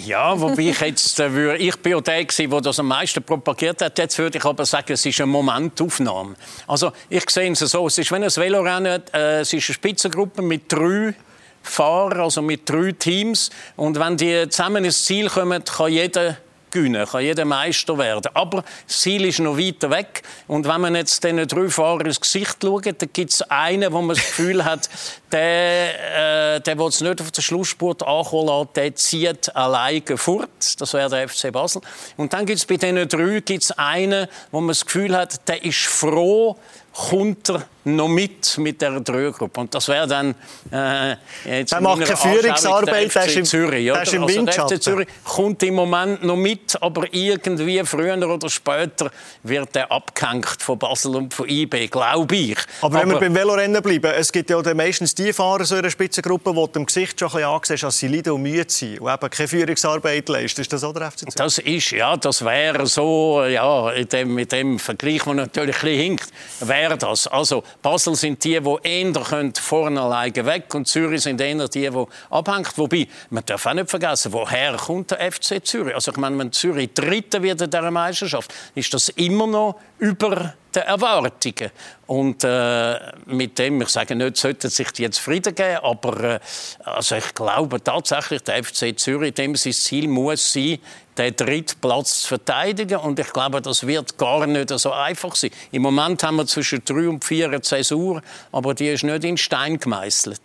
Ja, 0.06 0.40
wobei 0.40 0.62
ich 0.68 0.80
jetzt 0.80 1.18
äh, 1.18 1.56
ich 1.56 1.76
bin 1.76 1.92
ja 1.92 2.00
der 2.00 2.24
gewesen, 2.24 2.48
der 2.48 2.60
das 2.60 2.78
am 2.78 2.86
meisten 2.86 3.22
propagiert 3.24 3.82
hat. 3.82 3.98
Jetzt 3.98 4.16
würde 4.18 4.38
ich 4.38 4.44
aber 4.44 4.64
sagen, 4.64 4.92
es 4.92 5.04
ist 5.04 5.20
eine 5.20 5.26
Momentaufnahme. 5.26 6.36
Also 6.68 6.92
ich 7.08 7.28
sehe 7.28 7.50
es 7.50 7.58
so, 7.58 7.88
es 7.88 7.98
ist 7.98 8.12
wenn 8.12 8.22
ein 8.22 8.30
Velorennen, 8.30 9.02
äh, 9.12 9.40
es 9.40 9.52
ist 9.52 9.68
eine 9.68 9.74
Spitzengruppe 9.74 10.42
mit 10.42 10.72
drei 10.72 11.14
Fahrern, 11.62 12.20
also 12.20 12.40
mit 12.40 12.68
drei 12.68 12.92
Teams. 12.92 13.50
Und 13.74 13.98
wenn 13.98 14.16
die 14.16 14.48
zusammen 14.48 14.84
ins 14.84 15.04
Ziel 15.04 15.28
kommen, 15.28 15.64
kann 15.64 15.92
jeder 15.92 16.36
gewinnen, 16.70 17.06
kann 17.06 17.22
jeder 17.22 17.44
Meister 17.44 17.98
werden. 17.98 18.30
Aber 18.34 18.64
das 18.86 19.00
Ziel 19.00 19.24
ist 19.24 19.38
noch 19.40 19.58
weiter 19.58 19.90
weg. 19.90 20.22
Und 20.46 20.66
wenn 20.66 20.80
man 20.80 20.94
jetzt 20.94 21.22
diesen 21.24 21.46
drei 21.46 21.68
Fahrern 21.68 22.06
ins 22.06 22.20
Gesicht 22.20 22.56
schaut, 22.62 22.86
dann 22.86 23.08
gibt 23.12 23.30
es 23.30 23.42
einen, 23.42 23.92
wo 23.92 24.00
man 24.00 24.16
das 24.16 24.26
Gefühl 24.26 24.64
hat, 24.64 24.88
der, 25.32 26.56
äh, 26.56 26.60
der 26.60 26.78
will 26.78 26.88
es 26.88 27.00
nicht 27.00 27.20
auf 27.20 27.30
den 27.30 27.42
Schlussspurt 27.42 28.02
ankommen 28.06 28.46
lassen, 28.46 28.68
der 28.74 28.94
zieht 28.94 29.54
alleine 29.54 30.16
fort. 30.16 30.80
Das 30.80 30.92
wäre 30.94 31.08
der 31.10 31.28
FC 31.28 31.52
Basel. 31.52 31.82
Und 32.16 32.32
dann 32.32 32.46
gibt 32.46 32.58
es 32.58 32.66
bei 32.66 32.76
diesen 32.76 33.08
drei 33.08 33.40
gibt's 33.40 33.72
einen, 33.72 34.26
wo 34.50 34.60
man 34.60 34.68
das 34.68 34.84
Gefühl 34.84 35.16
hat, 35.16 35.46
der 35.48 35.64
ist 35.64 35.86
froh, 35.86 36.56
kommt 36.98 37.48
er 37.50 37.64
noch 37.84 38.08
mit 38.08 38.58
mit 38.58 38.82
der 38.82 39.00
Dreiergruppe. 39.00 39.60
Und 39.60 39.74
das 39.74 39.86
wäre 39.88 40.06
dann 40.06 40.34
äh, 40.72 41.16
jetzt 41.60 41.72
Der 41.72 41.80
macht 41.80 42.04
keine 42.04 42.16
Führungsarbeit, 42.16 43.14
der 43.14 43.24
ist 43.26 43.36
im- 43.36 43.44
Zürich. 43.44 43.84
der 43.84 43.92
oder? 43.94 44.02
ist 44.02 44.12
im 44.14 44.22
also 44.24 44.44
der. 44.44 44.66
FC 44.66 44.82
Zürich 44.82 45.08
kommt 45.24 45.62
im 45.62 45.74
Moment 45.74 46.24
noch 46.24 46.36
mit, 46.36 46.76
aber 46.82 47.06
irgendwie 47.12 47.82
früher 47.84 48.16
oder 48.28 48.50
später 48.50 49.10
wird 49.44 49.76
er 49.76 49.90
abgehängt 49.92 50.60
von 50.60 50.78
Basel 50.78 51.14
und 51.16 51.32
von 51.32 51.48
IB, 51.48 51.86
glaube 51.86 52.34
ich. 52.34 52.58
Aber, 52.82 53.00
wenn 53.00 53.10
wir 53.10 53.20
beim 53.20 53.34
Velorennen 53.34 53.80
bleiben, 53.80 54.12
es 54.16 54.32
gibt 54.32 54.50
ja 54.50 54.60
meistens 54.74 55.14
die 55.18 55.32
Fahrer 55.32 55.64
so 55.64 55.74
in 55.74 55.80
einer 55.80 55.90
Spitzengruppe, 55.90 56.54
die 56.54 56.72
dem 56.72 56.86
Gesicht 56.86 57.18
schon 57.18 57.28
ein 57.28 57.32
bisschen 57.32 57.48
angesehen 57.48 57.78
dass 57.80 57.98
sie 57.98 58.08
leiden 58.08 58.32
und 58.34 58.42
müde 58.42 58.64
sind 58.68 59.00
und 59.00 59.12
eben 59.12 59.30
keine 59.30 59.48
Führungsarbeit 59.48 60.28
leisten. 60.28 60.60
Ist 60.60 60.72
das 60.72 60.84
auch 60.84 60.92
der 60.92 61.10
FC 61.10 61.18
Zürich? 61.18 61.34
Das 61.34 61.58
ist, 61.58 61.90
ja, 61.90 62.16
das 62.16 62.44
wäre 62.44 62.86
so, 62.86 63.44
ja, 63.44 63.90
in 63.90 64.08
dem, 64.08 64.34
mit 64.34 64.52
dem 64.52 64.78
Vergleich, 64.78 65.22
der 65.24 65.34
natürlich 65.34 65.76
ein 65.76 65.82
bisschen 65.82 66.00
hinkt, 66.00 66.28
wäre 66.60 66.96
das. 66.96 67.26
Also, 67.26 67.64
Basel 67.82 68.14
sind 68.14 68.42
die, 68.44 68.60
die 68.60 68.76
eher 68.82 69.12
können 69.12 69.52
vorne 69.54 70.00
alleine 70.00 70.46
weg 70.46 70.72
und 70.74 70.86
Zürich 70.86 71.22
sind 71.22 71.40
eher 71.40 71.66
die, 71.68 71.90
die 71.90 72.06
abhängt. 72.30 72.76
Wobei, 72.76 73.08
man 73.30 73.44
darf 73.44 73.66
auch 73.66 73.74
nicht 73.74 73.90
vergessen, 73.90 74.32
woher 74.32 74.76
kommt 74.76 75.10
der 75.10 75.32
FC 75.32 75.64
Zürich? 75.66 75.94
Also, 75.94 76.12
ich 76.12 76.16
meine, 76.16 76.38
wenn 76.38 76.52
Zürich 76.52 76.90
Dritter 76.94 77.42
wird 77.42 77.60
in 77.60 77.70
dieser 77.70 77.90
Meisterschaft, 77.90 78.54
ist 78.74 78.94
das 78.94 79.08
immer 79.10 79.46
noch 79.46 79.80
über 79.98 80.54
den 80.74 80.82
Erwartungen. 80.82 81.70
Und 82.06 82.44
äh, 82.44 82.98
mit 83.26 83.58
dem, 83.58 83.82
ich 83.82 83.88
sage 83.88 84.14
nicht, 84.14 84.36
sollten 84.36 84.70
sich 84.70 84.90
die 84.92 85.02
jetzt 85.02 85.16
zufrieden 85.16 85.54
geben, 85.54 85.78
aber 85.82 86.24
äh, 86.24 86.40
also 86.84 87.16
ich 87.16 87.34
glaube 87.34 87.82
tatsächlich, 87.82 88.42
der 88.42 88.62
FC 88.62 88.98
Zürich, 88.98 89.34
dem 89.34 89.54
sein 89.56 89.72
Ziel 89.72 90.08
muss 90.08 90.52
sein, 90.52 90.78
den 91.16 91.34
dritten 91.34 91.80
Platz 91.80 92.22
zu 92.22 92.28
verteidigen. 92.28 92.98
Und 92.98 93.18
ich 93.18 93.32
glaube, 93.32 93.60
das 93.60 93.86
wird 93.86 94.16
gar 94.16 94.46
nicht 94.46 94.70
so 94.70 94.92
einfach 94.92 95.34
sein. 95.34 95.50
Im 95.72 95.82
Moment 95.82 96.22
haben 96.22 96.36
wir 96.36 96.46
zwischen 96.46 96.82
drei 96.84 97.08
und 97.08 97.24
vier 97.24 97.46
eine 97.46 97.60
Zäsur, 97.60 98.22
aber 98.52 98.74
die 98.74 98.88
ist 98.88 99.04
nicht 99.04 99.24
in 99.24 99.36
Stein 99.36 99.78
gemeißelt. 99.78 100.40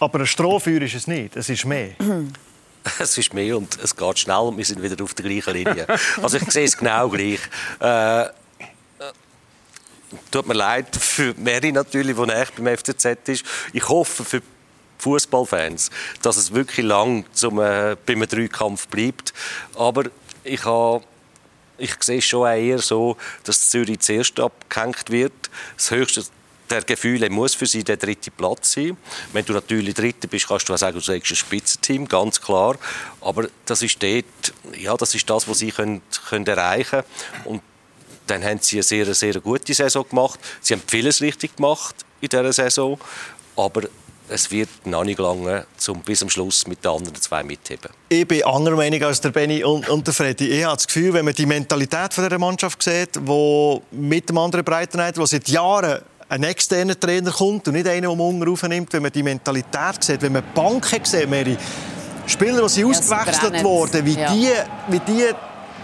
Aber 0.00 0.20
ein 0.20 0.26
Strohfeuer 0.26 0.82
ist 0.82 0.94
es 0.94 1.06
nicht, 1.06 1.36
es 1.36 1.48
ist 1.48 1.64
mehr. 1.64 1.90
Es 2.98 3.18
ist 3.18 3.34
mehr 3.34 3.58
und 3.58 3.78
es 3.82 3.94
geht 3.94 4.18
schnell 4.20 4.38
und 4.38 4.56
wir 4.56 4.64
sind 4.64 4.82
wieder 4.82 5.04
auf 5.04 5.12
der 5.12 5.26
gleichen 5.26 5.52
Linie. 5.52 5.86
Also 6.22 6.38
ich 6.38 6.50
sehe 6.50 6.64
es 6.64 6.74
genau 6.74 7.10
gleich. 7.10 7.38
Äh, 7.78 8.30
tut 10.30 10.46
mir 10.46 10.54
leid 10.54 10.94
für 10.96 11.34
Mary 11.36 11.72
natürlich, 11.72 12.16
die 12.16 12.32
echt 12.32 12.56
beim 12.56 12.76
FCZ 12.76 13.28
ist. 13.28 13.44
Ich 13.72 13.88
hoffe 13.88 14.24
für 14.24 14.42
Fußballfans, 14.98 15.90
dass 16.22 16.36
es 16.36 16.52
wirklich 16.52 16.84
lang 16.84 17.24
zum, 17.32 17.60
äh, 17.60 17.96
beim 18.04 18.26
Dreikampf 18.26 18.88
bleibt. 18.88 19.32
Aber 19.74 20.04
ich 20.44 20.64
habe 20.64 21.04
ich 21.78 21.94
sehe 22.02 22.20
schon 22.20 22.46
eher 22.46 22.78
so, 22.78 23.16
dass 23.44 23.70
Zürich 23.70 24.00
zuerst 24.00 24.38
abgehängt 24.38 25.08
wird. 25.08 25.32
Das 25.76 25.90
höchste 25.90 26.24
der 26.70 26.82
Gefühle 26.82 27.28
muss 27.30 27.54
für 27.54 27.66
sie 27.66 27.82
der 27.82 27.96
dritte 27.96 28.30
Platz 28.30 28.72
sein. 28.72 28.96
Wenn 29.32 29.44
du 29.44 29.52
natürlich 29.52 29.94
Dritter 29.94 30.28
bist, 30.28 30.46
kannst 30.46 30.68
du 30.68 30.74
auch 30.74 30.78
sagen, 30.78 30.94
du 30.94 31.00
sagst 31.00 31.32
ein 31.32 31.36
Spitzenteam, 31.36 32.06
ganz 32.06 32.40
klar. 32.40 32.78
Aber 33.20 33.48
das 33.66 33.82
ist 33.82 34.00
dort, 34.02 34.24
ja, 34.78 34.96
das 34.96 35.14
ist 35.14 35.28
das, 35.28 35.48
was 35.48 35.58
sie 35.58 35.72
können, 35.72 36.02
können 36.28 36.46
erreichen 36.46 37.02
können. 37.44 37.60
Dann 38.30 38.44
haben 38.44 38.58
sie 38.60 38.76
eine 38.76 38.82
sehr, 38.82 39.14
sehr 39.14 39.40
gute 39.40 39.74
Saison 39.74 40.06
gemacht. 40.08 40.38
Sie 40.60 40.74
haben 40.74 40.82
vieles 40.86 41.20
richtig 41.20 41.56
gemacht 41.56 41.96
in 42.20 42.28
dieser 42.28 42.52
Saison, 42.52 42.98
aber 43.56 43.82
es 44.28 44.50
wird 44.50 44.68
noch 44.84 45.02
nicht 45.02 45.18
lange, 45.18 45.66
um 45.88 46.00
bis 46.02 46.20
zum 46.20 46.30
Schluss 46.30 46.66
mit 46.66 46.84
den 46.84 46.92
anderen 46.92 47.20
zwei 47.20 47.42
mitheben. 47.42 47.90
Ich 48.08 48.26
bin 48.26 48.44
anderer 48.44 48.76
Meinung 48.76 49.02
als 49.02 49.20
der 49.20 49.30
Benny 49.30 49.64
und, 49.64 49.88
und 49.88 50.06
der 50.06 50.14
Freddy. 50.14 50.48
Ich 50.48 50.64
habe 50.64 50.76
das 50.76 50.86
Gefühl, 50.86 51.12
wenn 51.12 51.24
man 51.24 51.34
die 51.34 51.46
Mentalität 51.46 52.14
von 52.14 52.24
dieser 52.24 52.38
Mannschaft 52.38 52.80
sieht, 52.82 53.18
wo 53.22 53.82
mit 53.90 54.28
dem 54.28 54.38
anderen 54.38 54.64
Breitenreiter, 54.64 55.18
der 55.18 55.26
seit 55.26 55.48
Jahren 55.48 56.00
ein 56.28 56.44
externer 56.44 56.98
Trainer 56.98 57.32
kommt 57.32 57.66
und 57.66 57.74
nicht 57.74 57.88
einer, 57.88 58.06
der 58.06 58.16
man 58.16 58.48
aufnimmt, 58.48 58.92
wenn 58.92 59.02
man 59.02 59.10
die 59.10 59.24
Mentalität 59.24 60.04
sieht, 60.04 60.22
wenn 60.22 60.32
man 60.32 60.44
die 60.44 60.54
Banken 60.54 61.04
sieht, 61.04 61.28
mehrere 61.28 61.56
Spieler, 62.26 62.62
die 62.62 62.68
sind 62.68 62.84
ja, 62.84 62.98
ausgewechselt 62.98 63.64
wurden, 63.64 64.06
wie 64.06 64.14
ja. 64.14 64.32
die, 64.32 64.48
wie 64.88 65.00
die 65.00 65.30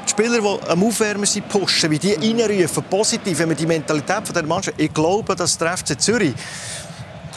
die 0.07 0.11
Spieler, 0.11 0.41
die 0.41 0.69
am 0.69 0.85
Aufwärmen 0.85 1.27
sind, 1.27 1.49
pushen, 1.49 1.91
wie 1.91 1.99
die 1.99 2.15
reinrufen, 2.15 2.85
positiv, 2.85 3.39
wenn 3.39 3.49
man 3.49 3.57
die 3.57 3.67
Mentalität 3.67 4.25
von 4.25 4.35
dieser 4.35 4.47
Mannschaft... 4.47 4.81
Ich 4.81 4.93
glaube, 4.93 5.35
dass 5.37 5.59
der 5.59 5.77
FC 5.77 6.01
Zürich 6.01 6.35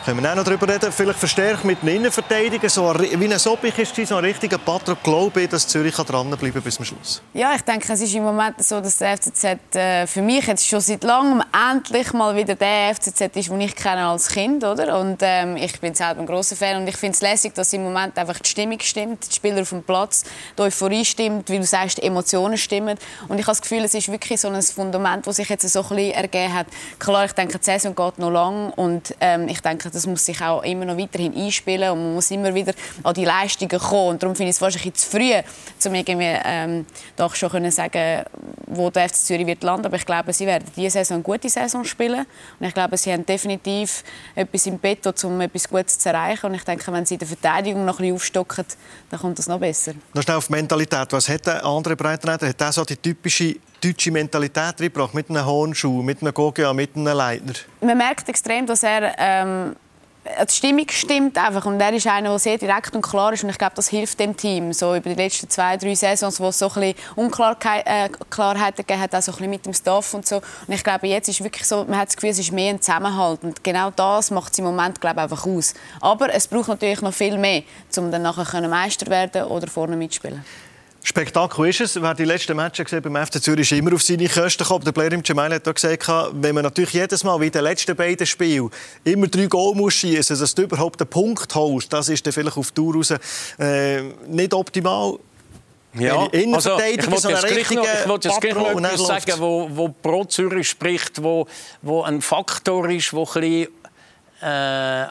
können 0.04 0.22
wir 0.22 0.32
auch 0.32 0.36
noch 0.36 0.44
darüber 0.44 0.68
reden, 0.68 0.92
vielleicht 0.92 1.20
verstärkt 1.20 1.66
mit 1.66 1.82
den 1.82 1.90
Innenverteidigern, 1.90 2.70
so 2.70 2.94
wie 2.94 3.26
ein 3.26 3.40
Sobich 3.40 3.78
ist, 3.78 3.96
so 4.08 4.16
ein 4.16 4.26
richtiger 4.26 4.58
Patron, 4.58 4.98
glaube 5.04 5.42
ich, 5.42 5.50
dass 5.50 5.68
Zürich 5.68 5.96
dranbleiben 5.96 6.62
bis 6.62 6.76
zum 6.76 6.86
Schluss. 6.86 7.22
Ja, 7.34 7.54
ich 7.56 7.62
denke, 7.62 7.92
es 7.92 8.02
ist 8.02 8.14
im 8.14 8.24
Moment 8.24 8.64
so, 8.64 8.80
dass 8.80 8.98
der 8.98 9.18
FCZ 9.18 9.76
äh, 9.76 10.08
für 10.08 10.22
mich 10.22 10.46
jetzt 10.48 10.68
schon 10.68 10.80
seit 10.80 11.04
langem 11.04 11.44
endlich 11.72 12.14
mal 12.14 12.36
wieder 12.36 12.56
der 12.56 12.94
FCZ 12.96 13.22
ist, 13.36 13.50
den 13.50 13.62
ich 13.62 13.76
kenne 13.76 14.06
als 14.06 14.30
Kind, 14.30 14.64
oder? 14.64 15.00
Und 15.00 15.18
ähm, 15.22 15.58
ich 15.58 15.80
bin 15.80 15.94
selber 15.94 16.22
ein 16.22 16.26
großer 16.26 16.56
Fan 16.56 16.82
und 16.82 16.88
ich 16.88 16.98
finde 16.98 17.16
es 17.16 17.22
lässig, 17.22 17.54
dass 17.54 17.74
im 17.74 17.84
Moment 17.84 18.18
einfach 18.18 18.40
die 18.40 18.50
Stimmung 18.50 18.80
stimmt, 18.80 19.30
die 19.30 19.36
Spieler 19.36 19.62
auf 19.62 19.70
dem 19.70 19.84
Platz, 19.84 20.24
die 20.58 20.62
Euphorie 20.62 21.06
stimmt, 21.06 21.50
wie 21.50 21.58
du 21.58 21.66
sagst, 21.66 21.98
die 21.98 22.04
Emotionen 22.04 22.58
stimmen. 22.58 22.98
Und 23.28 23.38
ich 23.38 23.46
habe 23.46 23.52
das 23.52 23.62
Gefühl, 23.62 23.84
es 23.84 23.94
ist 23.94 24.12
wirklich 24.12 24.40
so 24.40 24.48
ein 24.48 24.62
Fundament, 24.62 25.28
das 25.28 25.38
sich 25.38 25.50
jetzt 25.50 25.68
so 25.68 25.82
ein 25.82 25.90
bisschen 25.90 26.14
ergeben 26.14 26.54
hat. 26.54 26.68
Klar, 27.00 27.26
ich 27.26 27.34
denke, 27.34 27.58
die 27.58 27.66
Saison 27.66 27.96
geht 27.96 28.20
noch 28.20 28.32
lang 28.32 28.72
und 28.72 29.16
ähm, 29.20 29.48
ich 29.48 29.62
denke, 29.62 29.89
das 29.90 30.08
muss 30.08 30.26
sich 30.26 30.42
auch 30.42 30.64
immer 30.64 30.86
noch 30.86 30.98
weiterhin 30.98 31.36
einspielen 31.36 31.92
und 31.92 32.04
man 32.04 32.14
muss 32.16 32.32
immer 32.32 32.54
wieder 32.54 32.74
an 33.04 33.14
die 33.14 33.26
Leistungen 33.26 33.80
kommen. 33.80 34.10
Und 34.10 34.24
darum 34.24 34.36
finde 34.36 34.50
ich 34.50 34.56
es 34.56 34.62
wahrscheinlich 34.62 34.94
zu 34.96 35.10
früh, 35.10 35.34
um 35.86 35.96
irgendwie 35.96 36.38
ähm, 36.46 36.86
doch 37.16 37.36
schon 37.36 37.50
können 37.50 37.72
sagen, 37.72 38.24
wo 38.68 38.90
der 38.90 39.10
FC 39.10 39.16
Zürich 39.16 39.48
wird 39.48 39.64
landen. 39.64 39.88
Aber 39.88 39.96
ich 39.96 40.06
glaube, 40.06 40.34
sie 40.34 40.46
werden 40.46 40.66
diese 40.76 40.92
Saison 40.92 41.16
eine 41.16 41.24
gute 41.24 41.50
Saison 41.50 41.84
spielen. 41.84 42.26
Und 42.60 42.68
ich 42.68 42.74
glaube, 42.74 42.98
sie 42.98 43.12
haben 43.12 43.26
definitiv 43.26 44.04
etwas 44.36 44.66
im 44.66 44.78
Bett, 44.78 45.06
um 45.24 45.42
etwas 45.42 45.68
Gutes 45.68 46.00
zu 46.00 46.10
erreichen. 46.10 46.46
Und 46.48 46.56
ich 46.56 46.64
denke, 46.64 46.92
wenn 46.92 47.06
sie 47.06 47.18
der 47.18 47.28
Verteidigung 47.28 47.86
noch 47.86 48.00
ein 48.00 48.04
bisschen 48.04 48.16
aufstocken, 48.16 48.66
dann 49.10 49.20
kommt 49.20 49.40
das 49.40 49.48
noch 49.48 49.60
besser. 49.60 49.94
Noch 50.14 50.24
schnell 50.24 50.38
auf 50.38 50.50
Mentalität. 50.50 51.08
Was 51.12 51.30
hat 51.30 51.46
der 51.46 51.66
andere 51.66 51.96
Breitenreiter? 51.96 52.48
Hat 52.48 52.62
er 52.62 52.72
so 52.72 52.86
die 52.86 52.98
typische 52.98 53.56
deutsche 53.84 54.12
Mentalität 54.12 54.80
reingebracht? 54.80 55.14
Mit 55.14 55.30
einem 55.30 55.46
Hornschuh, 55.46 56.02
mit 56.02 56.22
einem 56.22 56.34
Gogia, 56.34 56.74
mit 56.74 56.96
einem 56.96 57.16
Leitner? 57.16 57.54
Man 57.82 57.98
merkt 57.98 58.30
extrem, 58.30 58.66
dass 58.66 58.84
er 58.84 59.16
ähm, 59.18 59.76
die 60.26 60.54
Stimmung 60.54 60.86
stimmt 60.90 61.38
einfach 61.38 61.66
und 61.66 61.80
er 61.80 61.94
ist 61.94 62.06
einer, 62.06 62.30
der 62.30 62.40
sehr 62.40 62.58
direkt 62.58 62.94
und 62.94 63.02
klar 63.02 63.34
ist 63.34 63.44
und 63.44 63.50
ich 63.50 63.58
glaube, 63.58 63.76
das 63.76 63.88
hilft 63.88 64.20
dem 64.20 64.36
Team. 64.36 64.74
So 64.74 64.96
über 64.96 65.10
die 65.10 65.16
letzten 65.16 65.50
zwei, 65.50 65.78
drei 65.78 65.96
Saisons, 65.96 66.40
wo 66.40 66.50
es 66.50 66.60
so 66.60 66.72
ein 66.76 66.94
Unklarheiten 67.16 67.86
äh, 67.86 68.10
gegeben 68.76 69.00
hat, 69.00 69.16
auch 69.16 69.22
so 69.22 69.34
ein 69.38 69.50
mit 69.50 69.66
dem 69.66 69.74
Staff 69.74 70.14
und 70.14 70.28
so. 70.28 70.38
Und 70.38 70.74
ich 70.74 70.84
glaube, 70.84 71.08
jetzt 71.08 71.30
ist 71.30 71.44
wirklich 71.44 71.66
so, 71.66 71.86
man 71.86 71.98
hat 71.98 72.10
das 72.10 72.16
Gefühl, 72.16 72.32
es 72.32 72.40
ist 72.40 72.52
mehr 72.52 72.74
ein 72.74 72.82
Zusammenhalt 72.82 73.44
und 73.44 73.64
genau 73.64 73.92
das 73.92 74.30
macht 74.30 74.54
es 74.54 74.60
im 74.60 74.66
Moment, 74.66 75.00
glaube 75.00 75.22
einfach 75.22 75.46
aus. 75.46 75.74
Aber 76.02 76.34
es 76.34 76.48
braucht 76.48 76.68
natürlich 76.68 77.02
noch 77.02 77.14
viel 77.14 77.38
mehr, 77.38 77.64
um 77.98 78.12
dann 78.12 78.22
nachher 78.22 78.68
Meister 78.68 79.08
werden 79.08 79.44
oder 79.44 79.68
vorne 79.68 79.96
mitspielen. 79.96 80.44
Spektakel 81.04 81.70
ist 81.70 81.82
es. 81.82 82.02
Wer 82.02 82.14
die 82.14 82.26
letzten 82.26 82.56
Matches 82.56 82.86
gesehen 82.86 83.02
beim 83.02 83.26
FC 83.26 83.42
Zürich 83.42 83.72
ist 83.72 83.78
immer 83.78 83.94
auf 83.94 84.02
seine 84.02 84.28
Kosten 84.28 84.64
gekommen. 84.64 84.84
Der 84.84 84.92
Player 84.92 85.12
im 85.14 85.22
Jamal 85.24 85.54
hat 85.54 85.64
gesagt, 85.64 86.08
wenn 86.34 86.56
man 86.56 86.64
natürlich 86.64 86.94
jedes 86.94 87.24
Mal 87.24 87.40
wie 87.40 87.48
in 87.48 87.52
den 87.52 87.64
letzten 87.64 87.96
beiden 87.96 88.28
Spielen 88.28 88.70
immer 89.04 89.28
drei 89.28 89.46
Goal 89.46 89.76
muss 89.76 89.94
schießen, 89.94 90.38
dass 90.38 90.54
du 90.54 90.64
überhaupt 90.64 91.02
einen 91.02 91.10
Punkt 91.10 91.54
holst, 91.56 91.92
das 91.94 92.10
ist 92.10 92.26
dann 92.26 92.34
vielleicht 92.34 92.58
auf 92.58 92.72
Tour 92.72 92.96
raus 92.96 93.14
äh, 93.60 94.02
nicht 94.28 94.54
optimal. 94.54 95.18
Ja, 95.96 96.28
also, 96.54 96.78
ich 96.80 97.12
wollte 97.12 97.30
jetzt, 97.30 97.48
gleich 97.48 97.72
noch, 97.72 97.84
ich 97.84 98.08
wollte 98.08 98.28
jetzt 98.28 98.42
gleich 98.42 98.54
noch 98.54 98.70
etwas 98.70 99.08
sagen, 99.08 99.34
wo, 99.40 99.68
wo 99.72 99.90
pro 99.90 100.24
Zürich 100.26 100.70
spricht, 100.70 101.24
wo, 101.24 101.48
wo 101.82 102.04
ein 102.04 102.22
Faktor 102.22 102.88
ist, 102.90 103.12
wo 103.12 103.24
ein 103.24 103.42
bisschen 103.42 103.68
äh, 104.42 104.46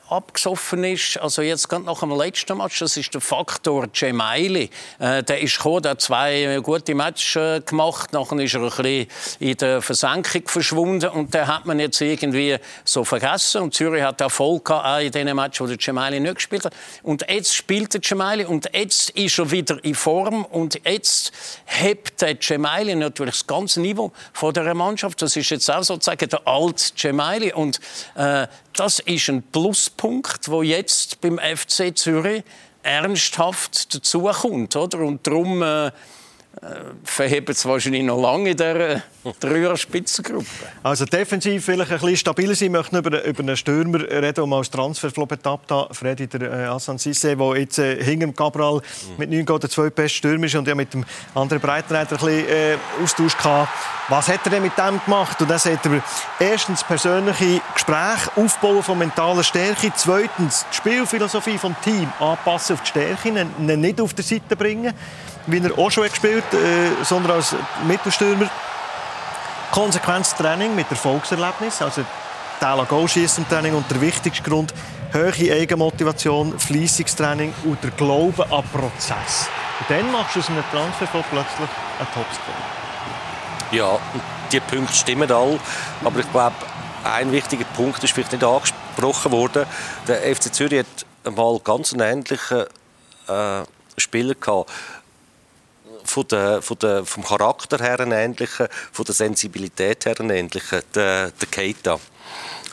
abgesoffen 0.09 0.85
ist. 0.85 1.19
Also 1.19 1.43
jetzt 1.43 1.69
gerade 1.69 1.85
nach 1.85 2.01
dem 2.01 2.17
letzten 2.17 2.59
Match, 2.59 2.79
das 2.79 2.97
ist 2.97 3.13
der 3.13 3.21
Faktor 3.21 3.87
Gemaili. 3.89 4.71
Äh, 4.99 5.23
der 5.23 5.41
ist 5.41 5.57
gekommen, 5.57 5.83
der 5.83 5.93
hat 5.93 6.01
zwei 6.01 6.61
gute 6.63 6.95
Matches 6.95 7.37
äh, 7.37 7.61
gemacht, 7.61 8.13
nachher 8.13 8.39
ist 8.39 8.55
er 8.55 8.63
ein 8.63 8.69
bisschen 8.69 9.07
in 9.41 9.57
der 9.57 9.83
Versenkung 9.83 10.43
verschwunden 10.47 11.11
und 11.11 11.35
den 11.35 11.47
hat 11.47 11.67
man 11.67 11.79
jetzt 11.79 12.01
irgendwie 12.01 12.57
so 12.85 13.05
vergessen. 13.05 13.63
Und 13.63 13.75
Zürich 13.75 14.03
hat 14.03 14.21
Erfolg 14.21 14.65
gehabt, 14.65 14.87
auch 14.87 14.99
in 14.99 15.13
den 15.13 15.37
Match, 15.37 15.61
wo 15.61 15.67
der 15.67 15.77
Gemaili 15.77 16.21
nicht 16.21 16.37
gespielt 16.37 16.65
hat. 16.65 16.75
Und 17.03 17.25
jetzt 17.29 17.55
spielt 17.55 17.93
der 17.95 18.01
Gemaili 18.01 18.45
und 18.45 18.71
jetzt 18.73 19.11
ist 19.11 19.39
er 19.39 19.51
wieder 19.51 19.83
in 19.85 19.95
Form 19.95 20.45
und 20.45 20.81
jetzt 20.85 21.33
hebt 21.67 22.21
der 22.23 22.35
Gemaili 22.35 22.95
natürlich 22.95 23.35
das 23.35 23.47
ganze 23.47 23.81
Niveau 23.81 24.13
von 24.33 24.55
der 24.55 24.75
Mannschaft. 24.75 25.21
Das 25.21 25.37
ist 25.37 25.51
jetzt 25.51 25.71
auch 25.71 25.83
sozusagen 25.83 26.29
der 26.29 26.47
alte 26.47 26.93
Gemaili 26.95 27.53
und 27.53 27.81
äh, 28.15 28.47
das 28.79 29.01
ist 29.01 29.29
ein 29.29 29.43
Pluspunkt, 29.43 30.49
wo 30.49 30.63
jetzt 30.63 31.21
beim 31.21 31.39
FC 31.39 31.97
Zürich 31.97 32.45
ernsthaft 32.83 33.95
dazukommt. 33.95 34.77
Oder? 34.77 35.01
Und 35.01 35.27
darum 35.27 35.63
äh, 35.63 35.91
verheben 37.05 37.53
es 37.53 37.65
wahrscheinlich 37.65 38.03
noch 38.03 38.21
lange 38.21 38.51
in 38.51 38.57
der 38.57 39.03
Dreier-Spitzengruppe. 39.41 40.47
Also 40.83 41.05
defensiv 41.05 41.65
vielleicht 41.65 41.91
ein 41.91 41.99
bisschen 41.99 42.17
stabiler 42.17 42.55
sein. 42.55 42.67
Ich 42.67 42.73
möchte 42.73 42.99
über, 42.99 43.25
über 43.25 43.41
einen 43.41 43.57
Stürmer 43.57 44.01
reden, 44.01 44.35
der 44.35 44.47
mal 44.47 44.59
als 44.59 44.71
Transfer 44.71 45.11
betappt 45.11 45.71
hat. 45.71 45.97
Freddy, 45.97 46.27
der 46.27 46.43
äh, 46.43 46.67
Hassan 46.67 46.99
Sisse, 46.99 47.37
der 47.37 47.57
jetzt 47.57 47.79
äh, 47.79 48.03
hinter 48.03 48.33
Cabral 48.33 48.81
mit 49.17 49.31
9 49.31 49.45
Goal 49.45 49.59
der 49.59 49.71
zweitbeste 49.71 50.19
Stürmer 50.19 50.47
ist 50.47 50.55
und 50.55 50.67
ja 50.67 50.75
mit 50.75 50.95
dem 50.95 51.05
anderen 51.35 51.61
Breitenreiter 51.61 52.17
ein 52.17 52.25
bisschen 52.25 52.49
äh, 52.49 52.77
Austausch 53.03 53.37
gehabt. 53.37 53.71
Was 54.09 54.29
hat 54.29 54.41
er 54.45 54.51
denn 54.51 54.63
mit 54.63 54.77
dem 54.79 55.01
gemacht? 55.05 55.41
Und 55.41 55.51
dann 55.51 55.59
sagt 55.59 55.87
er 55.87 56.03
erstens 56.41 56.83
persönliche 56.83 57.61
Gespräche, 57.75 58.31
Aufbauen 58.37 58.83
von 58.83 58.99
mentaler 58.99 59.45
Stärke. 59.45 59.93
Zweitens 59.95 60.65
die 60.71 60.77
Spielphilosophie 60.77 61.59
des 61.59 61.73
Teams 61.85 62.09
anpassen 62.19 62.75
auf 62.75 62.83
die 62.83 62.89
Stärke, 62.89 63.47
nicht 63.59 64.01
auf 64.01 64.15
die 64.15 64.23
Seite 64.23 64.57
bringen 64.57 64.95
wie 65.49 65.59
er 65.59 65.79
auch 65.79 65.91
schon 65.91 66.09
gespielt 66.09 66.45
äh, 66.53 67.05
sondern 67.05 67.33
als 67.33 67.55
Mittelstürmer. 67.87 68.49
Konsequenz 69.73 70.35
Training 70.35 70.75
mit 70.75 70.91
Erfolgserlebnis, 70.91 71.83
also 71.83 72.05
Teil 72.61 72.85
Goalschießen 72.87 73.45
im 73.45 73.49
Training 73.51 73.75
und 73.75 73.91
der 73.91 74.01
wichtigste 74.01 74.43
Grund 74.43 74.73
hohe 75.13 75.53
Eigenmotivation, 75.53 76.59
fleissiges 76.59 77.15
Training 77.17 77.55
und 77.65 77.83
der 77.83 77.91
Glaube 77.93 78.45
an 78.51 78.65
Prozess. 78.73 79.49
Und 79.81 79.91
dann 79.91 80.11
machst 80.11 80.37
du 80.37 80.41
aus 80.41 80.49
einem 80.49 80.65
Transfer 80.71 81.07
plötzlich 81.31 81.69
einen 81.99 82.09
Topscorer. 82.15 82.79
Ja, 83.71 83.99
die 84.51 84.61
Punkte 84.61 84.95
stimmen 84.95 85.31
alle, 85.31 85.59
aber 86.05 86.21
ich 86.21 86.31
glaube, 86.33 86.57
ein 87.05 87.31
wichtiger 87.33 87.65
Punkt 87.77 88.03
ist 88.03 88.13
vielleicht 88.13 88.33
nicht 88.33 88.45
angesprochen 88.45 89.33
worden. 89.33 89.67
Der 90.07 90.35
FC 90.35 90.53
Zürich 90.53 90.85
hat 91.25 91.35
mal 91.35 91.59
ganz 91.61 91.93
einen 91.93 92.03
ähnlichen 92.03 92.65
äh, 93.29 93.63
Spieler 93.97 94.35
gehabt 94.35 94.71
von 96.09 96.27
der, 96.29 96.63
von 96.63 96.79
der, 96.79 97.05
vom 97.05 97.25
Charakter 97.25 97.79
her 97.79 98.01
ein 98.01 98.13
ähnlicher, 98.13 98.69
von 98.93 99.05
der 99.05 99.15
Sensibilität 99.15 100.07
her 100.07 100.19
ein 100.21 100.31
ähnlicher, 100.31 100.83
der, 100.95 101.31
der 101.31 101.49
Keita, 101.49 102.01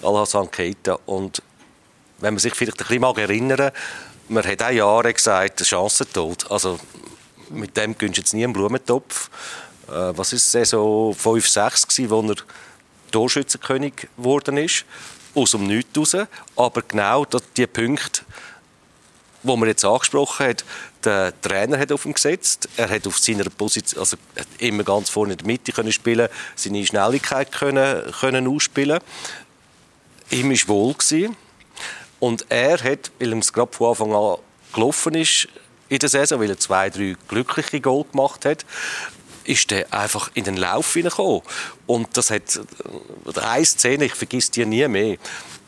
Al-Hassan 0.01 0.49
Keita. 0.51 0.97
Und 1.05 1.41
wenn 2.19 2.33
man 2.33 2.39
sich 2.39 2.53
vielleicht 2.53 2.79
ein 2.81 2.87
bisschen 2.87 3.01
mag 3.01 3.17
erinnern 3.17 3.71
man 4.27 4.45
hat 4.45 4.63
auch 4.63 4.71
Jahre 4.71 5.13
gesagt, 5.13 5.63
Chancentod. 5.63 6.49
Also 6.49 6.79
mit 7.49 7.75
dem 7.77 7.97
gönnst 7.97 8.17
du 8.17 8.21
jetzt 8.21 8.33
nie 8.33 8.43
einen 8.43 8.53
Blumentopf. 8.53 9.29
Äh, 9.87 10.17
was 10.17 10.33
ist 10.33 10.51
Saison 10.51 11.13
5-6 11.13 11.87
gewesen, 11.87 12.09
wo 12.09 12.21
er 12.21 12.35
Torschützenkönig 13.11 14.07
geworden 14.17 14.57
ist? 14.57 14.85
Aus 15.35 15.51
dem 15.51 15.67
Nichts 15.67 15.97
raus. 15.97 16.27
Aber 16.55 16.81
genau 16.81 17.25
die 17.55 17.67
Punkte, 17.67 18.21
die 19.45 19.57
man 19.57 19.67
jetzt 19.67 19.85
angesprochen 19.85 20.47
hat, 20.47 20.65
der 21.03 21.33
Trainer 21.41 21.77
hat 21.77 21.91
auf 21.91 22.05
ihn 22.05 22.13
gesetzt. 22.13 22.67
Er 22.77 22.89
hat 22.89 23.05
auf 23.07 23.17
seiner 23.17 23.49
Position, 23.49 23.99
also 23.99 24.17
immer 24.57 24.83
ganz 24.83 25.09
vorne 25.09 25.33
in 25.33 25.37
der 25.37 25.47
Mitte 25.47 25.71
können 25.71 25.91
spielen, 25.91 26.27
seine 26.55 26.85
Schnelligkeit 26.85 27.51
können, 27.51 28.11
können 28.19 28.47
ausspielen. 28.47 28.99
Ihm 30.31 30.49
war 30.49 30.67
wohl 30.67 30.93
gewesen. 30.93 31.37
Und 32.19 32.45
er 32.49 32.81
hat, 32.83 33.11
weil 33.19 33.33
er 33.33 33.39
es 33.39 33.53
gerade 33.53 33.71
von 33.73 33.89
Anfang 33.89 34.13
an 34.13 34.37
gelaufen 34.73 35.13
ist 35.15 35.47
in 35.89 35.99
der 35.99 36.09
Saison, 36.09 36.39
weil 36.39 36.49
er 36.49 36.59
zwei, 36.59 36.89
drei 36.89 37.15
glückliche 37.27 37.79
Goal 37.81 38.05
gemacht 38.11 38.45
hat, 38.45 38.65
ist 39.43 39.69
der 39.71 39.93
einfach 39.93 40.31
in 40.33 40.43
den 40.43 40.57
Lauf 40.57 40.93
hineingekommen. 40.93 41.41
Und 41.85 42.17
das 42.17 42.31
hat 42.31 42.59
eine 43.35 43.65
Szene, 43.65 44.05
ich 44.05 44.15
vergesse 44.15 44.51
die 44.51 44.65
nie 44.65 44.87
mehr. 44.87 45.17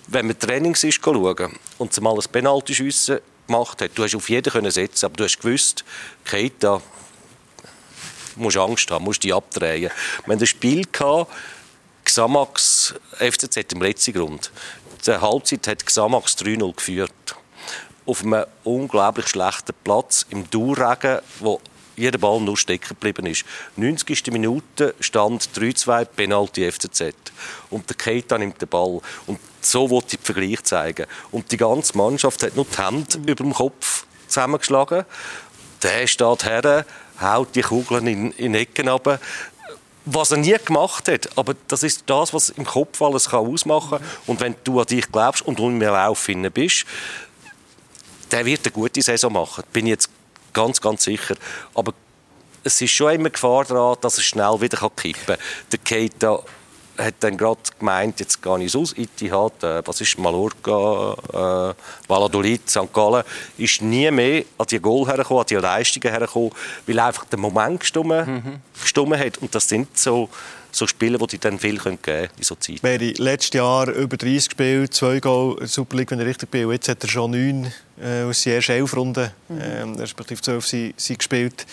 Wenn 0.07 0.27
man 0.27 0.39
Trainings 0.39 0.83
ist 0.83 1.03
schauen 1.03 1.59
und 1.77 1.93
zumal 1.93 2.15
ein 2.15 2.31
Penalty-Schiessen 2.31 3.19
gemacht 3.47 3.81
hat, 3.81 3.91
du 3.95 4.03
hast 4.03 4.15
auf 4.15 4.29
jeden 4.29 4.51
können 4.51 4.71
setzen, 4.71 5.05
aber 5.05 5.15
du 5.15 5.23
hast 5.23 5.39
gewusst, 5.39 5.83
Keita, 6.23 6.81
musst 8.35 8.57
Angst 8.57 8.91
haben, 8.91 9.05
musst 9.05 9.23
dich 9.23 9.33
abdrehen. 9.33 9.81
Wir 9.81 9.91
hatten 10.33 10.43
ein 10.43 10.47
Spiel 10.47 10.85
gehabt, 10.91 11.31
Xamax 12.05 12.93
FCZ 13.17 13.73
im 13.73 13.81
letzten 13.81 14.13
Grund. 14.13 14.51
Die 15.05 15.11
Halbzeit 15.11 15.67
hat 15.67 15.85
Xamax 15.85 16.37
3-0 16.37 16.75
geführt. 16.75 17.35
Auf 18.05 18.23
einem 18.23 18.45
unglaublich 18.63 19.27
schlechten 19.27 19.73
Platz 19.83 20.25
im 20.29 20.49
Dauerregen, 20.49 21.19
wo 21.39 21.59
jeder 21.97 22.17
Ball 22.17 22.39
nur 22.39 22.55
stecken 22.55 22.89
geblieben 22.89 23.25
ist. 23.25 23.43
90. 23.75 24.27
Minute 24.31 24.95
stand 24.99 25.49
3-2 25.55 26.05
Penalty 26.05 26.71
FCZ. 26.71 27.13
Und 27.69 27.89
der 27.89 27.97
Keita 27.97 28.37
nimmt 28.37 28.61
den 28.61 28.69
Ball. 28.69 29.01
Und 29.25 29.39
so 29.61 29.89
wollte 29.89 30.15
ich 30.15 30.19
den 30.19 30.25
Vergleich 30.25 30.63
zeigen. 30.63 31.07
Und 31.31 31.51
die 31.51 31.57
ganze 31.57 31.97
Mannschaft 31.97 32.43
hat 32.43 32.55
nur 32.55 32.65
die 32.65 32.77
Hände 32.77 33.17
über 33.17 33.35
dem 33.35 33.53
Kopf 33.53 34.05
zusammengeschlagen. 34.27 35.05
Der 35.83 36.07
steht 36.07 36.45
her, 36.45 36.85
haut 37.19 37.55
die 37.55 37.61
Kugeln 37.61 38.07
in, 38.07 38.31
in 38.31 38.55
Ecken 38.55 38.87
runter 38.87 39.19
was 40.09 40.31
er 40.31 40.37
nie 40.37 40.55
gemacht 40.63 41.09
hat. 41.09 41.37
Aber 41.37 41.53
das 41.67 41.83
ist 41.83 42.03
das, 42.05 42.33
was 42.33 42.49
im 42.49 42.65
Kopf 42.65 43.01
alles 43.01 43.29
kann 43.29 43.45
ausmachen 43.45 43.99
kann. 43.99 44.07
Und 44.25 44.39
wenn 44.39 44.55
du 44.63 44.79
an 44.79 44.85
dich 44.85 45.11
glaubst 45.11 45.45
und 45.45 45.59
du 45.59 45.67
im 45.67 45.81
Lauf 45.81 46.29
bist, 46.53 46.85
der 48.31 48.45
wird 48.45 48.65
eine 48.65 48.71
gute 48.71 49.01
Saison 49.01 49.33
machen. 49.33 49.63
Bin 49.71 49.85
ich 49.85 49.91
jetzt 49.91 50.09
ganz, 50.57 50.81
ganz 50.81 51.03
sicher. 51.03 51.35
Aber 51.75 51.93
es 52.63 52.81
ist 52.81 52.91
schon 52.91 53.13
immer 53.13 53.29
Gefahr 53.29 53.63
daran, 53.65 53.97
dass 54.01 54.17
es 54.17 54.25
schnell 54.25 54.59
wieder 54.59 54.89
kippen 54.95 55.13
kann. 55.25 55.37
Der 55.71 55.79
Keita 55.79 56.43
hat 56.97 57.15
dann 57.19 57.37
gerade 57.37 57.59
gemeint, 57.79 58.19
jetzt 58.19 58.41
gehe 58.41 58.63
ich 58.63 58.75
aus, 58.75 58.93
Itihad, 58.97 59.63
äh, 59.63 59.81
was 59.85 60.01
ist 60.01 60.17
Mallorca, 60.17 61.73
äh, 61.73 61.73
Valladolid, 62.07 62.69
St. 62.69 62.91
Gallen, 62.93 63.23
ist 63.57 63.81
nie 63.81 64.09
mehr 64.11 64.43
an 64.57 64.65
die 64.69 64.79
Goal 64.79 65.07
hergekommen, 65.07 65.41
an 65.41 65.47
die 65.47 65.55
Leistungen 65.55 66.09
hergekommen, 66.09 66.51
weil 66.85 66.99
einfach 66.99 67.25
der 67.25 67.39
Moment 67.39 67.79
gestummen, 67.81 68.61
mhm. 68.95 69.13
hat. 69.13 69.37
Und 69.37 69.53
das 69.53 69.69
sind 69.69 69.97
so, 69.97 70.29
so 70.71 70.87
Spiele, 70.87 71.17
die 71.17 71.37
dann 71.37 71.59
viel 71.59 71.77
geben 71.77 72.01
können 72.01 72.29
in 72.37 72.43
so 72.43 72.55
Zeit. 72.55 72.83
Mary, 72.83 73.13
letztes 73.17 73.53
Jahr 73.53 73.89
über 73.89 74.17
30 74.17 74.49
gespielt, 74.49 74.93
zwei 74.93 75.19
Goal 75.19 75.65
Super 75.67 75.97
League, 75.97 76.11
wenn 76.11 76.19
ich 76.19 76.27
richtig 76.27 76.49
bin. 76.51 76.69
Jetzt 76.71 76.89
hat 76.89 77.03
er 77.03 77.09
schon 77.09 77.31
neun 77.31 77.71
äh, 78.01 78.23
aus 78.23 78.43
den 78.43 78.53
ersten 78.53 78.73
elf 78.73 78.95
Runden, 78.95 79.31
mhm. 79.49 79.61
ähm, 79.61 79.95
respektive 79.95 80.41
zwölf, 80.41 80.65
sie, 80.65 80.93
sie 80.97 81.17
gespielt. 81.17 81.65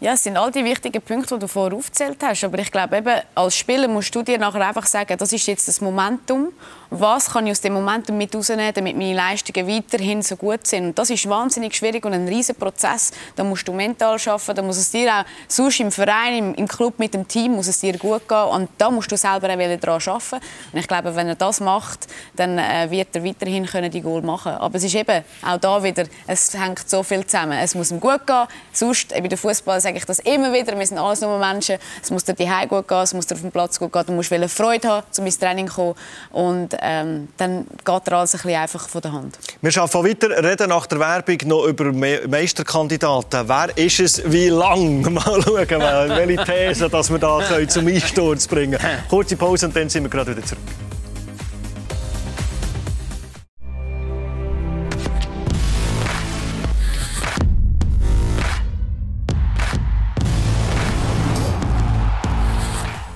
Ja, 0.00 0.12
es 0.12 0.22
sind 0.22 0.36
all 0.36 0.52
die 0.52 0.64
wichtigen 0.64 1.02
Punkte, 1.02 1.34
die 1.34 1.40
du 1.40 1.48
vorher 1.48 1.76
aufgezählt 1.76 2.18
hast. 2.22 2.44
Aber 2.44 2.58
ich 2.60 2.70
glaube, 2.70 2.98
eben, 2.98 3.20
als 3.34 3.56
Spieler 3.56 3.88
musst 3.88 4.14
du 4.14 4.22
dir 4.22 4.38
nachher 4.38 4.66
einfach 4.66 4.86
sagen, 4.86 5.16
das 5.18 5.32
ist 5.32 5.46
jetzt 5.46 5.66
das 5.66 5.80
Momentum 5.80 6.52
was 6.90 7.30
kann 7.30 7.46
ich 7.46 7.52
aus 7.52 7.60
dem 7.60 7.74
Momentum 7.74 8.16
mit 8.16 8.34
rausnehmen, 8.34 8.72
damit 8.72 8.96
meine 8.96 9.14
Leistungen 9.14 9.68
weiterhin 9.68 10.22
so 10.22 10.36
gut 10.36 10.66
sind. 10.66 10.86
Und 10.86 10.98
das 10.98 11.10
ist 11.10 11.28
wahnsinnig 11.28 11.74
schwierig 11.74 12.04
und 12.04 12.14
ein 12.14 12.26
riesen 12.26 12.54
Prozess. 12.54 13.12
Da 13.36 13.44
musst 13.44 13.68
du 13.68 13.72
mental 13.72 14.18
schaffen, 14.18 14.54
da 14.54 14.62
muss 14.62 14.78
es 14.78 14.90
dir 14.90 15.12
auch 15.12 15.24
sonst 15.46 15.80
im 15.80 15.92
Verein, 15.92 16.36
im, 16.36 16.54
im, 16.54 16.68
Club 16.68 16.98
mit 16.98 17.12
dem 17.12 17.28
Team 17.28 17.52
muss 17.52 17.68
es 17.68 17.80
dir 17.80 17.96
gut 17.98 18.26
gehen 18.28 18.38
und 18.38 18.70
da 18.78 18.90
musst 18.90 19.10
du 19.12 19.16
selber 19.16 19.48
auch 19.48 19.80
daran 19.80 20.00
arbeiten. 20.06 20.44
Und 20.72 20.78
ich 20.78 20.88
glaube, 20.88 21.14
wenn 21.14 21.28
er 21.28 21.34
das 21.34 21.60
macht, 21.60 22.06
dann 22.36 22.58
äh, 22.58 22.90
wird 22.90 23.14
er 23.14 23.24
weiterhin 23.24 23.66
können 23.66 23.90
die 23.90 24.00
Goal 24.00 24.22
machen. 24.22 24.52
Aber 24.52 24.76
es 24.76 24.84
ist 24.84 24.94
eben 24.94 25.24
auch 25.46 25.58
da 25.58 25.82
wieder, 25.82 26.04
es 26.26 26.54
hängt 26.54 26.88
so 26.88 27.02
viel 27.02 27.24
zusammen. 27.26 27.58
Es 27.58 27.74
muss 27.74 27.90
ihm 27.90 28.00
gut 28.00 28.26
gehen. 28.26 28.46
Sonst, 28.72 29.10
bei 29.10 29.20
der 29.20 29.38
Fußball 29.38 29.80
sage 29.80 29.98
ich 29.98 30.04
das 30.04 30.20
immer 30.20 30.52
wieder, 30.52 30.78
wir 30.78 30.86
sind 30.86 30.98
alles 30.98 31.20
nur 31.20 31.38
Menschen. 31.38 31.76
Es 32.02 32.10
muss 32.10 32.24
dir 32.24 32.34
die 32.34 32.48
gut 32.68 32.88
gehen, 32.88 32.98
es 32.98 33.12
muss 33.12 33.26
dir 33.26 33.34
auf 33.34 33.42
dem 33.42 33.52
Platz 33.52 33.78
gut 33.78 33.92
gehen. 33.92 34.04
Du 34.06 34.12
musst 34.12 34.32
Freude 34.48 34.88
haben, 34.88 35.06
um 35.18 35.26
ins 35.26 35.38
Training 35.38 35.68
zu 35.68 35.74
kommen. 35.74 35.94
Und 36.30 36.77
ähm, 36.80 37.28
dann 37.36 37.66
geht 37.84 38.06
er 38.06 38.12
alles 38.12 38.34
ein 38.34 38.42
bisschen 38.42 38.60
einfach 38.60 38.88
von 38.88 39.00
der 39.00 39.12
Hand. 39.12 39.38
Wir 39.60 39.70
schauen 39.70 40.04
weiter, 40.04 40.42
reden 40.42 40.68
nach 40.68 40.86
der 40.86 41.00
Werbung 41.00 41.38
noch 41.44 41.64
über 41.64 41.92
Me 41.92 42.20
Meisterkandidaten. 42.28 43.48
Wer 43.48 43.76
ist 43.76 44.00
es, 44.00 44.22
wie 44.30 44.48
lang? 44.48 45.02
Mal 45.12 45.42
schauen, 45.42 45.68
welche 45.68 46.44
These 46.44 46.88
dass 46.88 47.10
wir 47.10 47.18
da 47.18 47.40
zum 47.68 47.86
Einsturz 47.86 48.46
bringen 48.46 48.78
können. 48.78 48.98
Kurze 49.08 49.36
Pause 49.36 49.66
und 49.66 49.76
dann 49.76 49.88
sind 49.88 50.04
wir 50.04 50.10
gerade 50.10 50.36
wieder 50.36 50.46
zurück. 50.46 50.87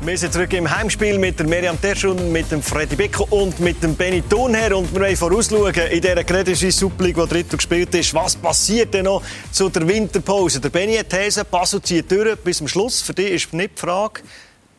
Wir 0.05 0.19
sind 0.19 0.33
zurück 0.33 0.53
im 0.53 0.69
Heimspiel 0.69 1.17
mit 1.17 1.39
der 1.39 1.47
Miriam 1.47 1.81
Terschun, 1.81 2.33
mit 2.33 2.51
dem 2.51 2.61
Freddy 2.61 2.97
Bicko 2.97 3.25
und 3.31 3.61
mit 3.61 3.81
dem 3.85 3.95
Benny 3.95 4.21
Thunherr. 4.21 4.77
Und 4.77 4.93
wir 4.93 5.01
wollen 5.01 5.17
vorausschauen, 5.17 5.73
in 5.73 6.01
dieser 6.01 6.73
Super 6.73 7.05
League, 7.05 7.15
die 7.15 7.29
dritte 7.29 7.57
gespielt 7.57 7.95
ist, 7.95 8.13
was 8.13 8.35
passiert 8.35 8.93
denn 8.95 9.05
noch 9.05 9.23
zu 9.53 9.69
der 9.69 9.87
Winterpause? 9.87 10.61
Der 10.61 10.71
Benny 10.71 10.97
hat 10.97 11.11
These, 11.11 11.45
Basel 11.45 11.81
zieht 11.83 12.11
durch 12.11 12.37
bis 12.41 12.59
zum 12.59 12.67
Schluss. 12.67 13.01
Für 13.01 13.15
dich 13.15 13.31
ist 13.31 13.53
nicht 13.53 13.77
die 13.77 13.81
Frage, 13.81 14.23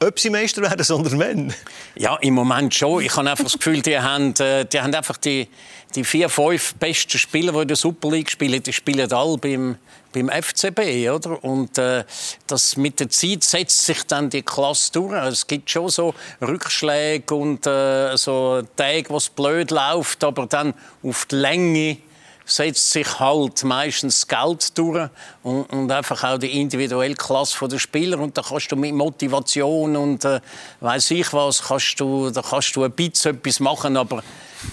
ob 0.08 0.20
sie 0.20 0.30
Meister 0.30 0.62
werden, 0.62 0.84
sondern 0.84 1.20
wenn. 1.20 1.54
Ja, 1.96 2.18
im 2.18 2.34
Moment 2.34 2.74
schon. 2.74 3.04
Ich 3.04 3.16
habe 3.16 3.30
einfach 3.30 3.44
das 3.44 3.54
Gefühl, 3.54 3.82
die 3.82 4.00
haben, 4.00 4.34
äh, 4.40 4.66
die 4.66 4.82
haben 4.82 4.94
einfach 4.94 5.18
die, 5.18 5.48
die 5.96 6.04
vier, 6.04 6.30
fünf 6.30 6.76
besten 6.76 7.18
Spieler, 7.18 7.54
die 7.54 7.60
in 7.60 7.68
der 7.68 7.78
Super 7.78 8.10
League 8.12 8.30
spielen, 8.30 8.62
die 8.62 8.74
spielen 8.74 9.12
alle 9.12 9.38
beim 9.38 9.78
beim 10.14 10.30
FCB, 10.30 11.10
oder? 11.10 11.44
Und 11.44 11.78
äh, 11.78 12.06
das 12.48 12.78
mit 12.78 13.00
der 13.00 13.10
Zeit 13.10 13.44
setzt 13.44 13.86
sich 13.86 14.04
dann 14.04 14.30
die 14.30 14.44
Klasse 14.44 14.92
durch. 14.94 15.14
Also, 15.14 15.34
es 15.34 15.48
gibt 15.48 15.70
schon 15.70 15.90
so 15.90 16.14
Rückschläge 16.40 17.34
und 17.34 17.66
äh, 17.68 18.16
so 18.16 18.62
Tage, 18.76 19.10
wo 19.10 19.18
es 19.18 19.30
blöd 19.30 19.72
läuft, 19.72 20.24
aber 20.24 20.46
dann 20.46 20.74
auf 21.02 21.26
die 21.26 21.36
Länge 21.36 21.98
setzt 22.46 22.92
sich 22.92 23.20
halt 23.20 23.64
meistens 23.64 24.28
Geld 24.28 24.78
durch 24.78 25.10
und, 25.44 25.64
und, 25.72 25.92
einfach 25.92 26.24
auch 26.24 26.38
die 26.38 26.60
individuelle 26.60 27.16
Klasse 27.16 27.68
der 27.68 27.80
Spieler 27.80 28.20
und 28.20 28.38
da 28.38 28.42
kannst 28.42 28.72
du 28.72 28.76
mit 28.76 28.94
Motivation 28.94 29.96
und 29.96 30.26
äh, 30.26 30.42
weiß 30.82 31.12
ich 31.12 31.32
was 31.34 31.64
kannst 31.64 32.00
du 32.00 32.30
da 32.30 32.42
kannst 32.42 32.76
du 32.76 32.84
ein 32.84 32.92
bisschen 32.92 33.38
etwas 33.38 33.60
machen 33.60 33.98
aber 33.98 34.24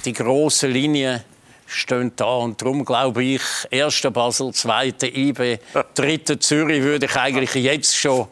die 0.05 0.13
große 0.13 0.67
Linie 0.67 1.25
stehen 1.71 2.13
da. 2.17 2.37
Und 2.37 2.61
darum 2.61 2.85
glaube 2.85 3.23
ich, 3.23 3.43
erster 3.71 4.11
Basel, 4.11 4.53
zweiter 4.53 5.07
IB, 5.07 5.59
dritter 5.95 6.39
Zürich 6.41 6.83
würde 6.83 7.07
ich 7.07 7.17
eigentlich 7.17 7.55
jetzt 7.55 7.97
schon 7.97 8.27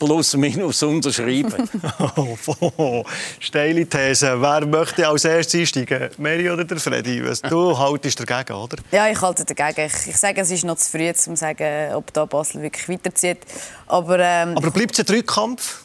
plus 0.00 0.34
minus 0.34 0.82
unterschreiben. 0.82 1.68
oh, 2.16 3.04
steile 3.38 3.86
These. 3.86 4.40
Wer 4.40 4.66
möchte 4.66 5.06
als 5.06 5.24
erstes 5.24 5.60
einsteigen? 5.60 6.10
Mary 6.18 6.50
oder 6.50 6.64
der 6.64 6.78
Freddy? 6.78 7.22
Du 7.48 7.78
haltest 7.78 8.18
dagegen, 8.18 8.58
oder? 8.58 8.78
Ja, 8.90 9.08
ich 9.08 9.20
halte 9.20 9.44
dagegen. 9.44 9.86
Ich, 9.86 10.08
ich 10.08 10.16
sage, 10.16 10.40
es 10.40 10.50
ist 10.50 10.64
noch 10.64 10.76
zu 10.76 10.90
früh, 10.90 11.08
um 11.08 11.14
zu 11.14 11.36
sagen, 11.36 11.94
ob 11.94 12.12
da 12.12 12.24
Basel 12.24 12.62
wirklich 12.62 12.88
weiterzieht. 12.88 13.40
Aber, 13.86 14.18
ähm, 14.18 14.56
Aber 14.56 14.70
bleibt 14.70 14.98
es 14.98 15.06
ein 15.06 15.14
Rückkampf? 15.14 15.84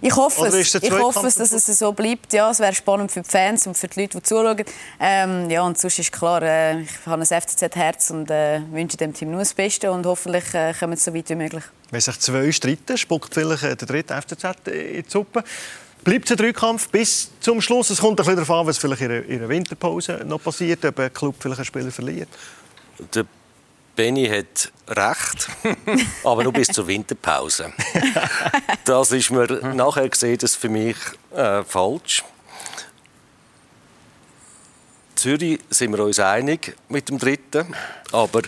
Ich 0.00 0.14
hoffe 0.14 0.46
es. 0.46 0.74
Ich 0.74 0.90
hoffe 0.90 1.26
es, 1.26 1.34
dass 1.34 1.52
es 1.52 1.78
so 1.78 1.92
bleibt. 1.92 2.32
Ja, 2.32 2.50
es 2.50 2.60
wäre 2.60 2.74
spannend 2.74 3.10
für 3.12 3.20
die 3.20 3.28
Fans 3.28 3.66
und 3.66 3.76
für 3.76 3.88
die 3.88 4.00
Leute, 4.00 4.18
die 4.18 4.22
zuschauen. 4.22 4.64
Ähm, 5.00 5.50
ja, 5.50 5.62
und 5.62 5.78
sonst 5.78 5.98
ist 5.98 6.12
klar, 6.12 6.42
äh, 6.42 6.80
ich 6.82 7.06
habe 7.06 7.22
ein 7.22 7.26
FCZ-Herz 7.26 8.10
und 8.10 8.30
äh, 8.30 8.60
wünsche 8.70 8.96
dem 8.96 9.12
Team 9.12 9.30
nur 9.30 9.40
das 9.40 9.54
Beste 9.54 9.90
und 9.90 10.06
hoffentlich 10.06 10.54
äh, 10.54 10.72
kommen 10.78 10.96
sie 10.96 11.04
so 11.04 11.14
weit 11.14 11.28
wie 11.28 11.34
möglich. 11.34 11.64
Wenn 11.90 12.00
sich 12.00 12.18
zwei 12.20 12.50
streiten, 12.52 12.96
spuckt 12.96 13.34
vielleicht 13.34 13.62
äh, 13.62 13.76
der 13.76 13.86
dritte 13.86 14.14
FCZ 14.14 14.44
in 14.66 15.02
die 15.02 15.04
Suppe. 15.08 15.44
Bleibt 16.04 16.26
es 16.26 16.30
ein 16.32 16.36
Dreikampf 16.36 16.88
bis 16.88 17.30
zum 17.40 17.60
Schluss? 17.60 17.90
Es 17.90 17.98
kommt 17.98 18.12
ein 18.12 18.16
bisschen 18.16 18.36
darauf 18.36 18.50
an, 18.50 18.66
was 18.66 18.78
vielleicht 18.78 19.02
in 19.02 19.40
der 19.40 19.48
Winterpause 19.48 20.20
noch 20.24 20.40
passiert, 20.40 20.84
ob 20.84 20.98
ein 21.00 21.12
Club 21.12 21.34
vielleicht 21.38 21.58
einen 21.58 21.64
Spieler 21.64 21.90
verliert. 21.90 22.28
Der 23.12 23.26
Benny 23.96 24.28
hat 24.28 24.70
recht, 24.88 25.48
aber 26.24 26.44
nur 26.44 26.52
bis 26.52 26.68
zur 26.68 26.86
Winterpause. 26.86 27.72
Das 28.84 29.10
ist 29.10 29.30
mir 29.30 29.46
nachher 29.74 30.08
gesehen, 30.08 30.38
das 30.38 30.54
für 30.54 30.68
mich 30.68 30.96
äh, 31.34 31.64
falsch. 31.64 32.22
Zürich 35.16 35.58
sind 35.70 35.96
wir 35.96 36.04
uns 36.04 36.20
einig 36.20 36.76
mit 36.88 37.08
dem 37.08 37.18
Dritten, 37.18 37.74
aber 38.12 38.42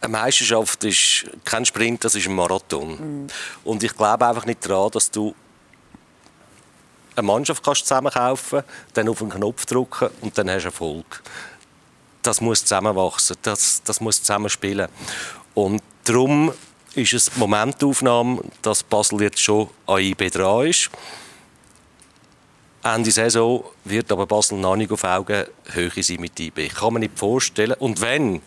eine 0.00 0.12
Meisterschaft 0.12 0.82
ist 0.84 1.26
kein 1.44 1.64
Sprint, 1.64 2.04
das 2.04 2.16
ist 2.16 2.26
ein 2.26 2.34
Marathon. 2.34 3.22
Mhm. 3.22 3.26
Und 3.64 3.82
ich 3.82 3.96
glaube 3.96 4.26
einfach 4.26 4.44
nicht 4.44 4.68
daran, 4.68 4.90
dass 4.90 5.10
du 5.10 5.34
eine 7.14 7.26
Mannschaft 7.26 7.64
kannst 7.64 7.86
zusammenkaufen 7.86 8.62
dann 8.94 9.08
auf 9.08 9.22
einen 9.22 9.30
Knopf 9.30 9.66
drücken 9.66 10.10
und 10.20 10.36
dann 10.36 10.50
hast 10.50 10.64
du 10.64 10.68
Erfolg 10.68 11.22
das 12.28 12.42
muss 12.42 12.60
zusammenwachsen, 12.60 13.36
das, 13.40 13.82
das 13.84 14.02
muss 14.02 14.20
zusammenspielen. 14.20 14.88
Und 15.54 15.82
darum 16.04 16.52
ist 16.94 17.14
es 17.14 17.34
Momentaufnahme, 17.36 18.42
dass 18.60 18.82
Basel 18.82 19.22
jetzt 19.22 19.40
schon 19.40 19.68
an 19.86 19.98
IB 19.98 20.28
dran 20.28 20.66
ist. 20.66 20.90
Ende 22.82 23.10
Saison 23.10 23.64
wird 23.84 24.12
aber 24.12 24.26
Basel 24.26 24.58
noch 24.58 24.76
nicht 24.76 24.92
auf 24.92 25.04
Augenhöhe 25.04 26.02
sein 26.02 26.20
mit 26.20 26.38
IB. 26.38 26.68
Kann 26.68 26.92
man 26.92 27.00
nicht 27.00 27.18
vorstellen. 27.18 27.74
Und 27.78 28.00
wenn, 28.02 28.42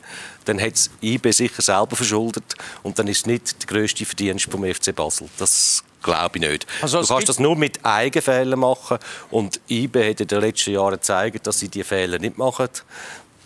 dann 0.45 0.61
hat 0.61 0.73
es 0.73 0.91
IB 1.01 1.31
sicher 1.31 1.61
selber 1.61 1.95
verschuldet 1.95 2.55
und 2.83 2.99
dann 2.99 3.07
ist 3.07 3.21
es 3.21 3.25
nicht 3.25 3.61
der 3.63 3.67
grösste 3.67 4.05
Verdienst 4.05 4.49
vom 4.49 4.63
FC 4.63 4.95
Basel. 4.95 5.27
Das 5.37 5.83
glaube 6.01 6.37
ich 6.37 6.41
nicht. 6.41 6.67
Also, 6.81 7.01
du 7.01 7.07
kannst 7.07 7.29
das 7.29 7.39
nur 7.39 7.55
mit 7.55 7.83
Eigenfehlern 7.83 8.59
machen 8.59 8.97
und 9.29 9.59
IB 9.69 10.09
hat 10.09 10.21
in 10.21 10.27
den 10.27 10.41
letzten 10.41 10.71
Jahren 10.71 10.93
gezeigt, 10.93 11.45
dass 11.47 11.59
sie 11.59 11.69
diese 11.69 11.85
Fehler 11.85 12.19
nicht 12.19 12.37
machen. 12.37 12.69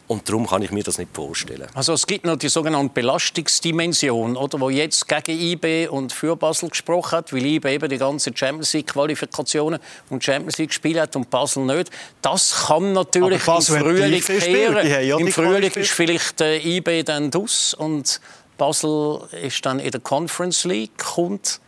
Und 0.08 0.30
darum 0.30 0.46
kann 0.46 0.62
ich 0.62 0.72
mir 0.72 0.84
das 0.84 1.00
nicht 1.00 1.16
vorstellen. 1.16 1.68
Also 1.74 1.94
es 1.94 2.06
gibt 2.06 2.26
noch 2.26 2.36
die 2.36 2.50
sogenannte 2.50 2.94
Belastungsdimension, 2.94 4.38
oder, 4.38 4.60
wo 4.60 4.70
jetzt 4.70 5.08
gegen 5.08 5.40
IB 5.40 5.88
und 5.88 6.14
für 6.14 6.36
Basel 6.36 6.70
gesprochen 6.70 7.12
hat, 7.12 7.34
weil 7.34 7.44
IB 7.44 7.68
eben 7.74 7.90
die 7.90 7.98
ganze 7.98 8.32
Champions 8.36 8.74
League 8.74 8.88
Qualifikationen 8.88 9.80
und 10.10 10.24
Champions 10.24 10.58
League 10.60 10.74
Spiele 10.74 11.02
hat 11.02 11.16
und 11.16 11.30
Basel 11.30 11.66
nicht. 11.66 11.90
Das 12.22 12.68
kann 12.68 12.94
natürlich 12.94 13.46
im 13.48 13.62
Frühling 13.62 14.22
kehren. 14.22 15.08
Ja 15.08 15.18
Im 15.18 15.32
Frühling 15.32 15.72
ist 15.72 15.92
vielleicht 15.92 16.40
äh, 16.42 16.58
IB 16.58 17.04
dann 17.04 17.32
dus 17.32 17.74
und 17.74 18.22
Basel 18.58 19.22
ist 19.42 19.66
dann 19.66 19.80
in 19.80 19.92
der 19.92 20.02
Conference 20.02 20.66
League 20.66 20.98
kommt 20.98 21.60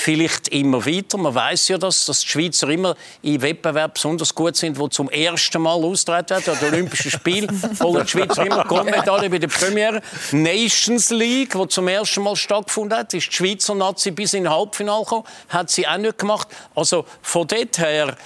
vielleicht 0.00 0.48
immer 0.48 0.84
weiter. 0.84 1.18
Man 1.18 1.34
weiß 1.34 1.68
ja, 1.68 1.78
dass, 1.78 2.06
dass 2.06 2.20
die 2.20 2.28
Schweizer 2.28 2.68
immer 2.68 2.96
in 3.22 3.40
Wettbewerben 3.42 3.92
besonders 3.92 4.34
gut 4.34 4.56
sind, 4.56 4.78
wo 4.78 4.88
zum 4.88 5.10
ersten 5.10 5.60
Mal 5.60 5.82
austreten 5.84 6.30
werden, 6.30 6.58
an 6.58 6.72
Olympischen 6.72 7.10
Spielen. 7.10 7.48
holen 7.80 8.04
die 8.04 8.10
Schweizer 8.10 8.46
immer 8.46 8.64
Goldmedaille 8.64 9.28
bei 9.28 9.38
der 9.38 9.48
Premiere. 9.48 10.00
Nations 10.32 11.10
League, 11.10 11.54
wo 11.54 11.66
zum 11.66 11.86
ersten 11.88 12.22
Mal 12.22 12.36
stattgefunden 12.36 12.98
hat, 12.98 13.12
ist 13.14 13.28
die 13.28 13.32
Schweizer 13.32 13.74
Nazi 13.74 14.10
bis 14.10 14.34
in 14.34 14.44
den 14.44 14.52
Halbfinale 14.52 15.04
gekommen, 15.04 15.24
hat 15.48 15.70
sie 15.70 15.86
auch 15.86 15.98
nicht 15.98 16.18
gemacht. 16.18 16.48
Also 16.74 17.04
von 17.22 17.46
dort 17.46 17.78
her 17.78 18.16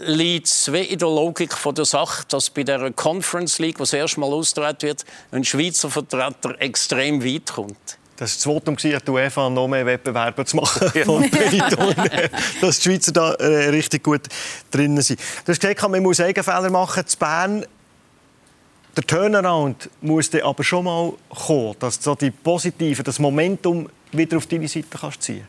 liegt 0.00 0.46
es 0.46 0.68
in 0.68 0.98
der 0.98 1.08
Logik 1.08 1.54
von 1.54 1.74
der 1.74 1.84
Sache, 1.86 2.24
dass 2.28 2.50
bei 2.50 2.62
der 2.62 2.92
Conference 2.92 3.58
League, 3.58 3.78
wo 3.78 3.84
das 3.84 3.94
erste 3.94 4.20
Mal 4.20 4.32
austreten 4.32 4.82
wird, 4.82 5.04
ein 5.32 5.44
Schweizer 5.44 5.90
Vertreter 5.90 6.60
extrem 6.60 7.24
weit 7.24 7.52
kommt. 7.52 7.98
Das 8.18 8.46
war 8.46 8.60
das 8.60 8.66
Votum, 8.66 8.76
die 8.76 9.10
UEFA 9.10 9.48
noch 9.48 9.68
mehr 9.68 9.86
Wettbewerbe 9.86 10.44
zu 10.44 10.56
machen 10.56 10.90
von 11.04 11.30
Periton, 11.30 11.94
dass 12.60 12.80
die 12.80 12.90
Schweizer 12.90 13.12
da 13.12 13.34
äh, 13.34 13.68
richtig 13.68 14.02
gut 14.02 14.22
drin 14.72 15.00
sind. 15.00 15.20
Du 15.44 15.52
hast 15.52 15.60
gesagt, 15.60 15.88
man 15.88 16.02
muss 16.02 16.18
Eigenfehler 16.18 16.68
machen. 16.68 17.06
Zu 17.06 17.16
Bern 17.16 17.64
der 18.96 19.06
Turnaround 19.06 19.88
muss 20.00 20.28
dann 20.30 20.40
aber 20.40 20.64
schon 20.64 20.84
mal 20.84 21.12
kommen, 21.28 21.76
dass 21.78 22.00
du 22.00 22.16
die 22.16 22.32
positive, 22.32 23.04
das 23.04 23.20
Momentum 23.20 23.88
wieder 24.10 24.36
auf 24.36 24.46
deine 24.46 24.66
Seite 24.66 24.98
kannst 25.00 25.22
ziehen 25.22 25.46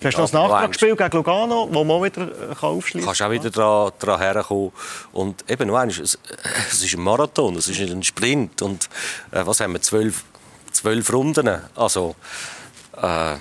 Du 0.00 0.06
hast 0.06 0.14
ja, 0.14 0.20
noch 0.22 0.32
ein 0.32 0.50
Nachtragsspiel 0.50 0.96
gegen 0.96 1.10
Lugano, 1.12 1.68
wo 1.70 1.84
man 1.84 2.02
wieder 2.02 2.22
äh, 2.22 2.54
aufschließen 2.58 2.92
kann. 2.92 3.00
Du 3.00 3.06
kannst 3.06 3.22
auch 3.22 3.30
wieder 3.30 3.50
daran, 3.50 3.92
daran 3.98 4.18
herkommen. 4.18 4.72
Und 5.12 5.48
eben, 5.48 5.68
es 5.90 5.98
ist 6.00 6.94
ein 6.94 7.02
Marathon, 7.02 7.54
es 7.56 7.68
ist 7.68 7.80
ein 7.80 8.02
Sprint. 8.02 8.62
Und 8.62 8.88
äh, 9.30 9.44
was 9.44 9.60
haben 9.60 9.74
wir, 9.74 9.82
zwölf 9.82 10.24
zwölf 10.72 11.12
Runden. 11.12 11.60
Also, 11.74 12.14
äh, 12.96 13.36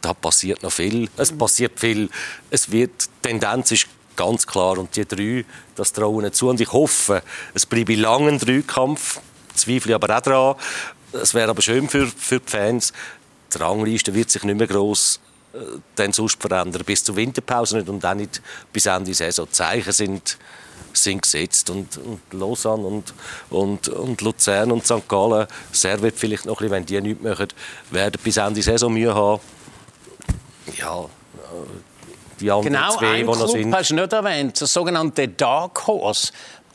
da 0.00 0.14
passiert 0.14 0.62
noch 0.62 0.72
viel. 0.72 1.08
Es 1.16 1.36
passiert 1.36 1.78
viel. 1.78 2.08
Es 2.50 2.70
wird, 2.70 2.90
die 3.04 3.28
Tendenz 3.28 3.70
ist 3.70 3.86
ganz 4.16 4.46
klar. 4.46 4.78
Und 4.78 4.96
die 4.96 5.06
drei, 5.06 5.44
das 5.76 5.92
trauen 5.92 6.32
zu. 6.32 6.48
Und 6.48 6.60
ich 6.60 6.72
hoffe, 6.72 7.22
es 7.54 7.66
bleibe 7.66 7.94
lang 7.94 8.28
ein 8.28 8.38
Dreikampf. 8.38 9.20
Zweifle 9.54 9.94
aber 9.94 10.16
auch 10.16 10.20
daran. 10.20 10.56
Es 11.12 11.34
wäre 11.34 11.50
aber 11.50 11.62
schön 11.62 11.88
für, 11.88 12.06
für 12.06 12.40
die 12.40 12.50
Fans. 12.50 12.92
Die 13.52 13.58
Rangliste 13.58 14.14
wird 14.14 14.30
sich 14.30 14.44
nicht 14.44 14.58
mehr 14.58 14.66
gross 14.66 15.20
äh, 15.52 16.12
sonst 16.12 16.40
verändern. 16.40 16.82
Bis 16.84 17.04
zur 17.04 17.16
Winterpause 17.16 17.78
nicht 17.78 17.88
und 17.88 18.02
dann 18.02 18.18
nicht 18.18 18.40
bis 18.72 18.86
Ende 18.86 19.12
Saison. 19.12 19.46
Die 19.46 19.52
Zeichen 19.52 19.92
sind 19.92 20.38
sind 20.92 21.22
gesetzt. 21.22 21.70
Und, 21.70 21.96
und 21.98 22.20
Lausanne 22.32 22.86
und, 22.86 23.14
und, 23.50 23.88
und 23.88 24.20
Luzern 24.20 24.72
und 24.72 24.84
St. 24.86 25.08
Gallen, 25.08 25.46
Servet 25.72 26.16
vielleicht 26.16 26.46
noch 26.46 26.60
ein 26.60 26.68
bisschen, 26.68 26.70
wenn 26.72 26.86
die 26.86 27.00
nichts 27.00 27.22
machen, 27.22 27.48
werden 27.90 28.20
bis 28.22 28.36
Ende 28.36 28.62
Saison 28.62 28.92
Mühe 28.92 29.14
haben. 29.14 29.40
Ja, 30.76 31.06
die 32.40 32.50
anderen 32.50 32.72
genau, 32.72 32.96
zwei, 32.96 33.18
die 33.18 33.24
noch 33.24 33.48
sind. 33.48 33.74
hast 33.74 33.90
du 33.90 33.94
nicht 33.94 34.12
erwähnt, 34.12 34.60
das 34.60 34.72
sogenannte 34.72 35.28
Dark 35.28 35.86
Horse 35.86 36.32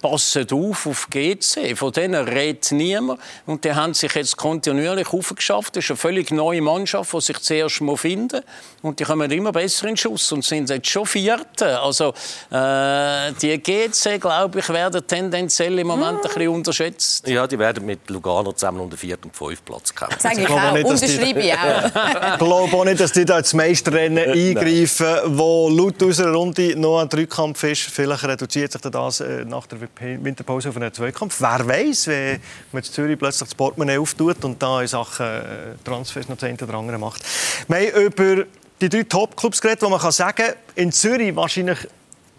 passen 0.09 0.47
auf 0.51 0.85
auf 0.85 1.07
GC. 1.09 1.75
Von 1.75 1.91
denen 1.91 2.27
redet 2.27 2.71
niemand. 2.71 3.19
Und 3.45 3.63
die 3.63 3.73
haben 3.73 3.93
sich 3.93 4.13
jetzt 4.13 4.37
kontinuierlich 4.37 5.11
aufgeschafft. 5.11 5.75
Das 5.75 5.83
ist 5.83 5.91
eine 5.91 5.97
völlig 5.97 6.31
neue 6.31 6.61
Mannschaft, 6.61 7.13
die 7.13 7.21
sich 7.21 7.39
zuerst 7.39 7.81
mal 7.81 7.97
finden. 7.97 8.41
Und 8.81 8.99
die 8.99 9.03
kommen 9.03 9.29
immer 9.31 9.51
besser 9.51 9.87
in 9.87 9.97
Schuss 9.97 10.31
und 10.31 10.43
sind 10.43 10.69
jetzt 10.69 10.87
schon 10.87 11.05
Vierte. 11.05 11.79
Also, 11.79 12.13
äh, 12.51 13.31
die 13.41 13.57
GC, 13.57 14.19
glaube 14.19 14.59
ich, 14.59 14.69
werden 14.69 15.05
tendenziell 15.07 15.79
im 15.79 15.87
Moment 15.87 16.17
ein 16.17 16.21
bisschen 16.21 16.49
unterschätzt. 16.49 17.27
Ja, 17.27 17.47
die 17.47 17.57
werden 17.57 17.85
mit 17.85 18.07
Lugano 18.09 18.51
zusammen 18.51 18.81
um 18.81 18.89
den 18.89 18.97
vierten 18.97 19.25
und 19.25 19.35
fünften 19.35 19.65
Platz 19.65 19.93
kämpfen. 19.93 20.19
Sage 20.19 20.41
ich 20.41 20.49
auch. 20.49 20.73
Nicht, 20.73 20.85
Unterschreibe 20.85 21.39
ich 21.39 21.53
auch. 21.53 21.91
Ich 22.35 22.39
glaube 22.39 22.77
auch 22.77 22.85
nicht, 22.85 22.99
dass 22.99 23.11
die 23.11 23.25
da 23.25 23.39
ins 23.39 23.53
Meisterrennen 23.53 24.29
eingreifen, 24.29 25.37
wo 25.37 25.69
laut 25.69 26.01
unserer 26.03 26.33
Runde 26.33 26.75
noch 26.75 26.99
ein 26.99 27.09
Dreikampf 27.09 27.63
ist. 27.63 27.81
Vielleicht 27.81 28.23
reduziert 28.23 28.71
sich 28.71 28.81
das 28.81 29.19
äh, 29.19 29.45
nach 29.45 29.65
der 29.67 29.81
Winterpause 29.99 30.69
auf 30.69 30.77
einen 30.77 30.93
Zweikampf. 30.93 31.39
Wer 31.39 31.67
weiß, 31.67 32.07
wenn 32.07 32.41
man 32.71 32.83
in 32.83 32.91
Zürich 32.91 33.17
plötzlich 33.17 33.49
das 33.49 33.55
Portemonnaie 33.55 33.97
auftut 33.97 34.43
und 34.43 34.61
da 34.61 34.81
in 34.81 34.87
Sachen 34.87 35.25
äh, 35.25 35.41
Transfers 35.83 36.27
noch 36.29 36.41
eine 36.41 36.57
oder 36.61 36.73
andere 36.73 36.97
macht. 36.97 37.23
Wir 37.67 37.77
haben 37.77 38.05
über 38.05 38.45
die 38.81 38.89
drei 38.89 39.03
Top-Clubs 39.03 39.61
geredet, 39.61 39.81
wo 39.81 39.89
man 39.89 39.99
kann 39.99 40.11
sagen 40.11 40.53
in 40.75 40.91
Zürich 40.91 41.35
wahrscheinlich 41.35 41.87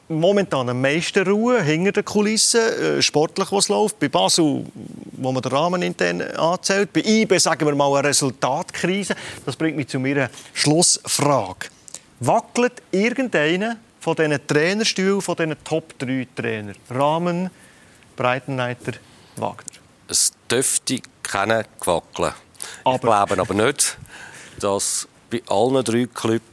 momentan 0.08 0.68
am 0.68 0.80
meisten 0.80 1.26
Ruhe 1.26 1.62
hinter 1.62 1.92
den 1.92 2.04
Kulissen, 2.04 2.60
äh, 2.60 3.02
sportlich, 3.02 3.50
was 3.50 3.68
läuft. 3.68 3.98
Bei 3.98 4.08
Basel, 4.08 4.64
wo 5.12 5.32
man 5.32 5.42
den 5.42 5.52
Rahmen 5.52 5.82
intern 5.82 6.22
anzählt. 6.22 6.92
Bei 6.92 7.00
IB 7.00 7.38
sagen 7.38 7.66
wir 7.66 7.74
mal 7.74 7.92
eine 7.96 8.08
Resultatkrise. 8.08 9.16
Das 9.44 9.56
bringt 9.56 9.76
mich 9.76 9.88
zu 9.88 9.98
meiner 9.98 10.30
Schlussfrage. 10.52 11.68
Wackelt 12.20 12.82
irgendeiner 12.92 13.76
von 14.06 14.14
diesen 14.14 14.46
Trainerstühlen, 14.46 15.20
von 15.20 15.34
diesen 15.34 15.64
Top 15.64 15.98
3 15.98 16.28
Trainer? 16.36 16.74
Rahmen, 16.90 17.50
Breitenleiter, 18.14 18.92
Wagner. 19.34 19.80
Es 20.06 20.32
dürfte 20.48 21.00
keiner 21.24 21.64
wackeln. 21.84 22.32
Aber. 22.84 22.94
Ich 22.94 23.00
glaube 23.00 23.40
aber 23.40 23.54
nicht, 23.54 23.98
dass 24.60 25.08
bei 25.28 25.42
allen 25.48 25.82
drei 25.82 26.06
Clubs 26.06 26.44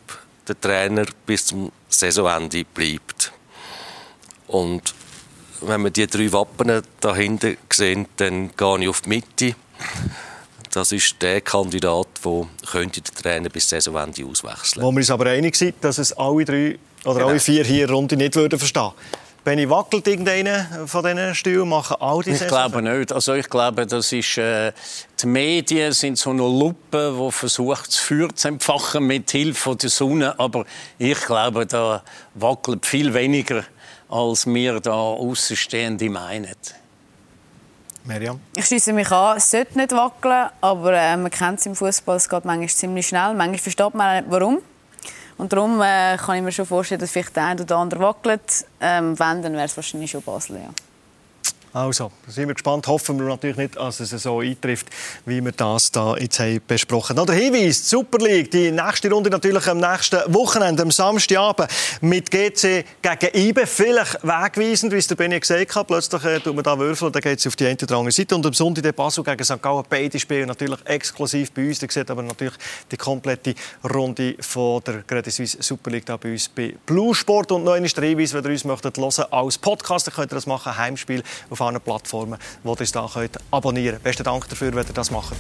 der 0.48 0.60
Trainer 0.60 1.06
bis 1.28 1.46
zum 1.46 1.72
Saisonende 1.90 2.66
bleibt. 2.66 3.32
Und 4.48 4.96
wenn 5.62 5.84
wir 5.84 5.92
die 5.92 6.08
drei 6.08 6.34
Wappen 6.34 6.82
da 7.02 7.16
hinten 7.16 7.58
sehen, 7.72 8.08
dann 8.18 8.50
gehe 8.58 8.80
ich 8.80 8.90
auf 8.90 9.02
die 9.02 9.10
Mitte. 9.10 9.56
Das 10.74 10.92
ist 10.92 11.22
der 11.22 11.42
Kandidat, 11.42 12.08
der 12.26 12.48
könnte 12.66 13.02
den 13.02 13.14
Trainer 13.16 13.50
bis 13.50 13.70
Saisonende 13.70 14.26
auswechseln. 14.26 14.84
Wo 14.84 14.92
wir 14.92 14.98
uns 14.98 15.12
aber 15.12 15.28
einig 15.28 15.56
sind, 15.56 15.76
dass 15.82 16.00
es 16.00 16.14
alle 16.14 16.46
drei 16.46 16.80
oder 17.06 17.16
genau. 17.16 17.28
alle 17.28 17.40
vier 17.40 17.64
hier 17.64 17.90
Runde 17.90 18.18
nicht 18.18 18.36
würden 18.36 18.58
verstehen 18.58 18.92
wenn 19.46 19.60
ich 19.60 19.70
wackelt 19.70 20.08
irgendeiner 20.08 20.88
von 20.88 21.04
diesen 21.04 21.36
Stühlen, 21.36 21.68
machen 21.68 21.98
all 22.00 22.24
diese 22.24 22.46
Ich 22.46 22.48
glaube 22.48 22.82
nicht. 22.82 23.12
Also 23.12 23.34
ich 23.34 23.50
glaube, 23.50 23.86
das 23.86 24.12
ist, 24.14 24.38
äh, 24.38 24.72
die 25.22 25.28
Medien 25.28 25.92
sind 25.92 26.18
so 26.18 26.30
eine 26.30 26.44
Lupe, 26.44 27.14
die 27.20 27.32
versucht, 27.32 27.88
das 27.88 27.98
Feuer 27.98 28.34
zu 28.34 28.48
empfachen 28.48 29.06
mit 29.06 29.32
Hilfe 29.32 29.76
der 29.76 29.90
Sonne. 29.90 30.40
Aber 30.40 30.66
ich 30.98 31.20
glaube, 31.20 31.66
da 31.66 32.04
wackelt 32.36 32.86
viel 32.86 33.14
weniger, 33.14 33.66
als 34.08 34.46
wir 34.48 34.80
da 34.80 34.94
Außenstehende 34.94 36.10
meinen. 36.10 36.56
Miriam? 38.06 38.40
Ich 38.56 38.66
schließe 38.66 38.94
mich 38.94 39.12
an, 39.12 39.38
es 39.38 39.50
sollte 39.50 39.78
nicht 39.78 39.92
wackeln, 39.92 40.50
aber 40.62 40.94
äh, 40.94 41.16
man 41.18 41.32
kennt 41.32 41.60
es 41.60 41.66
im 41.66 41.76
Fußball, 41.76 42.18
es 42.18 42.28
geht 42.28 42.46
manchmal 42.46 42.70
ziemlich 42.70 43.08
schnell. 43.08 43.34
Manchmal 43.34 43.58
versteht 43.60 43.94
man, 43.94 44.26
warum. 44.30 44.60
Und 45.38 45.52
darum 45.52 45.82
äh, 45.82 46.18
kann 46.18 46.38
ich 46.38 46.44
mir 46.44 46.52
schon 46.52 46.66
vorstellen, 46.66 47.02
dass 47.02 47.12
vielleicht 47.12 47.36
der 47.36 47.46
eine 47.46 47.62
oder 47.62 47.78
andere 47.78 48.02
wackelt. 48.02 48.66
Ähm, 48.80 49.18
wenn, 49.18 49.42
dann 49.42 49.54
wäre 49.54 49.66
es 49.66 49.76
wahrscheinlich 49.76 50.12
schon 50.12 50.22
Basel. 50.22 50.58
Ja. 50.58 50.70
Also, 51.74 52.12
sind 52.28 52.48
wir 52.48 52.54
gespannt. 52.54 52.86
Hoffen 52.86 53.18
wir 53.18 53.26
natürlich 53.26 53.58
nicht, 53.58 53.78
dass 53.78 54.00
es 54.00 54.12
so 54.12 54.42
eintrifft, 54.42 54.86
wie 55.26 55.44
wir 55.44 55.52
das 55.52 55.90
da 55.90 56.16
jetzt 56.16 56.40
haben 56.40 56.62
besprochen. 56.68 57.16
Noch 57.16 57.26
der 57.26 57.34
Hinweis, 57.34 57.90
Super 57.90 58.20
League, 58.20 58.52
die 58.52 58.70
nächste 58.70 59.10
Runde 59.10 59.32
natürlich 59.32 59.68
am 59.68 59.80
nächsten 59.80 60.20
Wochenende, 60.32 60.84
am 60.84 60.92
Samstagabend 60.92 61.68
mit 62.02 62.30
GC 62.30 62.86
gegen 63.02 63.36
IBE. 63.36 63.66
Vielleicht 63.66 64.24
wegweisend, 64.24 64.94
wie 64.94 64.98
es 64.98 65.08
der 65.08 65.16
Benny 65.16 65.40
gesagt 65.40 65.76
hat. 65.76 65.88
Plötzlich 65.88 66.24
äh, 66.24 66.40
tut 66.42 66.54
man 66.54 66.64
da 66.64 66.78
Würfel 66.78 67.08
und 67.08 67.16
dann 67.16 67.24
geht 67.24 67.40
es 67.40 67.48
auf 67.48 67.56
die 67.56 67.66
eine 67.66 67.76
oder 67.82 67.98
andere 67.98 68.12
Seite. 68.12 68.36
Und 68.36 68.46
am 68.46 68.54
Sonntag 68.54 68.84
der 68.84 68.92
Basel 68.92 69.24
gegen 69.24 69.44
St. 69.44 69.60
Gallen. 69.60 69.84
Beide 69.90 70.20
spielen 70.20 70.48
natürlich 70.48 70.80
exklusiv 70.86 71.52
bei 71.54 71.68
uns. 71.68 71.80
Da 71.80 71.88
sieht 71.90 72.12
aber 72.12 72.22
natürlich 72.22 72.54
die 72.92 72.98
komplette 72.98 73.56
Runde 73.92 74.36
von 74.42 74.84
der 74.84 75.02
Credit 75.02 75.34
Suisse 75.34 75.58
Super 75.60 75.90
League 75.90 76.06
da 76.06 76.18
bei 76.18 76.34
uns 76.34 76.50
bei 76.50 76.76
Blue 76.86 77.16
Sport. 77.16 77.52
Und 77.52 77.64
noch 77.64 77.76
der 77.76 78.04
Hinweis, 78.04 78.32
wenn 78.32 78.44
ihr 78.44 78.52
uns 78.52 78.64
möchtet 78.64 78.96
hören 78.96 79.26
als 79.32 79.58
Podcast, 79.58 80.06
dann 80.06 80.14
könnt 80.14 80.32
ihr 80.32 80.36
das 80.36 80.46
machen, 80.46 80.78
Heimspiel 80.78 81.24
auf 81.50 81.63
allen 81.64 81.82
Plattformen, 81.82 82.38
wo 82.64 82.74
ihr 82.74 82.80
uns 82.80 82.92
da 82.92 83.10
könnt 83.12 83.38
abonnieren 83.52 83.96
könnt. 83.96 84.04
Besten 84.04 84.24
Dank 84.24 84.48
dafür, 84.50 84.74
wenn 84.74 84.86
ihr 84.86 84.94
das 84.94 85.12
macht. 85.12 85.36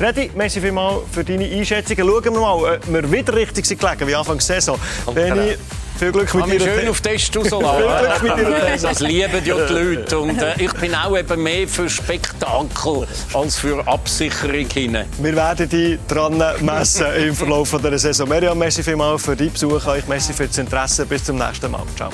Redi, 0.00 0.30
merci 0.34 0.60
vielmals 0.62 1.02
für 1.12 1.22
deine 1.22 1.44
Einschätzungen. 1.44 2.08
Schauen 2.08 2.24
wir 2.24 2.40
mal, 2.40 2.54
ob 2.54 2.92
wir 2.92 3.12
wieder 3.12 3.34
richtig 3.34 3.66
sind 3.66 3.80
gelegen 3.80 4.06
wie 4.06 4.14
Anfang 4.14 4.38
der 4.38 4.46
Saison. 4.46 4.78
Benni, 5.12 5.56
Viel 5.98 6.12
Glück 6.12 6.34
mit 6.34 6.46
Ihrer 6.46 6.64
schön 6.64 6.88
auf 6.88 7.02
Test 7.02 7.32
Viel 7.34 7.42
Glück 7.42 8.22
mit 8.22 8.38
Ihrer 8.38 8.72
rauslassen. 8.72 8.86
Das 8.88 9.00
lieben 9.00 9.44
ja 9.44 9.66
die 9.66 9.72
Leute. 9.74 10.18
Und 10.18 10.40
äh, 10.40 10.54
ich 10.56 10.72
bin 10.72 10.94
auch 10.94 11.14
eben 11.14 11.42
mehr 11.42 11.68
für 11.68 11.90
Spektakel 11.90 13.06
als 13.34 13.58
für 13.58 13.86
Absicherung 13.86 14.66
hinein. 14.72 15.06
Wir 15.18 15.36
werden 15.36 15.68
die 15.68 15.98
dran 16.08 16.42
messen 16.60 17.06
im 17.28 17.34
Verlauf 17.34 17.76
der 17.82 17.98
Saison. 17.98 18.26
Miriam, 18.26 18.56
merci 18.56 18.82
vielmals 18.82 19.22
für 19.22 19.36
deinen 19.36 19.52
Besuch. 19.52 19.86
Euch 19.86 20.08
merci 20.08 20.32
für 20.32 20.46
das 20.46 20.56
Interesse. 20.56 21.04
Bis 21.04 21.24
zum 21.24 21.36
nächsten 21.36 21.70
Mal. 21.70 21.82
Ciao. 21.94 22.10